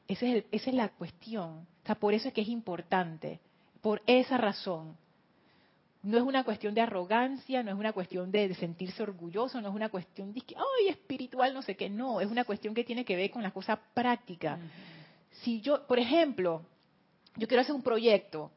Esa 0.08 0.26
es, 0.26 0.46
esa 0.52 0.70
es 0.70 0.76
la 0.76 0.90
cuestión. 0.90 1.68
O 1.84 1.86
sea, 1.86 1.96
por 1.96 2.14
eso 2.14 2.28
es 2.28 2.34
que 2.34 2.42
es 2.42 2.48
importante. 2.48 3.40
Por 3.82 4.02
esa 4.06 4.38
razón. 4.38 4.96
No 6.04 6.18
es 6.18 6.24
una 6.24 6.44
cuestión 6.44 6.74
de 6.74 6.82
arrogancia, 6.82 7.64
no 7.64 7.72
es 7.72 7.78
una 7.78 7.94
cuestión 7.94 8.30
de, 8.30 8.54
sentirse 8.56 9.02
orgulloso, 9.02 9.62
no 9.62 9.70
es 9.70 9.76
una 9.76 9.88
cuestión 9.88 10.34
de 10.34 10.42
que, 10.42 10.56
ay, 10.56 10.90
espiritual, 10.90 11.54
no 11.54 11.62
sé 11.62 11.76
qué. 11.76 11.90
No, 11.90 12.20
es 12.20 12.30
una 12.30 12.44
cuestión 12.44 12.74
que 12.74 12.84
tiene 12.84 13.06
que 13.06 13.16
ver 13.16 13.32
con 13.32 13.42
la 13.42 13.52
cosa 13.52 13.80
práctica. 13.94 14.60
Si 15.42 15.62
yo, 15.62 15.88
por 15.88 16.00
ejemplo, 16.00 16.62
yo 17.38 17.48
quiero 17.48 17.62
hacer 17.62 17.74
un 17.74 17.82
proyecto, 17.82 18.52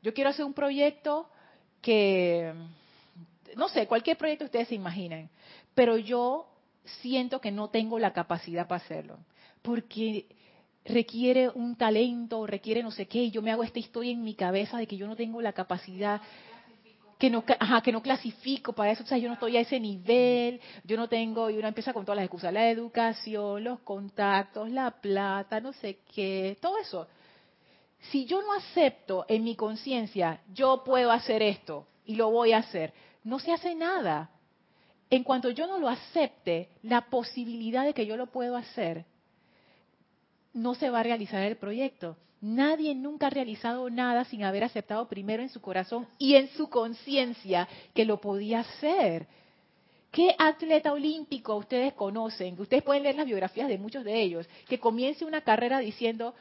yo 0.00 0.14
quiero 0.14 0.30
hacer 0.30 0.44
un 0.44 0.54
proyecto 0.54 1.28
que, 1.80 2.54
no 3.56 3.68
sé, 3.68 3.86
cualquier 3.86 4.16
proyecto 4.16 4.44
ustedes 4.44 4.68
se 4.68 4.74
imaginen, 4.74 5.30
pero 5.74 5.96
yo 5.96 6.46
siento 7.00 7.40
que 7.40 7.50
no 7.50 7.68
tengo 7.68 7.98
la 7.98 8.12
capacidad 8.12 8.66
para 8.66 8.82
hacerlo, 8.82 9.18
porque 9.62 10.26
requiere 10.84 11.48
un 11.48 11.76
talento, 11.76 12.46
requiere 12.46 12.82
no 12.82 12.90
sé 12.90 13.06
qué, 13.06 13.24
y 13.24 13.30
yo 13.30 13.42
me 13.42 13.52
hago 13.52 13.62
esta 13.62 13.78
historia 13.78 14.12
en 14.12 14.22
mi 14.22 14.34
cabeza 14.34 14.78
de 14.78 14.86
que 14.86 14.96
yo 14.96 15.06
no 15.06 15.16
tengo 15.16 15.40
la 15.40 15.52
capacidad. 15.52 16.20
que 17.18 17.30
no, 17.30 17.44
que 17.44 17.92
no 17.92 18.02
clasifico 18.02 18.72
para 18.72 18.90
eso, 18.90 19.04
o 19.04 19.06
sea, 19.06 19.16
yo 19.16 19.28
no 19.28 19.34
estoy 19.34 19.56
a 19.56 19.60
ese 19.60 19.78
nivel, 19.78 20.60
yo 20.82 20.96
no 20.96 21.08
tengo, 21.08 21.50
y 21.50 21.56
uno 21.56 21.68
empieza 21.68 21.92
con 21.92 22.04
todas 22.04 22.16
las 22.16 22.24
excusas, 22.24 22.52
la 22.52 22.68
educación, 22.68 23.62
los 23.62 23.78
contactos, 23.80 24.68
la 24.68 24.90
plata, 24.90 25.60
no 25.60 25.72
sé 25.72 26.00
qué, 26.12 26.58
todo 26.60 26.78
eso. 26.78 27.06
Si 28.10 28.24
yo 28.24 28.42
no 28.42 28.52
acepto 28.54 29.24
en 29.28 29.44
mi 29.44 29.54
conciencia, 29.54 30.40
yo 30.52 30.82
puedo 30.84 31.12
hacer 31.12 31.42
esto 31.42 31.86
y 32.04 32.16
lo 32.16 32.28
voy 32.30 32.50
a 32.50 32.58
hacer, 32.58 32.92
no 33.24 33.38
se 33.38 33.52
hace 33.52 33.74
nada. 33.74 34.30
En 35.10 35.24
cuanto 35.24 35.50
yo 35.50 35.66
no 35.66 35.78
lo 35.78 35.88
acepte, 35.88 36.68
la 36.82 37.02
posibilidad 37.10 37.84
de 37.84 37.94
que 37.94 38.06
yo 38.06 38.16
lo 38.16 38.28
puedo 38.28 38.56
hacer, 38.56 39.04
no 40.54 40.74
se 40.74 40.90
va 40.90 41.00
a 41.00 41.04
realizar 41.04 41.42
el 41.42 41.56
proyecto. 41.56 42.16
Nadie 42.40 42.94
nunca 42.94 43.28
ha 43.28 43.30
realizado 43.30 43.88
nada 43.88 44.24
sin 44.24 44.42
haber 44.42 44.64
aceptado 44.64 45.08
primero 45.08 45.42
en 45.42 45.48
su 45.48 45.60
corazón 45.60 46.08
y 46.18 46.34
en 46.34 46.48
su 46.48 46.68
conciencia 46.68 47.68
que 47.94 48.04
lo 48.04 48.20
podía 48.20 48.60
hacer. 48.60 49.28
¿Qué 50.10 50.34
atleta 50.38 50.92
olímpico 50.92 51.56
ustedes 51.56 51.94
conocen? 51.94 52.60
Ustedes 52.60 52.82
pueden 52.82 53.04
leer 53.04 53.16
las 53.16 53.26
biografías 53.26 53.68
de 53.68 53.78
muchos 53.78 54.04
de 54.04 54.20
ellos, 54.20 54.46
que 54.68 54.80
comience 54.80 55.24
una 55.24 55.40
carrera 55.42 55.78
diciendo, 55.78 56.34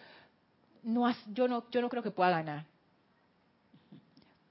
no, 0.84 1.14
yo, 1.34 1.48
no, 1.48 1.70
yo 1.72 1.82
no 1.82 1.90
creo 1.90 2.04
que 2.04 2.12
pueda 2.12 2.32
ganar. 2.32 2.66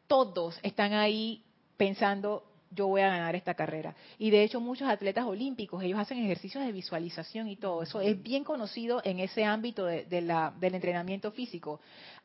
Todos 0.06 0.58
están 0.62 0.92
ahí 0.94 1.44
pensando, 1.80 2.44
yo 2.70 2.88
voy 2.88 3.00
a 3.00 3.08
ganar 3.08 3.34
esta 3.34 3.54
carrera. 3.54 3.94
Y 4.18 4.28
de 4.28 4.42
hecho 4.42 4.60
muchos 4.60 4.86
atletas 4.86 5.24
olímpicos, 5.24 5.82
ellos 5.82 5.98
hacen 5.98 6.18
ejercicios 6.18 6.62
de 6.62 6.72
visualización 6.72 7.48
y 7.48 7.56
todo. 7.56 7.82
Eso 7.82 8.02
es 8.02 8.22
bien 8.22 8.44
conocido 8.44 9.00
en 9.02 9.18
ese 9.18 9.46
ámbito 9.46 9.86
de, 9.86 10.20
la, 10.20 10.52
del 10.60 10.74
entrenamiento 10.74 11.32
físico. 11.32 11.80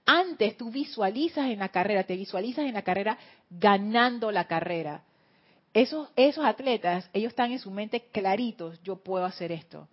Antes 0.06 0.58
tú 0.58 0.72
visualizas 0.72 1.50
en 1.50 1.60
la 1.60 1.70
carrera, 1.70 2.04
te 2.04 2.18
visualizas 2.18 2.66
en 2.66 2.74
la 2.74 2.82
carrera 2.82 3.18
ganando 3.50 4.30
la 4.30 4.46
carrera. 4.46 5.04
Esos, 5.74 6.10
esos 6.18 6.44
atletas, 6.44 7.10
ellos 7.14 7.30
están 7.30 7.54
en 7.54 7.60
su 7.60 7.72
mente 7.72 8.10
claritos, 8.12 8.84
yo 8.84 8.98
puedo 8.98 9.24
hacer 9.24 9.54
esto. 9.54 9.88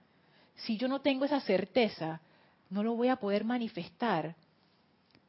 Si 0.57 0.77
yo 0.77 0.89
no 0.89 1.01
tengo 1.03 1.25
esa 1.25 1.39
certeza, 1.39 2.21
no 2.69 2.83
lo 2.83 2.97
voy 2.97 3.09
a 3.09 3.17
poder 3.17 3.45
manifestar 3.45 4.35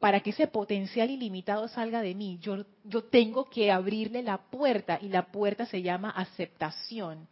para 0.04 0.20
que 0.20 0.28
ese 0.28 0.48
potencial 0.48 1.10
ilimitado 1.10 1.66
salga 1.66 2.02
de 2.02 2.14
mí, 2.14 2.38
yo, 2.42 2.66
yo 2.84 3.04
tengo 3.04 3.46
que 3.46 3.72
abrirle 3.72 4.22
la 4.22 4.36
puerta 4.36 4.98
y 5.00 5.08
la 5.08 5.32
puerta 5.32 5.64
se 5.64 5.80
llama 5.80 6.10
aceptación. 6.10 7.26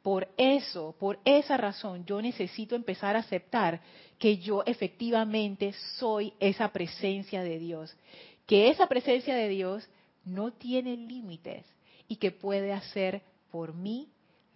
Por 0.00 0.28
eso, 0.36 0.94
por 1.00 1.18
esa 1.24 1.56
razón, 1.56 2.04
yo 2.06 2.22
necesito 2.22 2.76
empezar 2.76 3.16
a 3.16 3.18
aceptar 3.18 3.80
que 4.16 4.38
yo 4.38 4.62
efectivamente 4.64 5.74
soy 5.96 6.32
esa 6.38 6.68
presencia 6.68 7.42
de 7.42 7.58
Dios, 7.58 7.96
que 8.46 8.68
esa 8.68 8.86
presencia 8.86 9.34
de 9.34 9.48
Dios 9.48 9.88
no 10.24 10.52
tiene 10.52 10.96
límites 10.96 11.66
y 12.06 12.14
que 12.14 12.30
puede 12.30 12.72
hacer 12.72 13.22
por 13.50 13.74
mí 13.74 14.06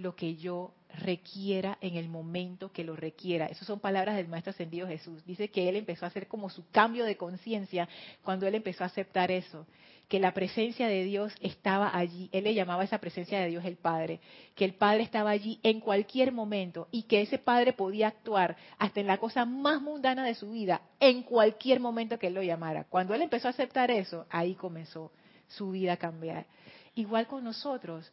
lo 0.03 0.15
que 0.15 0.37
yo 0.37 0.75
requiera 0.99 1.79
en 1.81 1.97
el 1.97 2.09
momento 2.09 2.71
que 2.73 2.85
lo 2.85 2.97
requiera. 2.97 3.47
Esas 3.47 3.67
son 3.67 3.81
palabras 3.81 4.17
del 4.17 4.29
Maestro 4.29 4.51
Ascendido 4.51 4.87
Jesús. 4.87 5.25
Dice 5.25 5.49
que 5.49 5.69
él 5.69 5.77
empezó 5.77 6.05
a 6.05 6.09
hacer 6.09 6.29
como 6.29 6.51
su 6.51 6.69
cambio 6.71 7.05
de 7.05 7.17
conciencia 7.17 7.89
cuando 8.23 8.47
él 8.47 8.55
empezó 8.55 8.85
a 8.85 8.89
aceptar 8.89 9.31
eso, 9.31 9.67
que 10.09 10.21
la 10.21 10.35
presencia 10.35 10.89
de 10.89 11.05
Dios 11.05 11.33
estaba 11.41 11.97
allí. 11.97 12.29
Él 12.33 12.45
le 12.45 12.55
llamaba 12.55 12.83
a 12.83 12.85
esa 12.85 12.99
presencia 12.99 13.41
de 13.41 13.49
Dios 13.49 13.65
el 13.65 13.77
Padre, 13.77 14.21
que 14.55 14.65
el 14.65 14.75
Padre 14.75 15.03
estaba 15.03 15.31
allí 15.31 15.59
en 15.63 15.81
cualquier 15.81 16.33
momento 16.33 16.89
y 16.91 17.05
que 17.05 17.23
ese 17.23 17.39
Padre 17.39 17.73
podía 17.73 18.09
actuar 18.09 18.57
hasta 18.79 19.01
en 19.01 19.07
la 19.07 19.19
cosa 19.19 19.47
más 19.47 19.81
mundana 19.81 20.25
de 20.27 20.35
su 20.35 20.51
vida, 20.51 20.83
en 21.01 21.23
cualquier 21.23 21.81
momento 21.81 22.19
que 22.19 22.27
él 22.27 22.35
lo 22.35 22.43
llamara. 22.43 22.85
Cuando 22.85 23.15
él 23.15 23.23
empezó 23.23 23.49
a 23.49 23.53
aceptar 23.53 23.91
eso, 23.91 24.27
ahí 24.29 24.55
comenzó 24.55 25.11
su 25.49 25.71
vida 25.71 25.95
a 25.95 25.97
cambiar. 25.97 26.47
Igual 26.95 27.27
con 27.27 27.45
nosotros 27.45 28.13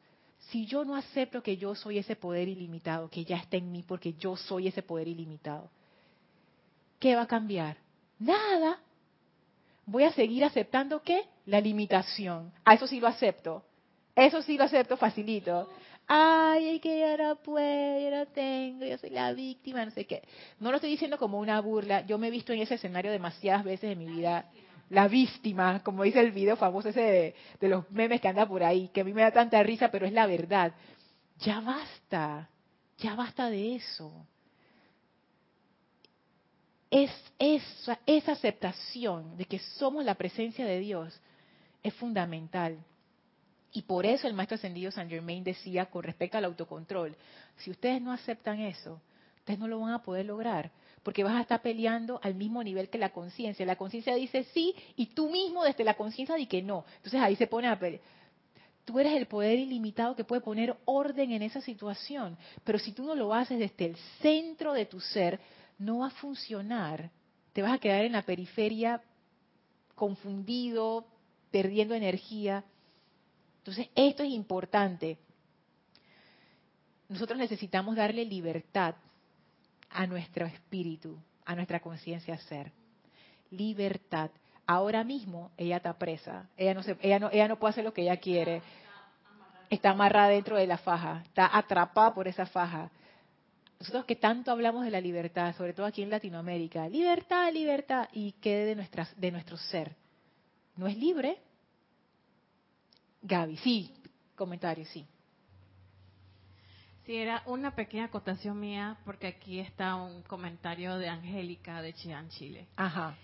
si 0.50 0.66
yo 0.66 0.84
no 0.84 0.96
acepto 0.96 1.44
que 1.44 1.58
yo 1.58 1.76
soy 1.76 2.00
ese 2.00 2.16
poder 2.16 2.48
ilimitado, 2.48 3.10
que 3.10 3.24
ya 3.24 3.38
está 3.38 3.58
en 3.58 3.72
mí 3.72 3.84
porque 3.88 4.14
yo 4.14 4.36
soy 4.36 4.68
ese 4.68 4.82
poder 4.82 5.08
ilimitado, 5.08 5.70
¿qué 7.00 7.16
va 7.16 7.24
a 7.24 7.28
cambiar? 7.28 7.78
Nada. 8.18 8.80
Voy 9.86 10.04
a 10.04 10.12
seguir 10.12 10.44
aceptando 10.44 11.02
qué? 11.02 11.22
La 11.46 11.62
limitación. 11.62 12.52
A 12.66 12.74
eso 12.74 12.88
sí 12.88 13.00
lo 13.00 13.08
acepto. 13.08 13.64
Eso 14.16 14.42
sí 14.42 14.58
lo 14.58 14.66
acepto 14.66 14.98
facilito. 14.98 15.70
Ay, 16.08 16.76
es 16.76 16.82
que 16.82 17.00
yo 17.00 17.18
no 17.18 17.36
puedo, 17.36 18.00
yo 18.00 18.10
no 18.10 18.26
tengo, 18.28 18.84
yo 18.84 18.98
soy 18.98 19.12
la 19.12 19.32
víctima, 19.32 19.86
no 19.86 19.92
sé 19.92 20.06
qué. 20.06 20.24
No 20.60 20.72
lo 20.72 20.78
estoy 20.78 20.90
diciendo 20.90 21.20
como 21.20 21.40
una 21.40 21.62
burla. 21.62 22.06
Yo 22.06 22.18
me 22.18 22.28
he 22.28 22.32
visto 22.32 22.52
en 22.52 22.62
ese 22.62 22.76
escenario 22.76 23.12
demasiadas 23.12 23.64
veces 23.64 23.92
en 23.92 24.00
mi 24.00 24.08
vida 24.08 24.50
la 24.90 25.08
víctima, 25.08 25.84
como 25.84 26.04
dice 26.04 26.20
el 26.20 26.32
video 26.32 26.56
famoso 26.56 26.90
ese 26.90 27.36
de, 27.60 27.70
los 27.70 27.90
memes 27.92 28.20
que 28.22 28.28
anda 28.28 28.48
por 28.48 28.64
ahí, 28.64 28.90
que 28.90 29.02
a 29.02 29.04
mí 29.04 29.14
me 29.14 29.22
da 29.22 29.32
tanta 29.32 29.62
risa, 29.64 29.90
pero 29.92 30.06
es 30.06 30.14
la 30.14 30.26
verdad. 30.26 30.74
Ya 31.40 31.60
basta, 31.62 32.50
ya 32.98 33.16
basta 33.16 33.50
de 33.50 33.76
eso. 33.76 34.12
Es 36.90 37.12
esa, 37.38 38.00
esa 38.06 38.32
aceptación 38.32 39.38
de 39.38 39.46
que 39.46 39.60
somos 39.60 40.04
la 40.04 40.16
presencia 40.16 40.66
de 40.66 40.80
Dios 40.80 41.20
es 41.84 41.94
fundamental. 41.94 42.78
Y 43.72 43.84
por 43.84 44.08
eso 44.08 44.28
el 44.28 44.34
maestro 44.34 44.56
ascendido 44.56 44.92
San 44.92 45.08
Germain 45.08 45.44
decía 45.44 45.86
con 45.86 46.02
respecto 46.02 46.40
al 46.40 46.46
autocontrol, 46.46 47.16
si 47.58 47.70
ustedes 47.70 48.02
no 48.02 48.12
aceptan 48.12 48.60
eso, 48.60 49.00
ustedes 49.38 49.60
no 49.60 49.68
lo 49.68 49.80
van 49.80 49.94
a 49.94 50.02
poder 50.02 50.26
lograr 50.26 50.72
porque 51.04 51.24
vas 51.24 51.36
a 51.36 51.42
estar 51.42 51.62
peleando 51.62 52.20
al 52.24 52.36
mismo 52.36 52.64
nivel 52.64 52.90
que 52.90 52.98
la 52.98 53.10
conciencia. 53.10 53.66
La 53.66 53.76
conciencia 53.76 54.16
dice 54.16 54.46
sí 54.54 54.76
y 54.96 55.08
tú 55.08 55.30
mismo 55.30 55.64
desde 55.64 55.84
la 55.84 55.96
conciencia 55.96 56.36
dice 56.36 56.50
que 56.50 56.62
no. 56.62 56.86
Entonces 56.98 57.22
ahí 57.22 57.36
se 57.36 57.48
pone 57.48 57.68
a 57.68 57.80
pelear. 57.80 58.02
Tú 58.86 59.00
eres 59.00 59.14
el 59.14 59.28
poder 59.28 59.60
ilimitado 59.60 60.16
que 60.16 60.24
puede 60.24 60.42
poner 60.42 60.76
orden 60.86 61.32
en 61.32 61.44
esa 61.44 61.62
situación, 61.62 62.38
pero 62.64 62.80
si 62.80 62.92
tú 62.92 63.04
no 63.04 63.14
lo 63.14 63.34
haces 63.34 63.60
desde 63.60 63.86
el 63.86 63.96
centro 64.20 64.74
de 64.74 64.88
tu 64.88 65.00
ser, 65.00 65.40
no 65.78 66.00
va 66.00 66.08
a 66.08 66.12
funcionar. 66.12 67.12
Te 67.54 67.62
vas 67.62 67.74
a 67.74 67.78
quedar 67.78 68.04
en 68.06 68.14
la 68.14 68.24
periferia 68.24 69.02
confundido, 69.94 71.06
perdiendo 71.52 71.94
energía. 71.94 72.64
Entonces, 73.60 73.90
esto 73.94 74.24
es 74.24 74.32
importante. 74.32 75.20
Nosotros 77.10 77.38
necesitamos 77.38 77.96
darle 77.96 78.26
libertad 78.26 78.96
a 79.90 80.08
nuestro 80.08 80.46
espíritu, 80.46 81.18
a 81.46 81.56
nuestra 81.56 81.80
conciencia 81.80 82.38
ser. 82.38 82.72
Libertad. 83.52 84.30
Ahora 84.68 85.04
mismo 85.04 85.52
ella 85.58 85.78
está 85.78 85.98
presa. 85.98 86.48
Ella 86.56 86.74
no, 86.74 86.84
se, 86.84 86.98
ella, 87.02 87.20
no, 87.20 87.30
ella 87.32 87.48
no 87.48 87.58
puede 87.58 87.72
hacer 87.72 87.84
lo 87.84 87.94
que 87.94 88.04
ella 88.04 88.18
quiere. 88.18 88.62
Está 89.70 89.92
amarrada 89.92 90.30
dentro 90.30 90.58
de 90.58 90.68
la 90.68 90.78
faja. 90.78 91.24
Está 91.26 91.58
atrapada 91.58 92.14
por 92.14 92.28
esa 92.28 92.46
faja. 92.46 92.92
Nosotros 93.80 94.06
que 94.06 94.16
tanto 94.16 94.52
hablamos 94.52 94.84
de 94.84 94.92
la 94.92 95.00
libertad, 95.00 95.56
sobre 95.56 95.74
todo 95.74 95.86
aquí 95.86 96.04
en 96.04 96.10
Latinoamérica, 96.10 96.90
libertad, 96.90 97.52
libertad, 97.54 98.10
y 98.12 98.34
quede 98.34 98.66
de, 98.66 98.76
nuestras, 98.76 99.20
de 99.20 99.32
nuestro 99.32 99.56
ser. 99.56 99.96
¿No 100.76 100.86
es 100.86 100.98
libre? 100.98 101.38
Gaby, 103.22 103.58
sí, 103.58 103.94
comentario, 104.36 104.86
sí. 104.86 105.06
Sí, 107.10 107.18
era 107.18 107.42
una 107.48 107.74
pequeña 107.74 108.06
acotación 108.06 108.60
mía, 108.60 108.96
porque 109.04 109.26
aquí 109.26 109.60
está 109.60 109.96
un 109.96 110.22
comentario 110.22 110.96
de 111.00 111.10
Angélica 111.10 111.82
de 111.82 111.92
Chillán, 111.96 112.30
Chile. 112.30 112.68
Ajá. 112.76 113.16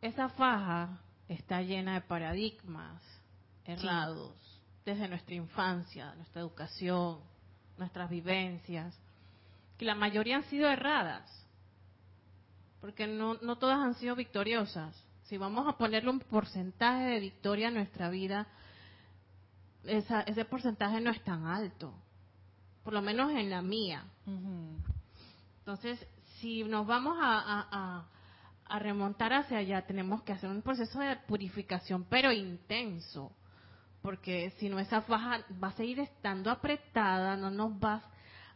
Esa 0.00 0.28
faja 0.28 1.00
está 1.26 1.62
llena 1.62 1.94
de 1.94 2.02
paradigmas 2.02 3.02
errados 3.64 4.36
desde 4.84 5.08
nuestra 5.08 5.34
infancia, 5.34 6.14
nuestra 6.14 6.42
educación, 6.42 7.18
nuestras 7.76 8.08
vivencias, 8.08 8.96
que 9.78 9.84
la 9.84 9.96
mayoría 9.96 10.36
han 10.36 10.44
sido 10.44 10.70
erradas, 10.70 11.28
porque 12.80 13.08
no, 13.08 13.34
no 13.42 13.58
todas 13.58 13.80
han 13.80 13.94
sido 13.94 14.14
victoriosas. 14.14 14.94
Si 15.24 15.36
vamos 15.36 15.66
a 15.66 15.76
ponerle 15.76 16.08
un 16.08 16.20
porcentaje 16.20 17.02
de 17.06 17.18
victoria 17.18 17.66
en 17.66 17.74
nuestra 17.74 18.10
vida, 18.10 18.46
ese 19.82 20.44
porcentaje 20.44 21.00
no 21.00 21.10
es 21.10 21.20
tan 21.24 21.46
alto 21.46 21.92
por 22.82 22.92
lo 22.92 23.02
menos 23.02 23.30
en 23.32 23.50
la 23.50 23.62
mía. 23.62 24.04
Entonces, 25.58 26.04
si 26.40 26.64
nos 26.64 26.86
vamos 26.86 27.16
a, 27.20 28.06
a, 28.68 28.78
remontar 28.78 29.32
hacia 29.34 29.58
allá, 29.58 29.86
tenemos 29.86 30.22
que 30.22 30.32
hacer 30.32 30.48
un 30.48 30.62
proceso 30.62 30.98
de 30.98 31.16
purificación, 31.28 32.06
pero 32.08 32.32
intenso, 32.32 33.30
porque 34.00 34.50
si 34.58 34.70
no 34.70 34.78
esa 34.78 35.02
faja 35.02 35.44
va 35.62 35.68
a 35.68 35.72
seguir 35.72 36.00
estando 36.00 36.50
apretada, 36.50 37.36
no 37.36 37.50
nos 37.50 37.72
va 37.72 38.02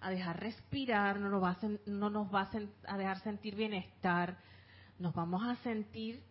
a 0.00 0.10
dejar 0.10 0.40
respirar, 0.40 1.20
no 1.20 1.28
nos 1.28 1.42
va 1.42 1.50
a, 1.50 1.58
no 1.86 2.10
nos 2.10 2.34
va 2.34 2.48
a, 2.86 2.96
dejar 2.96 3.20
sentir 3.20 3.54
bienestar, 3.54 4.38
nos 4.98 5.14
vamos 5.14 5.46
a 5.46 5.56
sentir 5.56 6.22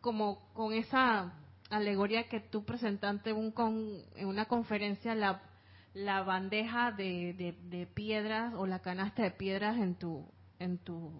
como 0.00 0.52
con 0.54 0.72
esa 0.72 1.34
alegoría 1.70 2.28
que 2.28 2.40
tú 2.40 2.64
presentaste 2.64 3.30
en 3.30 4.26
una 4.26 4.46
conferencia, 4.46 5.14
la 5.14 5.51
la 5.94 6.22
bandeja 6.22 6.92
de, 6.92 7.54
de, 7.62 7.86
piedras 7.86 8.54
o 8.54 8.66
la 8.66 8.80
canasta 8.80 9.22
de 9.22 9.30
piedras 9.30 9.76
en 9.76 9.94
tu 9.94 10.26
en 10.58 10.78
tu 10.78 11.12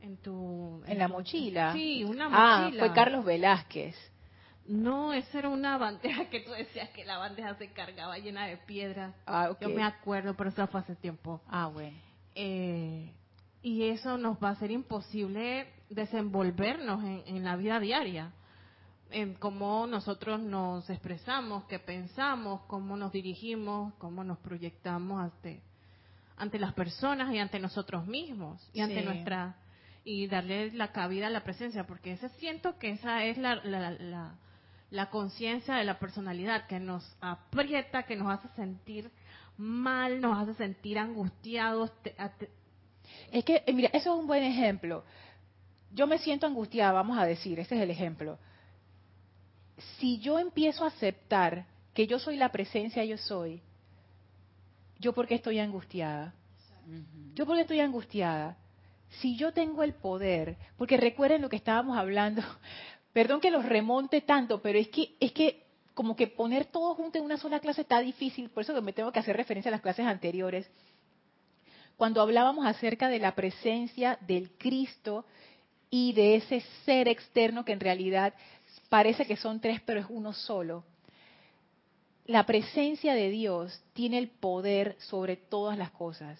en 0.00 0.16
tu 0.16 0.82
en, 0.86 0.98
la 0.98 1.06
mochila 1.06 1.72
sí 1.72 2.02
una 2.02 2.28
mochila 2.28 2.66
ah 2.66 2.70
fue 2.76 2.92
Carlos 2.92 3.24
Velázquez 3.24 3.94
No, 4.66 5.12
esa 5.12 5.38
era 5.38 5.48
una 5.48 5.78
bandeja 5.78 6.28
que 6.30 6.40
tú 6.40 6.50
decías 6.50 6.90
que 6.90 7.04
la 7.04 7.18
bandeja 7.18 7.54
se 7.56 7.72
cargaba 7.72 8.16
llena 8.18 8.46
de 8.46 8.56
piedras. 8.56 9.14
Ah, 9.26 9.50
Yo 9.60 9.68
me 9.68 9.82
acuerdo, 9.82 10.34
pero 10.34 10.50
eso 10.50 10.66
fue 10.68 10.80
hace 10.80 10.94
tiempo. 10.94 11.40
Ah, 11.48 11.66
bueno. 11.66 11.96
Eh, 12.34 13.12
y 13.62 13.84
eso 13.84 14.18
nos 14.18 14.38
va 14.38 14.50
a 14.50 14.52
hacer 14.52 14.70
imposible 14.70 15.68
desenvolvernos 15.88 17.02
en, 17.04 17.44
la 17.44 17.56
vida 17.56 17.78
diaria, 17.78 18.32
en 19.12 19.34
cómo 19.34 19.86
nosotros 19.86 20.40
nos 20.40 20.88
expresamos, 20.90 21.64
qué 21.64 21.78
pensamos, 21.78 22.62
cómo 22.66 22.96
nos 22.96 23.12
dirigimos, 23.12 23.94
cómo 23.98 24.24
nos 24.24 24.38
proyectamos 24.38 25.22
ante, 25.22 25.60
ante 26.36 26.58
las 26.58 26.72
personas 26.74 27.32
y 27.32 27.38
ante 27.38 27.58
nosotros 27.58 28.06
mismos 28.06 28.68
y 28.72 28.80
ante 28.80 29.02
nuestra 29.02 29.56
y 30.04 30.26
darle 30.26 30.72
la 30.72 30.92
cabida 30.92 31.28
a 31.28 31.30
la 31.30 31.44
presencia, 31.44 31.86
porque 31.86 32.12
ese 32.12 32.28
siento 32.30 32.78
que 32.78 32.90
esa 32.90 33.24
es 33.24 33.38
la, 33.38 33.56
la, 33.56 34.34
la 34.90 35.10
conciencia 35.10 35.76
de 35.76 35.84
la 35.84 35.98
personalidad 35.98 36.66
que 36.66 36.80
nos 36.80 37.16
aprieta, 37.20 38.02
que 38.02 38.16
nos 38.16 38.30
hace 38.30 38.48
sentir 38.56 39.10
mal, 39.56 40.20
nos 40.20 40.38
hace 40.38 40.54
sentir 40.54 40.98
angustiados. 40.98 41.92
Es 43.30 43.44
que, 43.44 43.62
eh, 43.66 43.72
mira, 43.72 43.90
eso 43.92 44.12
es 44.12 44.20
un 44.20 44.26
buen 44.26 44.42
ejemplo. 44.42 45.04
Yo 45.92 46.06
me 46.06 46.18
siento 46.18 46.46
angustiada, 46.46 46.92
vamos 46.92 47.18
a 47.18 47.24
decir, 47.24 47.60
ese 47.60 47.76
es 47.76 47.82
el 47.82 47.90
ejemplo. 47.90 48.38
Si 49.98 50.18
yo 50.18 50.38
empiezo 50.38 50.84
a 50.84 50.88
aceptar 50.88 51.66
que 51.94 52.06
yo 52.06 52.18
soy 52.18 52.36
la 52.36 52.50
presencia, 52.50 53.04
yo 53.04 53.18
soy, 53.18 53.62
¿yo 54.98 55.12
por 55.12 55.26
qué 55.26 55.34
estoy 55.36 55.58
angustiada? 55.58 56.34
¿Yo 57.34 57.46
por 57.46 57.56
qué 57.56 57.62
estoy 57.62 57.80
angustiada? 57.80 58.56
Si 59.20 59.36
yo 59.36 59.52
tengo 59.52 59.82
el 59.82 59.94
poder, 59.94 60.56
porque 60.76 60.96
recuerden 60.96 61.42
lo 61.42 61.48
que 61.48 61.56
estábamos 61.56 61.96
hablando 61.98 62.42
Perdón 63.12 63.40
que 63.40 63.50
los 63.50 63.64
remonte 63.64 64.22
tanto, 64.22 64.62
pero 64.62 64.78
es 64.78 64.88
que, 64.88 65.14
es 65.20 65.32
que 65.32 65.64
como 65.94 66.16
que 66.16 66.26
poner 66.26 66.64
todo 66.66 66.94
junto 66.94 67.18
en 67.18 67.24
una 67.24 67.36
sola 67.36 67.60
clase 67.60 67.82
está 67.82 68.00
difícil, 68.00 68.48
por 68.48 68.62
eso 68.62 68.74
que 68.74 68.80
me 68.80 68.94
tengo 68.94 69.12
que 69.12 69.18
hacer 69.18 69.36
referencia 69.36 69.68
a 69.68 69.72
las 69.72 69.82
clases 69.82 70.06
anteriores. 70.06 70.66
Cuando 71.96 72.22
hablábamos 72.22 72.66
acerca 72.66 73.08
de 73.08 73.18
la 73.18 73.34
presencia 73.34 74.18
del 74.22 74.50
Cristo 74.52 75.26
y 75.90 76.14
de 76.14 76.36
ese 76.36 76.62
ser 76.86 77.06
externo 77.06 77.66
que 77.66 77.72
en 77.72 77.80
realidad 77.80 78.32
parece 78.92 79.24
que 79.24 79.38
son 79.38 79.58
tres, 79.58 79.80
pero 79.80 80.00
es 80.00 80.06
uno 80.10 80.34
solo. 80.34 80.84
La 82.26 82.44
presencia 82.44 83.14
de 83.14 83.30
Dios 83.30 83.82
tiene 83.94 84.18
el 84.18 84.28
poder 84.28 84.96
sobre 85.00 85.36
todas 85.36 85.78
las 85.78 85.90
cosas 85.92 86.38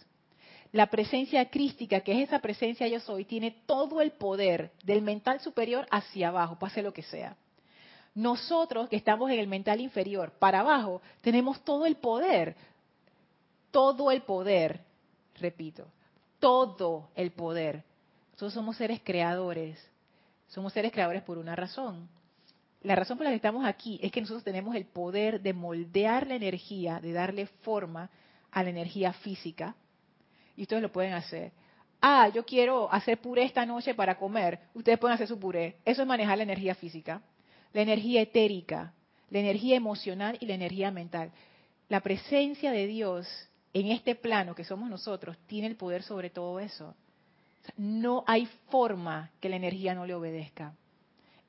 la 0.73 0.87
presencia 0.87 1.51
crística, 1.51 2.01
que 2.01 2.13
es 2.13 2.29
esa 2.29 2.39
presencia 2.39 2.89
yo 2.89 2.99
soy, 2.99 3.27
tiene 3.27 3.51
todo 3.67 4.01
el 4.01 4.13
poder 4.13 4.73
del 4.83 5.03
mental 5.03 5.39
superior 5.41 5.87
hacia 5.91 6.29
abajo, 6.29 6.59
pase 6.59 6.83
lo 6.83 6.95
que 6.95 7.03
sea. 7.03 7.37
Nosotros 8.15 8.89
que 8.89 8.97
estamos 8.97 9.31
en 9.31 9.39
el 9.39 9.47
mental 9.47 9.81
inferior, 9.81 10.33
para 10.39 10.61
abajo, 10.61 11.03
tenemos 11.21 11.63
todo 11.63 11.85
el 11.85 11.97
poder, 11.97 12.57
todo 13.71 14.11
el 14.11 14.23
poder, 14.23 14.81
repito, 15.39 15.87
todo 16.41 17.11
el 17.15 17.33
poder. 17.33 17.85
Nosotros 18.33 18.55
somos 18.55 18.77
seres 18.77 19.01
creadores, 19.05 19.79
somos 20.49 20.73
seres 20.73 20.91
creadores 20.91 21.23
por 21.23 21.37
una 21.37 21.55
razón. 21.55 22.09
La 22.83 22.97
razón 22.97 23.17
por 23.17 23.25
la 23.25 23.31
que 23.31 23.37
estamos 23.37 23.65
aquí 23.65 24.01
es 24.03 24.11
que 24.11 24.21
nosotros 24.21 24.43
tenemos 24.43 24.75
el 24.75 24.87
poder 24.87 25.41
de 25.41 25.53
moldear 25.53 26.27
la 26.27 26.35
energía, 26.35 27.01
de 27.01 27.13
darle 27.13 27.47
forma 27.47 28.11
a 28.51 28.63
la 28.63 28.71
energía 28.71 29.13
física, 29.13 29.77
y 30.57 30.63
ustedes 30.63 30.83
lo 30.83 30.93
pueden 30.93 31.13
hacer. 31.13 31.53
Ah, 32.01 32.29
yo 32.29 32.45
quiero 32.45 32.93
hacer 32.93 33.21
puré 33.21 33.45
esta 33.45 33.65
noche 33.65 33.95
para 33.95 34.19
comer. 34.19 34.59
Ustedes 34.75 34.99
pueden 34.99 35.15
hacer 35.15 35.29
su 35.29 35.39
puré. 35.39 35.77
Eso 35.85 36.03
es 36.03 36.09
manejar 36.09 36.37
la 36.37 36.43
energía 36.43 36.75
física, 36.75 37.23
la 37.73 37.83
energía 37.83 38.21
etérica, 38.21 38.93
la 39.31 39.39
energía 39.39 39.77
emocional 39.77 40.37
y 40.41 40.47
la 40.47 40.55
energía 40.55 40.91
mental. 40.91 41.31
La 41.89 42.01
presencia 42.01 42.73
de 42.73 42.87
Dios 42.89 43.29
en 43.73 43.93
este 43.93 44.15
plano 44.17 44.55
que 44.55 44.65
somos 44.65 44.91
nosotros 44.91 45.39
tiene 45.47 45.69
el 45.69 45.77
poder 45.77 46.03
sobre 46.03 46.29
todo 46.29 46.59
eso. 46.59 46.95
No 47.77 48.25
hay 48.27 48.47
forma 48.71 49.31
que 49.41 49.49
la 49.49 49.57
energía 49.57 49.95
no 49.95 50.05
le 50.05 50.15
obedezca. 50.15 50.75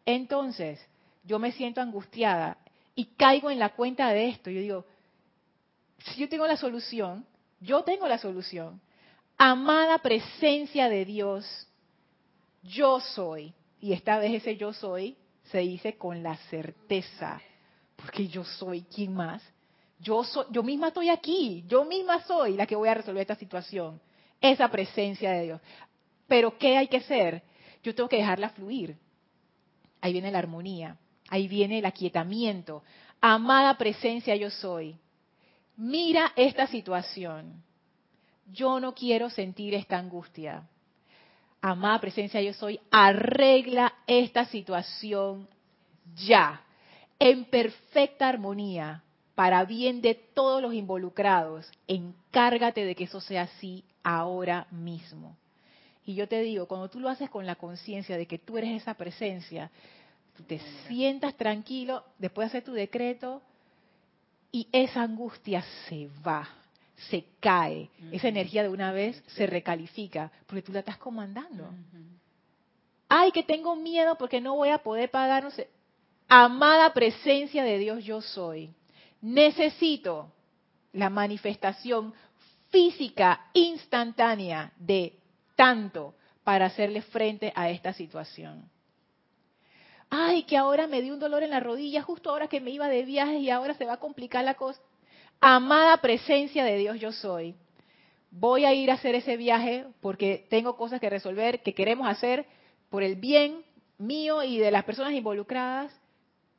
Entonces, 0.06 0.80
yo 1.24 1.40
me 1.40 1.52
siento 1.52 1.82
angustiada 1.82 2.58
y 2.96 3.06
caigo 3.06 3.50
en 3.50 3.60
la 3.60 3.70
cuenta 3.70 4.10
de 4.10 4.30
esto. 4.30 4.50
Yo 4.50 4.62
digo, 4.62 4.86
si 6.00 6.20
yo 6.20 6.30
tengo 6.30 6.46
la 6.48 6.58
solución, 6.58 7.26
yo 7.60 7.84
tengo 7.84 8.08
la 8.08 8.18
solución 8.18 8.82
amada 9.38 9.98
presencia 10.00 10.90
de 10.90 11.06
Dios, 11.06 11.68
yo 12.64 13.00
soy. 13.00 13.54
Y 13.80 13.94
esta 13.94 14.18
vez 14.18 14.34
ese 14.34 14.56
yo 14.56 14.74
soy 14.74 15.18
se 15.52 15.60
dice 15.60 15.98
con 15.98 16.24
la 16.24 16.38
certeza, 16.50 17.42
porque 17.98 18.28
yo 18.28 18.46
soy, 18.46 18.84
¿quién 18.84 19.14
más? 19.14 19.44
Yo, 20.00 20.24
soy, 20.24 20.46
yo 20.52 20.64
misma 20.64 20.88
estoy 20.88 21.10
aquí, 21.10 21.64
yo 21.68 21.84
misma 21.84 22.24
soy 22.24 22.56
la 22.56 22.66
que 22.66 22.76
voy 22.76 22.90
a 22.90 22.94
resolver 22.94 23.22
esta 23.22 23.36
situación. 23.36 24.00
Esa 24.40 24.70
presencia 24.70 25.32
de 25.32 25.44
Dios. 25.44 25.62
Pero 26.28 26.58
¿qué 26.58 26.78
hay 26.78 26.88
que 26.88 26.98
hacer? 26.98 27.44
Yo 27.82 27.96
tengo 27.96 28.10
que 28.10 28.18
dejarla 28.18 28.50
fluir. 28.50 28.98
Ahí 30.02 30.12
viene 30.12 30.32
la 30.32 30.40
armonía, 30.40 30.98
ahí 31.30 31.48
viene 31.48 31.80
el 31.80 31.86
aquietamiento. 31.86 32.84
Amada 33.22 33.78
presencia 33.78 34.36
yo 34.36 34.50
soy. 34.50 34.98
Mira 35.76 36.34
esta 36.36 36.68
situación 36.68 37.64
yo 38.52 38.80
no 38.80 38.94
quiero 38.94 39.30
sentir 39.30 39.74
esta 39.74 39.98
angustia. 39.98 40.68
Amada 41.62 42.00
presencia, 42.00 42.42
yo 42.42 42.54
soy, 42.54 42.80
arregla 42.92 43.94
esta 44.06 44.46
situación 44.46 45.48
ya, 46.16 46.62
en 47.20 47.46
perfecta 47.46 48.28
armonía, 48.28 49.02
para 49.34 49.64
bien 49.64 50.02
de 50.02 50.14
todos 50.14 50.62
los 50.62 50.74
involucrados. 50.74 51.72
Encárgate 51.88 52.84
de 52.84 52.96
que 52.96 53.06
eso 53.06 53.22
sea 53.22 53.44
así 53.44 53.86
ahora 54.04 54.68
mismo. 54.72 55.38
Y 56.06 56.16
yo 56.16 56.28
te 56.28 56.42
digo, 56.42 56.68
cuando 56.68 56.90
tú 56.90 57.00
lo 57.00 57.08
haces 57.08 57.30
con 57.30 57.46
la 57.46 57.56
conciencia 57.56 58.18
de 58.18 58.26
que 58.26 58.38
tú 58.38 58.58
eres 58.58 58.82
esa 58.82 58.96
presencia, 58.96 59.72
tú 60.36 60.44
te 60.44 60.60
sientas 60.88 61.36
tranquilo, 61.36 62.04
después 62.18 62.46
de 62.46 62.58
hacer 62.58 62.64
tu 62.64 62.74
decreto, 62.74 63.42
y 64.52 64.68
esa 64.72 65.02
angustia 65.02 65.64
se 65.88 66.10
va 66.26 66.48
se 67.10 67.26
cae. 67.40 67.90
Esa 68.12 68.28
energía 68.28 68.64
de 68.64 68.70
una 68.70 68.92
vez 68.92 69.22
se 69.28 69.48
recalifica, 69.48 70.32
porque 70.46 70.62
tú 70.62 70.72
la 70.72 70.80
estás 70.80 70.98
comandando. 70.98 71.70
Ay, 73.10 73.32
que 73.32 73.44
tengo 73.44 73.76
miedo 73.76 74.16
porque 74.18 74.42
no 74.42 74.56
voy 74.56 74.70
a 74.70 74.80
poder 74.80 75.12
pagar, 75.12 75.44
no 75.44 75.52
sé. 75.52 75.70
Amada 76.28 76.94
presencia 76.94 77.64
de 77.64 77.78
Dios 77.78 78.04
yo 78.04 78.22
soy. 78.22 78.74
Necesito 79.22 80.32
la 80.94 81.10
manifestación 81.10 82.14
física 82.70 83.48
instantánea 83.54 84.72
de 84.78 85.14
tanto 85.56 86.16
para 86.44 86.66
hacerle 86.66 87.02
frente 87.02 87.52
a 87.56 87.70
esta 87.70 87.94
situación. 87.94 88.70
Ay, 90.16 90.44
que 90.44 90.58
ahora 90.58 90.86
me 90.86 91.02
dio 91.02 91.16
un 91.16 91.20
dolor 91.20 91.42
en 91.42 91.50
la 91.50 91.60
rodilla 91.60 92.04
justo 92.04 92.30
ahora 92.30 92.48
que 92.48 92.62
me 92.62 92.70
iba 92.70 92.88
de 92.88 93.04
viaje 93.04 93.40
y 93.40 93.50
ahora 93.50 93.74
se 93.74 93.86
va 93.86 93.94
a 93.94 94.00
complicar 94.00 94.46
la 94.46 94.54
cosa 94.54 94.80
amada 95.42 95.98
presencia 95.98 96.64
de 96.64 96.78
Dios 96.78 97.00
yo 97.00 97.12
soy. 97.12 97.56
Voy 98.30 98.64
a 98.64 98.76
ir 98.76 98.92
a 98.92 98.94
hacer 98.94 99.16
ese 99.16 99.38
viaje 99.38 99.88
porque 100.02 100.46
tengo 100.52 100.78
cosas 100.78 101.02
que 101.02 101.10
resolver, 101.10 101.64
que 101.64 101.74
queremos 101.74 102.08
hacer 102.08 102.46
por 102.92 103.02
el 103.02 103.16
bien 103.16 103.64
mío 103.98 104.44
y 104.44 104.60
de 104.60 104.70
las 104.70 104.84
personas 104.84 105.14
involucradas. 105.14 105.92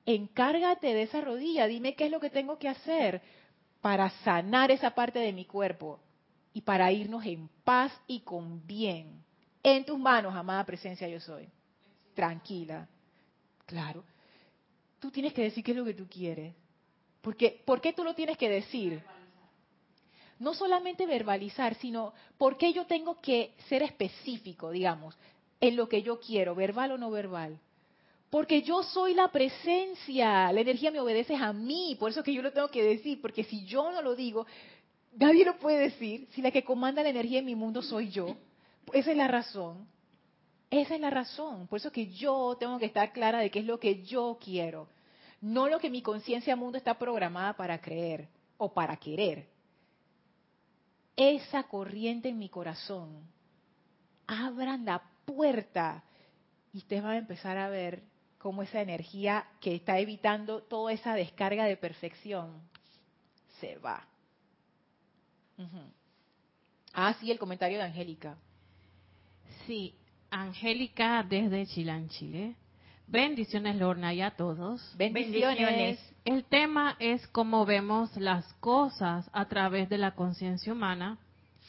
Encárgate 0.04 0.92
de 0.92 1.02
esa 1.02 1.20
rodilla, 1.20 1.68
dime 1.68 1.94
qué 1.94 2.06
es 2.06 2.10
lo 2.10 2.18
que 2.18 2.30
tengo 2.30 2.58
que 2.58 2.68
hacer 2.68 3.22
para 3.80 4.10
sanar 4.24 4.72
esa 4.72 4.96
parte 4.96 5.20
de 5.20 5.32
mi 5.32 5.44
cuerpo 5.44 6.00
y 6.52 6.62
para 6.62 6.90
irnos 6.90 7.24
en 7.24 7.48
paz 7.62 7.92
y 8.08 8.22
con 8.22 8.66
bien. 8.66 9.22
En 9.62 9.84
tus 9.84 9.96
manos, 9.96 10.34
amada 10.34 10.64
presencia 10.64 11.08
yo 11.08 11.20
soy. 11.20 11.48
Tranquila. 12.16 12.88
Claro. 13.66 14.04
Tú 15.00 15.10
tienes 15.10 15.32
que 15.32 15.42
decir 15.42 15.62
qué 15.62 15.72
es 15.72 15.76
lo 15.76 15.84
que 15.84 15.94
tú 15.94 16.06
quieres. 16.08 16.54
Porque, 17.20 17.62
¿Por 17.64 17.80
qué 17.80 17.92
tú 17.92 18.04
lo 18.04 18.14
tienes 18.14 18.36
que 18.36 18.48
decir? 18.48 19.02
No 20.38 20.52
solamente 20.54 21.06
verbalizar, 21.06 21.74
sino 21.76 22.12
por 22.36 22.58
qué 22.58 22.72
yo 22.72 22.86
tengo 22.86 23.20
que 23.20 23.54
ser 23.68 23.82
específico, 23.82 24.70
digamos, 24.70 25.16
en 25.60 25.76
lo 25.76 25.88
que 25.88 26.02
yo 26.02 26.20
quiero, 26.20 26.54
verbal 26.54 26.92
o 26.92 26.98
no 26.98 27.10
verbal. 27.10 27.58
Porque 28.28 28.62
yo 28.62 28.82
soy 28.82 29.14
la 29.14 29.28
presencia, 29.28 30.52
la 30.52 30.60
energía 30.60 30.90
me 30.90 31.00
obedece 31.00 31.36
a 31.36 31.52
mí, 31.52 31.96
por 31.98 32.10
eso 32.10 32.22
que 32.22 32.34
yo 32.34 32.42
lo 32.42 32.52
tengo 32.52 32.68
que 32.68 32.82
decir, 32.82 33.20
porque 33.22 33.44
si 33.44 33.64
yo 33.64 33.90
no 33.92 34.02
lo 34.02 34.14
digo, 34.16 34.46
nadie 35.16 35.44
lo 35.44 35.56
puede 35.58 35.78
decir, 35.78 36.28
si 36.32 36.42
la 36.42 36.50
que 36.50 36.64
comanda 36.64 37.02
la 37.02 37.10
energía 37.10 37.38
en 37.38 37.46
mi 37.46 37.54
mundo 37.54 37.80
soy 37.80 38.10
yo. 38.10 38.36
Esa 38.92 39.12
es 39.12 39.16
la 39.16 39.28
razón. 39.28 39.86
Esa 40.70 40.94
es 40.94 41.00
la 41.00 41.10
razón. 41.10 41.66
Por 41.66 41.78
eso 41.78 41.92
que 41.92 42.12
yo 42.12 42.56
tengo 42.58 42.78
que 42.78 42.86
estar 42.86 43.12
clara 43.12 43.38
de 43.38 43.50
qué 43.50 43.60
es 43.60 43.64
lo 43.64 43.78
que 43.78 44.02
yo 44.02 44.38
quiero 44.42 44.88
no 45.44 45.68
lo 45.68 45.78
que 45.78 45.90
mi 45.90 46.00
conciencia 46.00 46.56
mundo 46.56 46.78
está 46.78 46.98
programada 46.98 47.52
para 47.52 47.78
creer 47.78 48.28
o 48.56 48.72
para 48.72 48.96
querer. 48.96 49.46
Esa 51.16 51.64
corriente 51.64 52.30
en 52.30 52.38
mi 52.38 52.48
corazón, 52.48 53.28
abran 54.26 54.86
la 54.86 55.02
puerta 55.26 56.02
y 56.72 56.78
ustedes 56.78 57.02
van 57.02 57.12
a 57.12 57.18
empezar 57.18 57.58
a 57.58 57.68
ver 57.68 58.02
como 58.38 58.62
esa 58.62 58.80
energía 58.80 59.46
que 59.60 59.74
está 59.74 59.98
evitando 59.98 60.62
toda 60.62 60.94
esa 60.94 61.14
descarga 61.14 61.66
de 61.66 61.76
perfección 61.76 62.62
se 63.60 63.76
va. 63.76 64.02
Ah, 66.94 67.14
sí, 67.20 67.30
el 67.30 67.38
comentario 67.38 67.76
de 67.76 67.84
Angélica. 67.84 68.38
Sí, 69.66 69.94
Angélica 70.34 71.22
desde 71.22 71.64
Chilán, 71.66 72.08
Chile. 72.08 72.56
Bendiciones, 73.06 73.76
Lorna, 73.76 74.12
y 74.14 74.20
a 74.20 74.32
todos. 74.32 74.82
Bendiciones. 74.98 76.00
El 76.24 76.44
tema 76.44 76.96
es 76.98 77.26
cómo 77.28 77.64
vemos 77.64 78.16
las 78.16 78.52
cosas 78.54 79.30
a 79.32 79.44
través 79.46 79.88
de 79.88 79.98
la 79.98 80.16
conciencia 80.16 80.72
humana. 80.72 81.18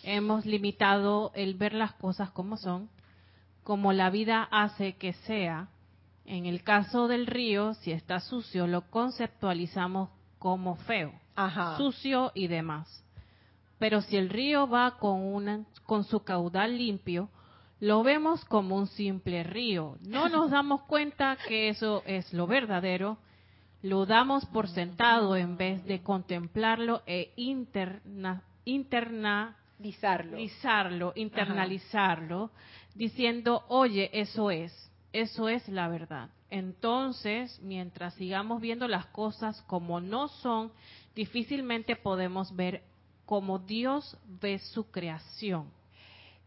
Hemos 0.04 0.46
limitado 0.46 1.32
el 1.36 1.54
ver 1.54 1.74
las 1.74 1.94
cosas 1.94 2.32
como 2.32 2.58
son, 2.58 2.90
como 3.64 3.94
la 3.94 4.10
vida 4.10 4.48
hace 4.50 4.96
que 4.96 5.14
sea. 5.14 5.70
En 6.26 6.48
el 6.48 6.64
caso 6.64 7.08
del 7.08 7.28
río, 7.28 7.76
si 7.76 7.92
está 7.92 8.20
sucio, 8.20 8.66
lo 8.66 8.90
conceptualizamos 8.90 10.10
como 10.40 10.76
feo, 10.76 11.14
sucio 11.78 12.32
y 12.34 12.48
demás. 12.48 13.04
Pero 13.78 14.02
si 14.02 14.18
el 14.18 14.30
río 14.30 14.68
va 14.68 14.98
con, 14.98 15.22
una, 15.22 15.66
con 15.86 16.04
su 16.04 16.24
caudal 16.24 16.78
limpio, 16.78 17.30
lo 17.80 18.04
vemos 18.04 18.44
como 18.46 18.78
un 18.78 18.88
simple 18.88 19.44
río. 19.44 19.98
No 20.08 20.30
nos 20.30 20.52
damos 20.52 20.84
cuenta 20.84 21.38
que 21.48 21.70
eso 21.70 22.04
es 22.06 22.34
lo 22.34 22.48
verdadero. 22.48 23.18
Lo 23.82 24.06
damos 24.06 24.46
por 24.48 24.68
sentado 24.68 25.36
en 25.36 25.58
vez 25.58 25.84
de 25.86 26.02
contemplarlo 26.02 27.04
e 27.06 27.34
interna, 27.36 28.44
internalizarlo, 28.64 31.14
internalizarlo, 31.16 32.50
diciendo, 32.96 33.64
oye, 33.68 34.10
eso 34.14 34.50
es, 34.50 34.92
eso 35.14 35.50
es 35.50 35.68
la 35.70 35.88
verdad. 35.88 36.30
Entonces, 36.50 37.60
mientras 37.62 38.16
sigamos 38.16 38.62
viendo 38.62 38.88
las 38.88 39.06
cosas 39.08 39.62
como 39.64 40.00
no 40.00 40.30
son, 40.30 40.72
difícilmente 41.14 41.96
podemos 41.96 42.56
ver 42.56 42.84
como 43.26 43.60
Dios 43.60 44.18
ve 44.42 44.60
su 44.60 44.90
creación. 44.90 45.70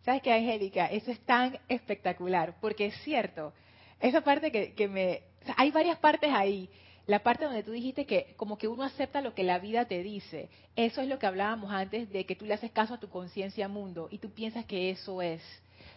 ¿Sabes 0.09 0.23
qué, 0.23 0.33
Angélica? 0.33 0.87
Eso 0.87 1.11
es 1.11 1.21
tan 1.21 1.59
espectacular, 1.69 2.55
porque 2.63 2.87
es 2.87 2.95
cierto, 3.03 3.53
esa 4.01 4.23
parte 4.23 4.51
que, 4.51 4.89
me... 4.89 5.21
hay 5.55 5.71
varias 5.71 5.99
partes 5.99 6.31
ahí. 6.33 6.71
La 7.07 7.23
parte 7.23 7.45
donde 7.45 7.63
tú 7.63 7.73
dijiste 7.73 8.07
que 8.07 8.33
como 8.39 8.57
que 8.57 8.69
uno 8.69 8.85
acepta 8.85 9.21
lo 9.21 9.35
que 9.35 9.43
la 9.43 9.59
vida 9.59 9.85
te 9.85 10.03
dice, 10.03 10.49
eso 10.77 11.03
es 11.03 11.09
lo 11.09 11.19
que 11.19 11.27
hablábamos 11.27 11.71
antes 11.71 12.09
de 12.09 12.25
que 12.25 12.37
tú 12.37 12.47
le 12.47 12.55
haces 12.55 12.71
caso 12.71 12.95
a 12.95 13.01
tu 13.01 13.11
conciencia 13.11 13.69
mundo 13.69 14.09
y 14.11 14.17
tú 14.17 14.31
piensas 14.31 14.65
que 14.65 14.89
eso 14.89 15.21
es. 15.21 15.43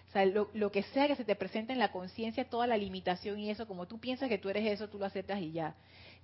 O 0.10 0.12
sea, 0.12 0.26
lo, 0.26 0.50
lo 0.54 0.74
que 0.74 0.84
sea 0.84 1.08
que 1.08 1.16
se 1.16 1.24
te 1.24 1.38
presente 1.38 1.72
en 1.72 1.80
la 1.80 1.94
conciencia, 1.94 2.44
toda 2.44 2.68
la 2.68 2.76
limitación 2.76 3.40
y 3.40 3.50
eso, 3.50 3.66
como 3.66 3.88
tú 3.88 3.98
piensas 3.98 4.28
que 4.28 4.38
tú 4.38 4.50
eres 4.50 4.66
eso, 4.66 4.90
tú 4.90 5.00
lo 5.00 5.06
aceptas 5.06 5.40
y 5.40 5.54
ya. 5.54 5.74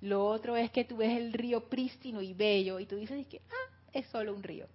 Lo 0.02 0.26
otro 0.26 0.58
es 0.58 0.72
que 0.72 0.84
tú 0.84 0.98
ves 0.98 1.16
el 1.18 1.32
río 1.32 1.70
prístino 1.70 2.22
y 2.22 2.34
bello 2.34 2.82
y 2.82 2.86
tú 2.86 2.98
dices 2.98 3.26
que, 3.28 3.40
ah, 3.50 3.74
es 3.94 4.06
solo 4.08 4.36
un 4.36 4.44
río. 4.44 4.68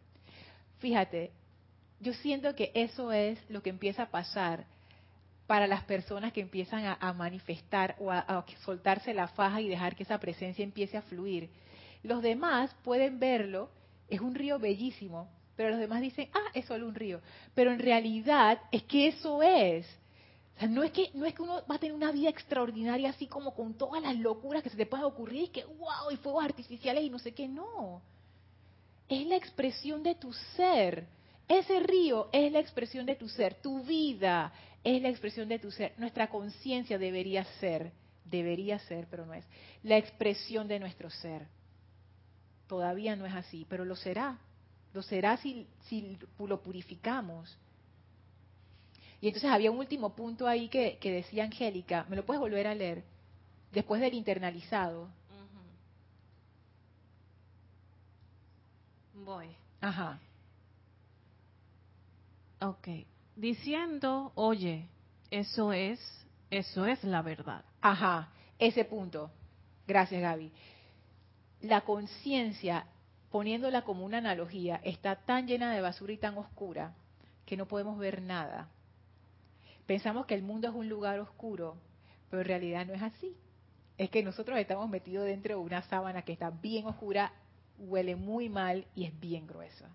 Fíjate, 0.79 1.31
yo 2.03 2.12
siento 2.14 2.55
que 2.55 2.72
eso 2.74 3.12
es 3.12 3.38
lo 3.48 3.62
que 3.62 3.70
empieza 3.70 4.03
a 4.03 4.11
pasar 4.11 4.66
para 5.46 5.66
las 5.66 5.84
personas 5.84 6.32
que 6.32 6.40
empiezan 6.40 6.96
a, 6.98 7.12
manifestar 7.12 7.94
o 8.00 8.11
a, 8.11 8.44
soltarse 8.64 9.14
la 9.14 9.28
faja 9.28 9.61
y 9.61 9.68
dejar 9.68 9.94
que 9.94 10.03
esa 10.03 10.18
presencia 10.18 10.64
empiece 10.64 10.96
a 10.96 11.03
fluir. 11.03 11.50
Los 12.03 12.22
demás 12.22 12.74
pueden 12.82 13.20
verlo, 13.20 13.70
es 14.09 14.20
un 14.20 14.34
río 14.34 14.59
bellísimo, 14.59 15.28
pero 15.55 15.70
los 15.70 15.78
demás 15.78 16.00
dicen, 16.00 16.28
ah, 16.32 16.50
es 16.55 16.64
solo 16.64 16.88
un 16.88 16.94
río. 16.94 17.20
Pero 17.55 17.70
en 17.70 17.78
realidad 17.78 18.61
es 18.72 18.82
que 18.84 19.09
eso 19.09 19.42
es. 19.42 19.86
O 20.57 20.59
sea, 20.59 20.68
no 20.68 20.82
es 20.82 20.90
que, 20.90 21.11
no 21.14 21.24
es 21.24 21.34
que 21.34 21.42
uno 21.42 21.62
va 21.70 21.76
a 21.76 21.78
tener 21.78 21.94
una 21.94 22.11
vida 22.11 22.30
extraordinaria 22.30 23.11
así 23.11 23.26
como 23.26 23.55
con 23.55 23.74
todas 23.74 24.03
las 24.03 24.16
locuras 24.16 24.62
que 24.62 24.70
se 24.70 24.76
te 24.76 24.86
puedan 24.86 25.07
ocurrir 25.07 25.44
y 25.44 25.48
que, 25.48 25.64
wow, 25.64 26.11
y 26.11 26.16
fuegos 26.16 26.44
artificiales 26.44 27.05
y 27.05 27.11
no 27.11 27.18
sé 27.18 27.32
qué, 27.32 27.46
no. 27.46 28.03
Es 29.09 29.26
la 29.26 29.36
expresión 29.36 30.03
de 30.03 30.14
tu 30.14 30.32
ser 30.32 31.07
ese 31.49 31.80
río 31.80 32.28
es 32.32 32.53
la 32.53 32.61
expresión 32.61 33.07
de 33.07 33.16
tu 33.16 33.28
ser, 33.28 33.55
tu 33.55 33.82
vida 33.84 34.53
es 34.84 35.01
la 35.03 35.09
expresión 35.09 35.49
de 35.49 35.59
tu 35.59 35.70
ser, 35.70 35.93
nuestra 35.99 36.28
conciencia 36.28 36.99
debería 36.99 37.45
ser, 37.61 37.93
debería 38.24 38.78
ser, 38.80 39.07
pero 39.11 39.26
no 39.26 39.34
es, 39.34 39.45
la 39.82 39.97
expresión 39.97 40.68
de 40.68 40.78
nuestro 40.80 41.11
ser. 41.11 41.47
Todavía 42.66 43.16
no 43.16 43.26
es 43.26 43.34
así, 43.34 43.66
pero 43.68 43.84
lo 43.84 43.97
será, 43.97 44.38
lo 44.95 45.03
será 45.03 45.36
si, 45.36 45.66
si 45.88 46.18
lo 46.38 46.62
purificamos. 46.62 47.57
Y 49.20 49.28
entonces 49.28 49.51
había 49.51 49.70
un 49.70 49.78
último 49.78 50.16
punto 50.16 50.49
ahí 50.49 50.68
que, 50.68 50.99
que 50.99 51.12
decía 51.12 51.45
Angélica, 51.45 52.07
¿me 52.09 52.16
lo 52.16 52.24
puedes 52.24 52.40
volver 52.40 52.66
a 52.66 52.74
leer? 52.74 53.05
Después 53.70 54.01
del 54.01 54.14
internalizado. 54.14 55.09
Voy. 59.14 59.47
Ajá. 59.80 60.18
Ok. 62.63 62.89
Diciendo, 63.35 64.31
oye, 64.37 64.89
eso 65.31 65.73
es, 65.73 65.99
eso 66.51 66.87
es 66.87 67.03
la 67.03 67.21
verdad. 67.23 67.65
Ajá, 67.81 68.29
ese 68.59 68.85
punto. 68.85 69.33
Gracias, 69.87 70.23
Gaby. 70.23 70.53
La 71.63 71.81
conciencia, 71.81 72.87
poniéndola 73.31 73.83
como 73.83 74.05
una 74.05 74.19
analogía, 74.19 74.81
está 74.85 75.17
tan 75.17 75.49
llena 75.49 75.73
de 75.73 75.81
basura 75.81 76.13
y 76.13 76.19
tan 76.19 76.39
oscura 76.39 76.95
que 77.47 77.57
no 77.57 77.67
podemos 77.67 77.99
ver 77.99 78.23
nada. 78.23 78.69
Pensamos 79.87 80.27
que 80.27 80.35
el 80.35 80.43
mundo 80.43 80.69
es 80.69 80.75
un 80.75 80.89
lugar 80.89 81.19
oscuro, 81.19 81.77
pero 82.31 82.43
en 82.43 82.49
realidad 82.49 82.87
no 82.87 82.95
es 82.95 83.03
así. 83.03 83.37
Es 83.99 84.09
que 84.11 84.23
nosotros 84.23 84.57
estamos 84.59 84.89
metidos 84.89 85.25
dentro 85.25 85.57
de 85.57 85.61
una 85.61 85.83
sábana 85.83 86.23
que 86.23 86.33
está 86.33 86.51
bien 86.51 86.87
oscura, 86.87 87.33
huele 87.79 88.15
muy 88.15 88.49
mal 88.49 88.87
y 88.95 89.07
es 89.07 89.19
bien 89.19 89.49
gruesa 89.49 89.91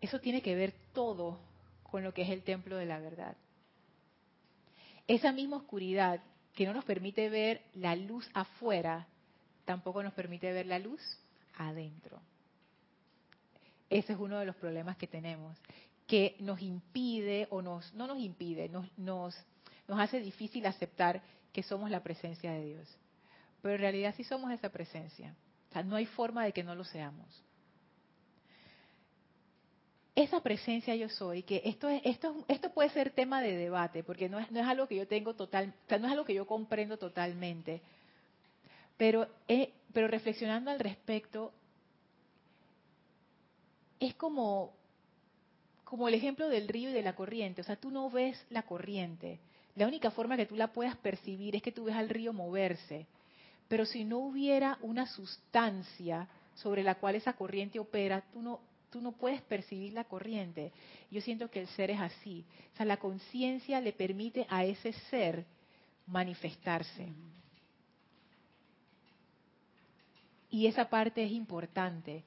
eso 0.00 0.20
tiene 0.20 0.42
que 0.42 0.54
ver 0.54 0.74
todo 0.92 1.38
con 1.82 2.02
lo 2.02 2.12
que 2.12 2.22
es 2.22 2.30
el 2.30 2.42
templo 2.42 2.76
de 2.76 2.86
la 2.86 3.00
verdad. 3.00 3.36
Esa 5.06 5.32
misma 5.32 5.56
oscuridad 5.56 6.20
que 6.54 6.66
no 6.66 6.74
nos 6.74 6.84
permite 6.84 7.30
ver 7.30 7.62
la 7.74 7.96
luz 7.96 8.28
afuera, 8.34 9.06
tampoco 9.64 10.02
nos 10.02 10.12
permite 10.12 10.52
ver 10.52 10.66
la 10.66 10.78
luz 10.78 11.00
adentro. 11.56 12.20
Ese 13.90 14.12
es 14.12 14.18
uno 14.18 14.38
de 14.38 14.44
los 14.44 14.56
problemas 14.56 14.96
que 14.96 15.06
tenemos, 15.06 15.56
que 16.06 16.36
nos 16.40 16.60
impide 16.60 17.48
o 17.50 17.62
nos 17.62 17.92
no 17.94 18.06
nos 18.06 18.18
impide, 18.18 18.68
nos 18.68 18.86
nos 18.96 20.00
hace 20.00 20.20
difícil 20.20 20.66
aceptar 20.66 21.22
que 21.52 21.62
somos 21.62 21.90
la 21.90 22.02
presencia 22.02 22.52
de 22.52 22.64
Dios. 22.64 22.98
Pero 23.62 23.74
en 23.74 23.80
realidad 23.80 24.14
sí 24.16 24.24
somos 24.24 24.52
esa 24.52 24.68
presencia. 24.68 25.34
O 25.70 25.72
sea, 25.72 25.82
no 25.82 25.96
hay 25.96 26.06
forma 26.06 26.44
de 26.44 26.52
que 26.52 26.62
no 26.62 26.74
lo 26.74 26.84
seamos 26.84 27.42
esa 30.22 30.40
presencia 30.40 30.94
yo 30.96 31.08
soy, 31.08 31.42
que 31.42 31.62
esto 31.64 31.88
es, 31.88 32.02
esto, 32.04 32.44
esto 32.48 32.70
puede 32.70 32.90
ser 32.90 33.10
tema 33.10 33.40
de 33.40 33.56
debate, 33.56 34.02
porque 34.02 34.28
no 34.28 34.38
es, 34.40 34.50
no 34.50 34.60
es 34.60 34.66
algo 34.66 34.88
que 34.88 34.96
yo 34.96 35.06
tengo 35.06 35.34
total, 35.34 35.72
no 35.88 36.06
es 36.06 36.12
algo 36.12 36.24
que 36.24 36.34
yo 36.34 36.46
comprendo 36.46 36.96
totalmente. 36.96 37.80
Pero, 38.96 39.28
eh, 39.46 39.72
pero 39.92 40.08
reflexionando 40.08 40.72
al 40.72 40.80
respecto, 40.80 41.52
es 44.00 44.14
como, 44.14 44.72
como 45.84 46.08
el 46.08 46.14
ejemplo 46.14 46.48
del 46.48 46.66
río 46.66 46.90
y 46.90 46.92
de 46.92 47.02
la 47.02 47.14
corriente. 47.14 47.60
O 47.60 47.64
sea, 47.64 47.76
tú 47.76 47.90
no 47.90 48.10
ves 48.10 48.44
la 48.50 48.62
corriente. 48.62 49.38
La 49.76 49.86
única 49.86 50.10
forma 50.10 50.36
que 50.36 50.46
tú 50.46 50.56
la 50.56 50.72
puedas 50.72 50.96
percibir 50.96 51.54
es 51.54 51.62
que 51.62 51.70
tú 51.70 51.84
ves 51.84 51.94
al 51.94 52.08
río 52.08 52.32
moverse. 52.32 53.06
Pero 53.68 53.86
si 53.86 54.04
no 54.04 54.18
hubiera 54.18 54.78
una 54.82 55.06
sustancia 55.06 56.26
sobre 56.56 56.82
la 56.82 56.96
cual 56.96 57.14
esa 57.14 57.34
corriente 57.34 57.78
opera, 57.78 58.24
tú 58.32 58.42
no, 58.42 58.60
tú 58.90 59.00
no 59.00 59.12
puedes 59.12 59.42
percibir 59.42 59.92
la 59.92 60.04
corriente. 60.04 60.72
Yo 61.10 61.20
siento 61.20 61.50
que 61.50 61.60
el 61.60 61.68
ser 61.68 61.90
es 61.90 62.00
así. 62.00 62.44
O 62.74 62.76
sea, 62.76 62.86
la 62.86 62.96
conciencia 62.98 63.80
le 63.80 63.92
permite 63.92 64.46
a 64.48 64.64
ese 64.64 64.92
ser 65.10 65.44
manifestarse. 66.06 67.08
Y 70.50 70.66
esa 70.66 70.88
parte 70.88 71.24
es 71.24 71.32
importante. 71.32 72.24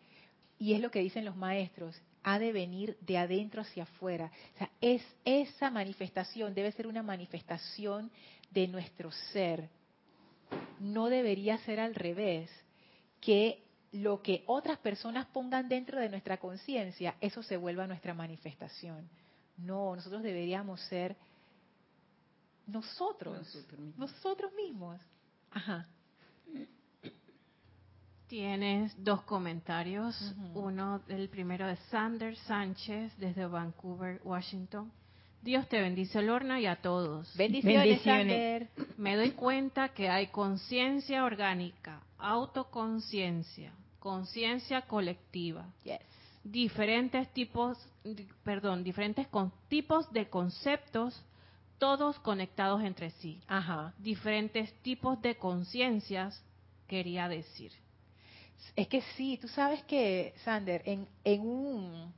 Y 0.60 0.74
es 0.74 0.80
lo 0.80 0.92
que 0.92 1.00
dicen 1.00 1.26
los 1.26 1.36
maestros, 1.36 2.00
ha 2.24 2.38
de 2.38 2.52
venir 2.52 2.98
de 3.02 3.18
adentro 3.18 3.62
hacia 3.62 3.84
afuera. 3.84 4.32
O 4.56 4.58
sea, 4.58 4.72
es, 4.80 5.04
esa 5.26 5.72
manifestación 5.72 6.54
debe 6.54 6.72
ser 6.72 6.88
una 6.88 7.02
manifestación 7.02 8.12
de 8.52 8.68
nuestro 8.68 9.12
ser. 9.32 9.70
No 10.80 11.10
debería 11.10 11.58
ser 11.60 11.80
al 11.80 11.96
revés, 11.96 12.50
que 13.20 13.64
lo 13.92 14.22
que 14.22 14.44
otras 14.48 14.78
personas 14.80 15.26
pongan 15.28 15.68
dentro 15.68 16.00
de 16.00 16.10
nuestra 16.10 16.38
conciencia, 16.38 17.16
eso 17.20 17.44
se 17.44 17.58
vuelva 17.58 17.88
nuestra 17.88 18.14
manifestación. 18.14 19.10
No, 19.58 19.96
nosotros 19.96 20.24
deberíamos 20.24 20.80
ser 20.82 21.16
nosotros, 22.68 23.68
nosotros 23.98 24.52
mismos. 24.54 25.00
Ajá. 25.52 25.88
Tienes 28.28 28.94
dos 29.04 29.24
comentarios. 29.24 30.34
Uno, 30.54 31.02
el 31.10 31.28
primero 31.28 31.68
de 31.68 31.76
Sander 31.90 32.38
Sánchez 32.38 33.12
desde 33.18 33.46
Vancouver, 33.46 34.22
Washington. 34.24 34.90
Dios 35.42 35.68
te 35.68 35.82
bendice, 35.82 36.22
Lorna, 36.22 36.60
y 36.62 36.66
a 36.66 36.78
todos. 36.78 37.36
Bendiciones, 37.36 38.06
Bendiciones. 38.06 38.70
Me 38.98 39.18
doy 39.18 39.32
cuenta 39.32 39.90
que 39.90 40.08
hay 40.08 40.28
conciencia 40.28 41.26
orgánica, 41.26 42.04
autoconciencia, 42.18 43.74
conciencia 44.02 44.82
colectiva. 44.82 45.64
Diferentes 46.44 47.32
tipos, 47.34 47.78
perdón, 48.44 48.84
diferentes 48.84 49.28
tipos 49.70 50.12
de 50.12 50.28
conceptos, 50.28 51.24
todos 51.78 52.18
conectados 52.20 52.84
entre 52.84 53.12
sí. 53.12 53.40
Ajá. 53.48 53.94
Diferentes 54.00 54.74
tipos 54.82 55.22
de 55.22 55.36
conciencias, 55.36 56.44
quería 56.88 57.30
decir. 57.30 57.72
Es 58.76 58.88
que 58.88 59.02
sí, 59.16 59.38
tú 59.40 59.48
sabes 59.48 59.84
que, 59.84 60.34
Sander, 60.44 60.82
en, 60.86 61.08
en 61.24 61.42
un 61.42 62.14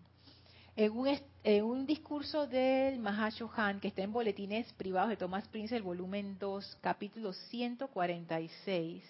en 0.75 0.91
un, 0.97 1.07
en 1.43 1.63
un 1.65 1.85
discurso 1.85 2.47
del 2.47 2.97
Mahashohan 2.97 3.79
que 3.79 3.89
está 3.89 4.01
en 4.01 4.11
Boletines 4.11 4.71
Privados 4.73 5.09
de 5.09 5.17
Thomas 5.17 5.47
Prince, 5.49 5.75
el 5.75 5.83
volumen 5.83 6.37
2, 6.39 6.77
capítulo 6.81 7.33
146, 7.33 9.03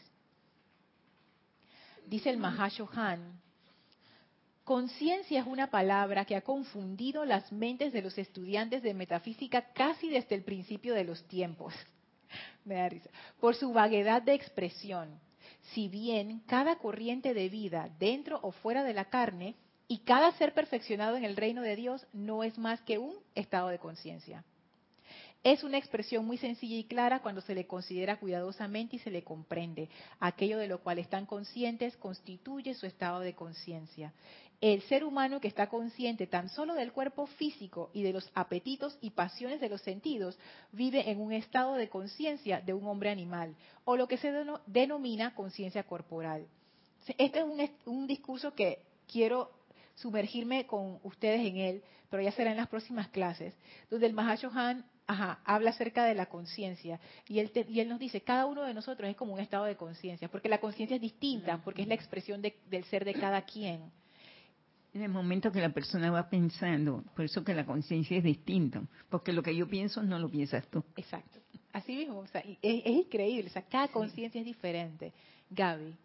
dice 2.07 2.29
el 2.29 2.37
Mahashohan, 2.37 3.41
conciencia 4.63 5.41
es 5.41 5.47
una 5.47 5.69
palabra 5.69 6.25
que 6.25 6.35
ha 6.35 6.41
confundido 6.41 7.25
las 7.25 7.51
mentes 7.51 7.93
de 7.93 8.01
los 8.01 8.17
estudiantes 8.17 8.81
de 8.83 8.93
metafísica 8.93 9.73
casi 9.73 10.09
desde 10.09 10.35
el 10.35 10.43
principio 10.43 10.93
de 10.93 11.03
los 11.03 11.27
tiempos. 11.27 11.73
Por 13.39 13.55
su 13.55 13.73
vaguedad 13.73 14.21
de 14.21 14.33
expresión. 14.33 15.19
Si 15.73 15.87
bien 15.87 16.41
cada 16.47 16.77
corriente 16.77 17.33
de 17.33 17.49
vida, 17.49 17.89
dentro 17.99 18.39
o 18.41 18.51
fuera 18.51 18.83
de 18.83 18.93
la 18.93 19.05
carne, 19.05 19.55
y 19.87 19.99
cada 19.99 20.31
ser 20.33 20.53
perfeccionado 20.53 21.17
en 21.17 21.23
el 21.23 21.35
reino 21.35 21.61
de 21.61 21.75
Dios 21.75 22.07
no 22.13 22.43
es 22.43 22.57
más 22.57 22.81
que 22.81 22.97
un 22.97 23.15
estado 23.35 23.67
de 23.67 23.79
conciencia. 23.79 24.43
Es 25.43 25.65
una 25.65 25.77
expresión 25.77 26.25
muy 26.25 26.37
sencilla 26.37 26.77
y 26.77 26.85
clara 26.85 27.21
cuando 27.21 27.41
se 27.41 27.53
le 27.53 27.67
considera 27.67 28.17
cuidadosamente 28.17 28.95
y 28.95 28.99
se 28.99 29.11
le 29.11 29.23
comprende. 29.23 29.89
Aquello 30.21 30.57
de 30.57 30.67
lo 30.67 30.79
cual 30.79 30.99
están 30.99 31.25
conscientes 31.25 31.97
constituye 31.97 32.73
su 32.75 32.85
estado 32.85 33.19
de 33.19 33.33
conciencia. 33.33 34.13
El 34.61 34.81
ser 34.83 35.03
humano 35.03 35.41
que 35.41 35.49
está 35.49 35.67
consciente 35.67 36.27
tan 36.27 36.47
solo 36.47 36.75
del 36.75 36.93
cuerpo 36.93 37.25
físico 37.27 37.89
y 37.93 38.03
de 38.03 38.13
los 38.13 38.31
apetitos 38.33 38.97
y 39.01 39.09
pasiones 39.09 39.59
de 39.59 39.67
los 39.67 39.81
sentidos 39.81 40.39
vive 40.71 41.11
en 41.11 41.19
un 41.19 41.33
estado 41.33 41.73
de 41.73 41.89
conciencia 41.89 42.61
de 42.61 42.73
un 42.73 42.87
hombre 42.87 43.09
animal, 43.09 43.53
o 43.83 43.97
lo 43.97 44.07
que 44.07 44.15
se 44.15 44.31
denomina 44.65 45.35
conciencia 45.35 45.83
corporal. 45.83 46.47
Este 47.17 47.39
es 47.39 47.71
un, 47.85 48.07
discurso 48.07 48.55
que 48.55 48.79
quiero 49.11 49.51
sumergirme 49.95 50.65
con 50.65 51.01
ustedes 51.03 51.41
en 51.41 51.57
él, 51.57 51.83
pero 52.09 52.23
ya 52.23 52.31
será 52.31 52.51
en 52.51 52.57
las 52.57 52.69
próximas 52.69 53.09
clases, 53.09 53.53
donde 53.89 54.07
el 54.07 54.13
Mahashohan 54.13 54.85
ajá, 55.07 55.39
habla 55.45 55.71
acerca 55.71 56.05
de 56.05 56.15
la 56.15 56.27
conciencia 56.27 56.99
y 57.27 57.39
él, 57.39 57.51
y 57.69 57.79
él 57.79 57.89
nos 57.89 57.99
dice, 57.99 58.21
cada 58.21 58.45
uno 58.45 58.63
de 58.63 58.73
nosotros 58.73 59.09
es 59.09 59.15
como 59.15 59.33
un 59.33 59.39
estado 59.39 59.65
de 59.65 59.75
conciencia, 59.75 60.29
porque 60.29 60.49
la 60.49 60.59
conciencia 60.59 60.95
es 60.95 61.01
distinta, 61.01 61.61
porque 61.63 61.81
es 61.81 61.87
la 61.87 61.95
expresión 61.95 62.41
del 62.41 62.83
ser 62.85 63.05
de 63.05 63.13
cada 63.13 63.41
quien. 63.43 63.91
En 64.93 65.01
el 65.01 65.09
momento 65.09 65.51
que 65.51 65.59
la 65.59 65.73
persona 65.73 66.11
va 66.11 66.29
pensando, 66.29 67.03
por 67.15 67.25
eso 67.25 67.43
que 67.43 67.55
la 67.55 67.65
conciencia 67.65 68.17
es 68.17 68.23
distinta, 68.23 68.83
porque 69.09 69.33
lo 69.33 69.41
que 69.41 69.55
yo 69.55 69.67
pienso 69.67 70.03
no 70.03 70.19
lo 70.19 70.29
piensas 70.29 70.67
tú. 70.67 70.83
Exacto, 70.95 71.39
así 71.71 71.95
mismo, 71.95 72.19
o 72.19 72.27
sea, 72.27 72.41
es, 72.41 72.57
es 72.61 72.85
increíble, 72.85 73.49
o 73.49 73.53
sea, 73.53 73.63
cada 73.63 73.87
conciencia 73.87 74.39
es 74.39 74.45
diferente. 74.45 75.13
Gaby. 75.49 75.95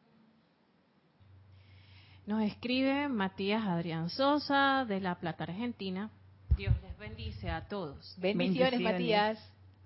Nos 2.27 2.43
escribe 2.43 3.09
Matías 3.09 3.65
Adrián 3.67 4.11
Sosa 4.11 4.85
de 4.87 5.01
La 5.01 5.19
Plata, 5.19 5.45
Argentina. 5.45 6.11
Dios 6.59 6.75
les 6.83 6.99
bendice 6.99 7.49
a 7.49 7.69
todos. 7.69 8.17
Bendiciones, 8.19 8.81
Matías. 8.81 9.39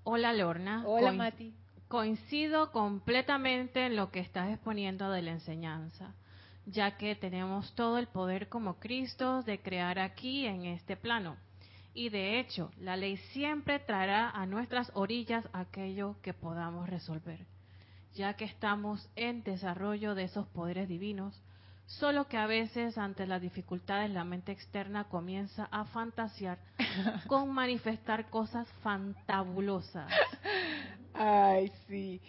Hola, 0.04 0.32
Lorna. 0.32 0.82
Hola, 0.86 1.12
Mati. 1.12 1.52
Coincido 1.86 2.72
completamente 2.72 3.84
en 3.84 3.94
lo 3.94 4.10
que 4.10 4.20
estás 4.20 4.50
exponiendo 4.50 5.10
de 5.10 5.20
la 5.20 5.32
enseñanza, 5.32 6.14
ya 6.64 6.96
que 6.96 7.14
tenemos 7.14 7.74
todo 7.74 7.98
el 7.98 8.06
poder 8.06 8.48
como 8.48 8.78
Cristo 8.78 9.42
de 9.42 9.60
crear 9.60 9.98
aquí 9.98 10.46
en 10.46 10.64
este 10.64 10.96
plano. 10.96 11.36
Y 11.92 12.08
de 12.08 12.40
hecho, 12.40 12.70
la 12.78 12.96
ley 12.96 13.18
siempre 13.34 13.78
traerá 13.78 14.30
a 14.30 14.46
nuestras 14.46 14.90
orillas 14.94 15.46
aquello 15.52 16.16
que 16.22 16.32
podamos 16.32 16.88
resolver, 16.88 17.44
ya 18.14 18.32
que 18.32 18.46
estamos 18.46 19.10
en 19.14 19.42
desarrollo 19.42 20.14
de 20.14 20.24
esos 20.24 20.46
poderes 20.46 20.88
divinos 20.88 21.38
Solo 21.98 22.26
que 22.26 22.36
a 22.36 22.46
veces 22.46 22.96
ante 22.96 23.26
las 23.26 23.42
dificultades 23.42 24.10
la 24.10 24.24
mente 24.24 24.52
externa 24.52 25.04
comienza 25.04 25.68
a 25.70 25.84
fantasear 25.84 26.58
con 27.26 27.50
manifestar 27.50 28.30
cosas 28.30 28.66
fantabulosas. 28.82 30.10
Ay, 31.14 31.70
sí. 31.88 32.20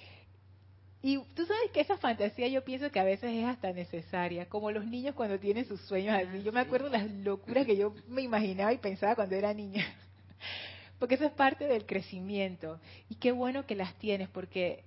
Y 1.01 1.17
tú 1.35 1.45
sabes 1.45 1.71
que 1.71 1.81
esa 1.81 1.97
fantasía 1.97 2.47
yo 2.47 2.63
pienso 2.63 2.89
que 2.91 2.99
a 2.99 3.03
veces 3.03 3.31
es 3.33 3.45
hasta 3.45 3.71
necesaria, 3.73 4.47
como 4.47 4.71
los 4.71 4.85
niños 4.85 5.15
cuando 5.15 5.39
tienen 5.39 5.65
sus 5.65 5.81
sueños 5.81 6.15
así. 6.15 6.43
Yo 6.43 6.51
me 6.51 6.61
acuerdo 6.61 6.89
de 6.89 6.97
las 6.97 7.11
locuras 7.11 7.65
que 7.65 7.77
yo 7.77 7.93
me 8.07 8.21
imaginaba 8.21 8.73
y 8.73 8.77
pensaba 8.77 9.15
cuando 9.15 9.35
era 9.35 9.53
niña. 9.53 9.85
Porque 10.99 11.15
eso 11.15 11.25
es 11.25 11.33
parte 11.33 11.65
del 11.65 11.85
crecimiento. 11.85 12.79
Y 13.09 13.15
qué 13.15 13.31
bueno 13.31 13.65
que 13.65 13.75
las 13.75 13.93
tienes, 13.95 14.29
porque 14.29 14.85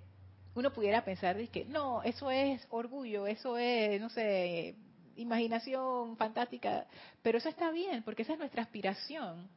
uno 0.56 0.72
pudiera 0.72 1.04
pensar 1.04 1.36
que 1.50 1.66
no, 1.66 2.02
eso 2.02 2.30
es 2.30 2.66
orgullo, 2.70 3.26
eso 3.26 3.58
es, 3.58 4.00
no 4.00 4.08
sé, 4.08 4.74
imaginación 5.16 6.16
fantástica, 6.16 6.86
pero 7.22 7.36
eso 7.36 7.50
está 7.50 7.70
bien, 7.70 8.02
porque 8.02 8.22
esa 8.22 8.32
es 8.32 8.38
nuestra 8.38 8.62
aspiración, 8.62 9.48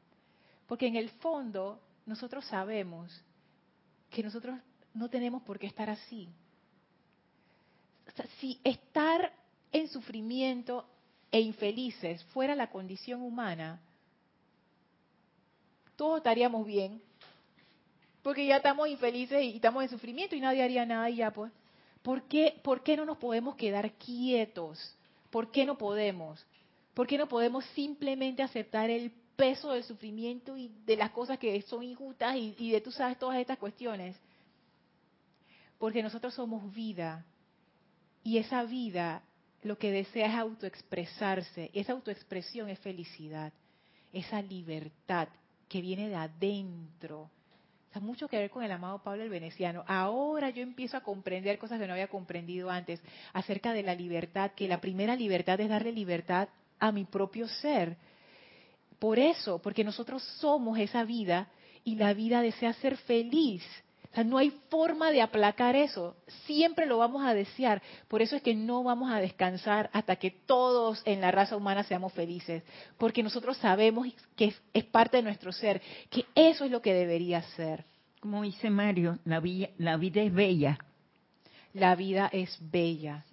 porque 0.67 0.87
en 0.87 0.97
el 0.97 1.09
fondo 1.09 1.81
nosotros 2.05 2.45
sabemos 2.45 3.23
que 4.09 4.21
nosotros 4.21 4.59
no 4.93 5.09
tenemos 5.09 5.41
por 5.43 5.57
qué 5.57 5.67
estar 5.67 5.89
así. 5.89 6.27
si 8.41 8.59
estar 8.65 9.31
en 9.71 9.87
sufrimiento 9.87 10.85
e 11.31 11.39
infelices 11.39 12.21
fuera 12.25 12.55
la 12.55 12.69
condición 12.69 13.21
humana, 13.21 13.79
todos 15.95 16.17
estaríamos 16.17 16.65
bien, 16.65 17.01
porque 18.21 18.45
ya 18.45 18.57
estamos 18.57 18.87
infelices 18.87 19.43
y 19.43 19.55
estamos 19.55 19.83
en 19.83 19.89
sufrimiento 19.89 20.35
y 20.35 20.41
nadie 20.41 20.63
haría 20.63 20.85
nada 20.85 21.09
y 21.09 21.17
ya 21.17 21.31
pues. 21.31 21.51
¿Por 22.01 22.23
qué, 22.23 22.59
¿Por 22.63 22.83
qué 22.83 22.95
no 22.95 23.05
nos 23.05 23.17
podemos 23.17 23.55
quedar 23.55 23.91
quietos? 23.93 24.95
¿Por 25.29 25.51
qué 25.51 25.65
no 25.65 25.77
podemos? 25.77 26.45
¿Por 26.93 27.07
qué 27.07 27.17
no 27.17 27.27
podemos 27.27 27.65
simplemente 27.75 28.41
aceptar 28.41 28.89
el 28.89 29.11
peso 29.35 29.71
del 29.71 29.83
sufrimiento 29.83 30.57
y 30.57 30.69
de 30.85 30.97
las 30.97 31.11
cosas 31.11 31.37
que 31.37 31.61
son 31.63 31.83
injustas 31.83 32.35
y, 32.35 32.55
y 32.57 32.71
de 32.71 32.81
tú 32.81 32.91
sabes 32.91 33.19
todas 33.19 33.37
estas 33.37 33.57
cuestiones? 33.57 34.15
Porque 35.77 36.03
nosotros 36.03 36.33
somos 36.33 36.73
vida 36.73 37.25
y 38.23 38.37
esa 38.37 38.63
vida 38.63 39.23
lo 39.61 39.77
que 39.77 39.91
desea 39.91 40.27
es 40.27 40.35
autoexpresarse. 40.35 41.69
Esa 41.73 41.93
autoexpresión 41.93 42.69
es 42.69 42.79
felicidad, 42.79 43.53
esa 44.11 44.41
libertad 44.41 45.27
que 45.67 45.81
viene 45.81 46.09
de 46.09 46.15
adentro 46.15 47.29
sea, 47.91 48.01
mucho 48.01 48.27
que 48.27 48.37
ver 48.37 48.49
con 48.49 48.63
el 48.63 48.71
amado 48.71 49.01
Pablo 49.03 49.23
el 49.23 49.29
Veneciano. 49.29 49.83
Ahora 49.87 50.49
yo 50.49 50.61
empiezo 50.61 50.97
a 50.97 51.01
comprender 51.01 51.57
cosas 51.57 51.79
que 51.79 51.87
no 51.87 51.93
había 51.93 52.07
comprendido 52.07 52.69
antes 52.69 53.01
acerca 53.33 53.73
de 53.73 53.83
la 53.83 53.95
libertad, 53.95 54.51
que 54.51 54.67
la 54.67 54.79
primera 54.79 55.15
libertad 55.15 55.59
es 55.59 55.69
darle 55.69 55.91
libertad 55.91 56.49
a 56.79 56.91
mi 56.91 57.05
propio 57.05 57.47
ser. 57.47 57.97
Por 58.99 59.17
eso, 59.17 59.59
porque 59.61 59.83
nosotros 59.83 60.23
somos 60.39 60.77
esa 60.77 61.03
vida 61.03 61.49
y 61.83 61.95
la 61.95 62.13
vida 62.13 62.41
desea 62.41 62.73
ser 62.73 62.97
feliz. 62.97 63.63
O 64.11 64.15
sea, 64.15 64.23
no 64.23 64.37
hay 64.37 64.51
forma 64.69 65.11
de 65.11 65.21
aplacar 65.21 65.75
eso. 65.75 66.15
Siempre 66.45 66.87
lo 66.87 66.97
vamos 66.97 67.23
a 67.23 67.33
desear. 67.33 67.81
Por 68.07 68.21
eso 68.21 68.35
es 68.35 68.41
que 68.41 68.55
no 68.55 68.83
vamos 68.83 69.11
a 69.11 69.19
descansar 69.19 69.89
hasta 69.93 70.15
que 70.15 70.31
todos 70.31 71.01
en 71.05 71.21
la 71.21 71.29
raza 71.29 71.55
humana 71.55 71.83
seamos 71.83 72.13
felices. 72.13 72.63
Porque 72.97 73.21
nosotros 73.21 73.57
sabemos 73.57 74.07
que 74.35 74.55
es, 74.73 74.83
parte 74.85 75.17
de 75.17 75.23
nuestro 75.23 75.51
ser, 75.51 75.81
que 76.09 76.25
eso 76.33 76.65
es 76.65 76.71
lo 76.71 76.81
que 76.81 76.93
debería 76.93 77.43
ser. 77.55 77.85
Como 78.19 78.41
dice 78.41 78.69
Mario, 78.69 79.19
la, 79.25 79.41
la 79.77 79.97
vida 79.97 80.21
es 80.21 80.33
bella. 80.33 80.79
La 81.73 81.95
vida 81.95 82.29
es 82.33 82.57
bella. 82.59 83.25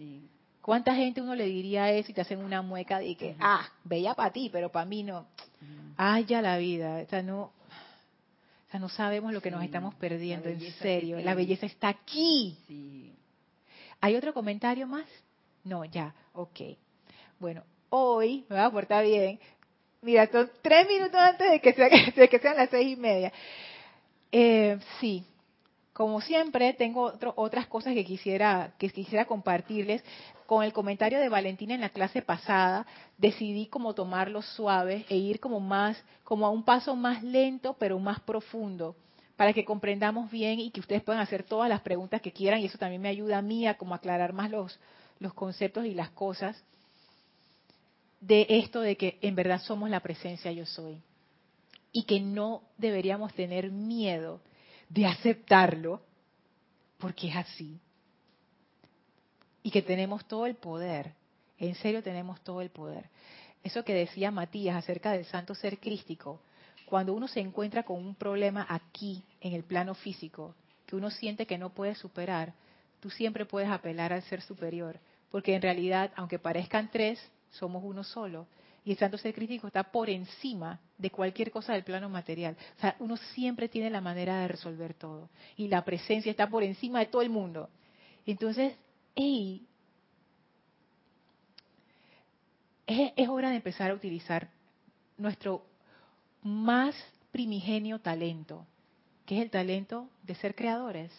¿Cuánta 0.60 0.94
gente 0.94 1.22
uno 1.22 1.34
le 1.34 1.46
diría 1.46 1.90
eso 1.92 2.10
y 2.10 2.14
te 2.14 2.20
hacen 2.20 2.40
una 2.40 2.60
mueca 2.60 2.98
de 2.98 3.16
que, 3.16 3.34
ah, 3.40 3.66
bella 3.84 4.14
para 4.14 4.30
ti, 4.30 4.50
pero 4.52 4.70
para 4.70 4.84
mí 4.84 5.02
no? 5.04 5.26
Ay, 5.96 6.26
ya 6.26 6.42
la 6.42 6.58
vida. 6.58 7.02
O 7.06 7.08
sea, 7.08 7.22
no, 7.22 7.52
o 8.66 8.70
sea, 8.70 8.80
no 8.80 8.88
sabemos 8.88 9.32
lo 9.32 9.40
que 9.40 9.50
nos 9.50 9.62
estamos 9.62 9.94
perdiendo, 9.94 10.48
en 10.48 10.60
serio. 10.72 11.20
La 11.20 11.34
belleza 11.34 11.66
está 11.66 11.88
aquí. 11.88 13.14
¿Hay 14.00 14.16
otro 14.16 14.34
comentario 14.34 14.86
más? 14.86 15.06
No, 15.62 15.84
ya, 15.84 16.14
ok. 16.32 16.60
Bueno, 17.38 17.62
hoy 17.90 18.44
me 18.48 18.56
voy 18.56 18.64
a 18.64 18.70
portar 18.70 19.04
bien. 19.04 19.38
Mira, 20.02 20.26
son 20.30 20.50
tres 20.62 20.86
minutos 20.88 21.18
antes 21.20 21.50
de 21.50 21.60
que, 21.60 21.72
sea, 21.72 21.88
de 22.16 22.28
que 22.28 22.38
sean 22.38 22.56
las 22.56 22.70
seis 22.70 22.96
y 22.96 23.00
media. 23.00 23.32
Eh, 24.32 24.78
sí, 25.00 25.24
como 25.96 26.20
siempre, 26.20 26.74
tengo 26.74 27.14
otras 27.36 27.68
cosas 27.68 27.94
que 27.94 28.04
quisiera, 28.04 28.74
que 28.76 28.90
quisiera 28.90 29.24
compartirles. 29.24 30.04
Con 30.44 30.62
el 30.62 30.74
comentario 30.74 31.18
de 31.18 31.30
Valentina 31.30 31.74
en 31.74 31.80
la 31.80 31.88
clase 31.88 32.20
pasada, 32.20 32.86
decidí 33.16 33.68
como 33.68 33.94
tomarlo 33.94 34.42
suave 34.42 35.06
e 35.08 35.16
ir 35.16 35.40
como 35.40 35.58
más, 35.58 35.96
como 36.22 36.44
a 36.44 36.50
un 36.50 36.64
paso 36.64 36.94
más 36.96 37.22
lento, 37.22 37.76
pero 37.78 37.98
más 37.98 38.20
profundo, 38.20 38.94
para 39.36 39.54
que 39.54 39.64
comprendamos 39.64 40.30
bien 40.30 40.60
y 40.60 40.70
que 40.70 40.80
ustedes 40.80 41.02
puedan 41.02 41.22
hacer 41.22 41.44
todas 41.44 41.70
las 41.70 41.80
preguntas 41.80 42.20
que 42.20 42.30
quieran, 42.30 42.60
y 42.60 42.66
eso 42.66 42.76
también 42.76 43.00
me 43.00 43.08
ayuda 43.08 43.38
a 43.38 43.42
mí 43.42 43.66
a 43.66 43.78
como 43.78 43.94
aclarar 43.94 44.34
más 44.34 44.50
los, 44.50 44.78
los 45.18 45.32
conceptos 45.32 45.86
y 45.86 45.94
las 45.94 46.10
cosas 46.10 46.62
de 48.20 48.46
esto 48.50 48.82
de 48.82 48.98
que 48.98 49.18
en 49.22 49.34
verdad 49.34 49.62
somos 49.62 49.88
la 49.88 50.00
presencia 50.00 50.52
yo 50.52 50.66
soy 50.66 51.00
y 51.90 52.04
que 52.04 52.20
no 52.20 52.60
deberíamos 52.76 53.32
tener 53.32 53.70
miedo 53.70 54.42
de 54.88 55.06
aceptarlo 55.06 56.00
porque 56.98 57.28
es 57.28 57.36
así 57.36 57.80
y 59.62 59.70
que 59.70 59.82
tenemos 59.82 60.24
todo 60.26 60.46
el 60.46 60.54
poder, 60.54 61.12
en 61.58 61.74
serio 61.74 62.02
tenemos 62.02 62.40
todo 62.42 62.60
el 62.60 62.70
poder. 62.70 63.08
Eso 63.64 63.84
que 63.84 63.94
decía 63.94 64.30
Matías 64.30 64.76
acerca 64.76 65.10
del 65.10 65.24
santo 65.24 65.54
ser 65.56 65.78
crístico, 65.80 66.40
cuando 66.86 67.14
uno 67.14 67.26
se 67.26 67.40
encuentra 67.40 67.82
con 67.82 67.96
un 67.96 68.14
problema 68.14 68.64
aquí, 68.68 69.24
en 69.40 69.54
el 69.54 69.64
plano 69.64 69.94
físico, 69.94 70.54
que 70.86 70.94
uno 70.94 71.10
siente 71.10 71.46
que 71.46 71.58
no 71.58 71.70
puede 71.70 71.96
superar, 71.96 72.54
tú 73.00 73.10
siempre 73.10 73.44
puedes 73.44 73.68
apelar 73.68 74.12
al 74.12 74.22
ser 74.22 74.40
superior, 74.40 75.00
porque 75.32 75.56
en 75.56 75.62
realidad, 75.62 76.12
aunque 76.14 76.38
parezcan 76.38 76.88
tres, 76.92 77.20
somos 77.50 77.82
uno 77.84 78.04
solo. 78.04 78.46
Y 78.86 78.92
el 78.92 78.98
santo 78.98 79.18
ser 79.18 79.34
crítico 79.34 79.66
está 79.66 79.82
por 79.82 80.08
encima 80.08 80.78
de 80.96 81.10
cualquier 81.10 81.50
cosa 81.50 81.72
del 81.72 81.82
plano 81.82 82.08
material. 82.08 82.56
O 82.76 82.80
sea, 82.80 82.94
uno 83.00 83.16
siempre 83.16 83.68
tiene 83.68 83.90
la 83.90 84.00
manera 84.00 84.40
de 84.40 84.46
resolver 84.46 84.94
todo. 84.94 85.28
Y 85.56 85.66
la 85.66 85.84
presencia 85.84 86.30
está 86.30 86.48
por 86.48 86.62
encima 86.62 87.00
de 87.00 87.06
todo 87.06 87.20
el 87.20 87.28
mundo. 87.28 87.68
Entonces, 88.24 88.76
hey, 89.16 89.66
es, 92.86 93.12
es 93.16 93.28
hora 93.28 93.50
de 93.50 93.56
empezar 93.56 93.90
a 93.90 93.94
utilizar 93.94 94.48
nuestro 95.18 95.66
más 96.44 96.94
primigenio 97.32 97.98
talento, 97.98 98.64
que 99.26 99.38
es 99.38 99.42
el 99.42 99.50
talento 99.50 100.08
de 100.22 100.36
ser 100.36 100.54
creadores 100.54 101.10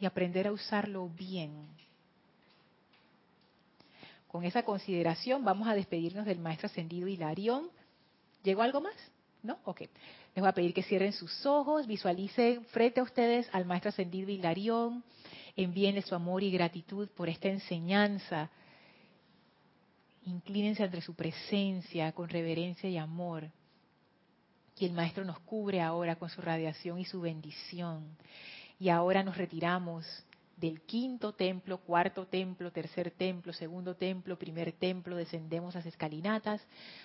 y 0.00 0.06
aprender 0.06 0.48
a 0.48 0.52
usarlo 0.52 1.08
bien. 1.10 1.68
Con 4.28 4.44
esa 4.44 4.62
consideración 4.62 5.44
vamos 5.44 5.66
a 5.68 5.74
despedirnos 5.74 6.26
del 6.26 6.38
maestro 6.38 6.66
ascendido 6.66 7.08
Hilarión. 7.08 7.70
¿Llegó 8.42 8.62
algo 8.62 8.80
más? 8.80 8.94
¿No? 9.42 9.58
Ok. 9.64 9.80
Les 9.80 10.42
voy 10.42 10.48
a 10.48 10.52
pedir 10.52 10.74
que 10.74 10.82
cierren 10.82 11.12
sus 11.12 11.44
ojos, 11.46 11.86
visualicen 11.86 12.64
frente 12.66 13.00
a 13.00 13.02
ustedes 13.02 13.48
al 13.52 13.64
maestro 13.64 13.88
ascendido 13.88 14.30
Hilarión, 14.30 15.02
envíenle 15.56 16.02
su 16.02 16.14
amor 16.14 16.42
y 16.42 16.50
gratitud 16.50 17.08
por 17.16 17.28
esta 17.28 17.48
enseñanza. 17.48 18.50
Inclínense 20.24 20.82
ante 20.82 21.00
su 21.00 21.14
presencia 21.14 22.12
con 22.12 22.28
reverencia 22.28 22.88
y 22.90 22.98
amor. 22.98 23.50
Y 24.78 24.84
el 24.84 24.92
Maestro 24.92 25.24
nos 25.24 25.40
cubre 25.40 25.80
ahora 25.80 26.16
con 26.16 26.28
su 26.28 26.40
radiación 26.40 26.98
y 26.98 27.04
su 27.04 27.20
bendición. 27.20 28.16
Y 28.78 28.90
ahora 28.90 29.24
nos 29.24 29.36
retiramos 29.36 30.06
del 30.60 30.80
quinto 30.82 31.32
templo, 31.34 31.78
cuarto 31.78 32.26
templo, 32.26 32.72
tercer 32.72 33.12
templo, 33.12 33.52
segundo 33.52 33.94
templo, 33.94 34.36
primer 34.36 34.72
templo, 34.72 35.16
descendemos 35.16 35.74
las 35.74 35.86
escalinatas, 35.86 36.60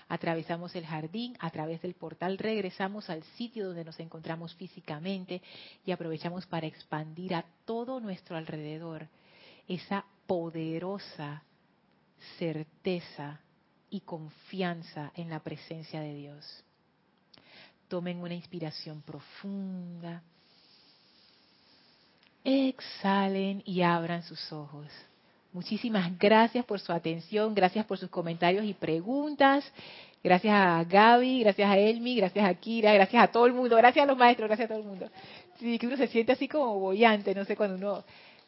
atravesamos 0.08 0.76
el 0.76 0.86
jardín, 0.86 1.36
a 1.40 1.52
través 1.52 1.82
del 1.82 1.94
portal 1.94 2.38
regresamos 2.38 3.10
al 3.10 3.24
sitio 3.38 3.68
donde 3.68 3.86
nos 3.86 4.00
encontramos 4.00 4.56
físicamente 4.56 5.42
y 5.86 5.92
aprovechamos 5.92 6.48
para 6.48 6.66
expandir 6.66 7.36
a 7.36 7.46
todo 7.66 8.00
nuestro 8.00 8.38
alrededor 8.38 9.08
esa 9.68 10.06
poderosa 10.26 11.44
certeza 12.40 13.40
y 13.90 14.02
confianza 14.02 15.12
en 15.16 15.30
la 15.30 15.42
presencia 15.42 16.02
de 16.02 16.16
Dios. 16.16 16.64
Tomen 17.88 18.18
una 18.18 18.34
inspiración 18.34 19.04
profunda 19.04 20.24
exhalen 22.44 23.62
y 23.66 23.82
abran 23.82 24.24
sus 24.24 24.52
ojos. 24.52 24.88
Muchísimas 25.54 26.18
gracias 26.18 26.66
por 26.66 26.80
su 26.80 26.92
atención, 26.92 27.54
gracias 27.54 27.86
por 27.86 27.98
sus 27.98 28.10
comentarios 28.10 28.66
y 28.66 28.74
preguntas. 28.74 29.64
Gracias 30.24 30.54
a 30.54 30.84
Gaby, 30.84 31.42
gracias 31.42 31.70
a 31.70 31.78
Elmi, 31.78 32.16
gracias 32.16 32.46
a 32.46 32.54
Kira, 32.56 32.94
gracias 32.94 33.24
a 33.24 33.28
todo 33.28 33.46
el 33.46 33.54
mundo, 33.54 33.76
gracias 33.76 34.04
a 34.04 34.08
los 34.08 34.18
maestros, 34.18 34.48
gracias 34.48 34.66
a 34.66 34.74
todo 34.74 34.82
el 34.82 34.88
mundo. 34.88 35.10
Sí, 35.60 35.78
que 35.78 35.86
uno 35.86 35.98
se 35.98 36.08
siente 36.08 36.32
así 36.32 36.48
como 36.48 36.80
bollante, 36.80 37.36
no 37.36 37.46
sé, 37.46 37.56
cuando 37.56 37.76
uno 37.76 38.04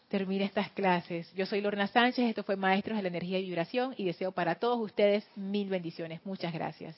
termina 0.07 0.45
estas 0.45 0.71
clases. 0.71 1.31
Yo 1.33 1.45
soy 1.45 1.61
Lorna 1.61 1.87
Sánchez, 1.87 2.29
esto 2.29 2.43
fue 2.43 2.55
Maestros 2.55 2.97
de 2.97 3.03
la 3.03 3.09
Energía 3.09 3.39
y 3.39 3.45
Vibración 3.45 3.93
y 3.97 4.05
deseo 4.05 4.31
para 4.31 4.55
todos 4.55 4.79
ustedes 4.79 5.27
mil 5.35 5.69
bendiciones. 5.69 6.25
Muchas 6.25 6.53
gracias. 6.53 6.95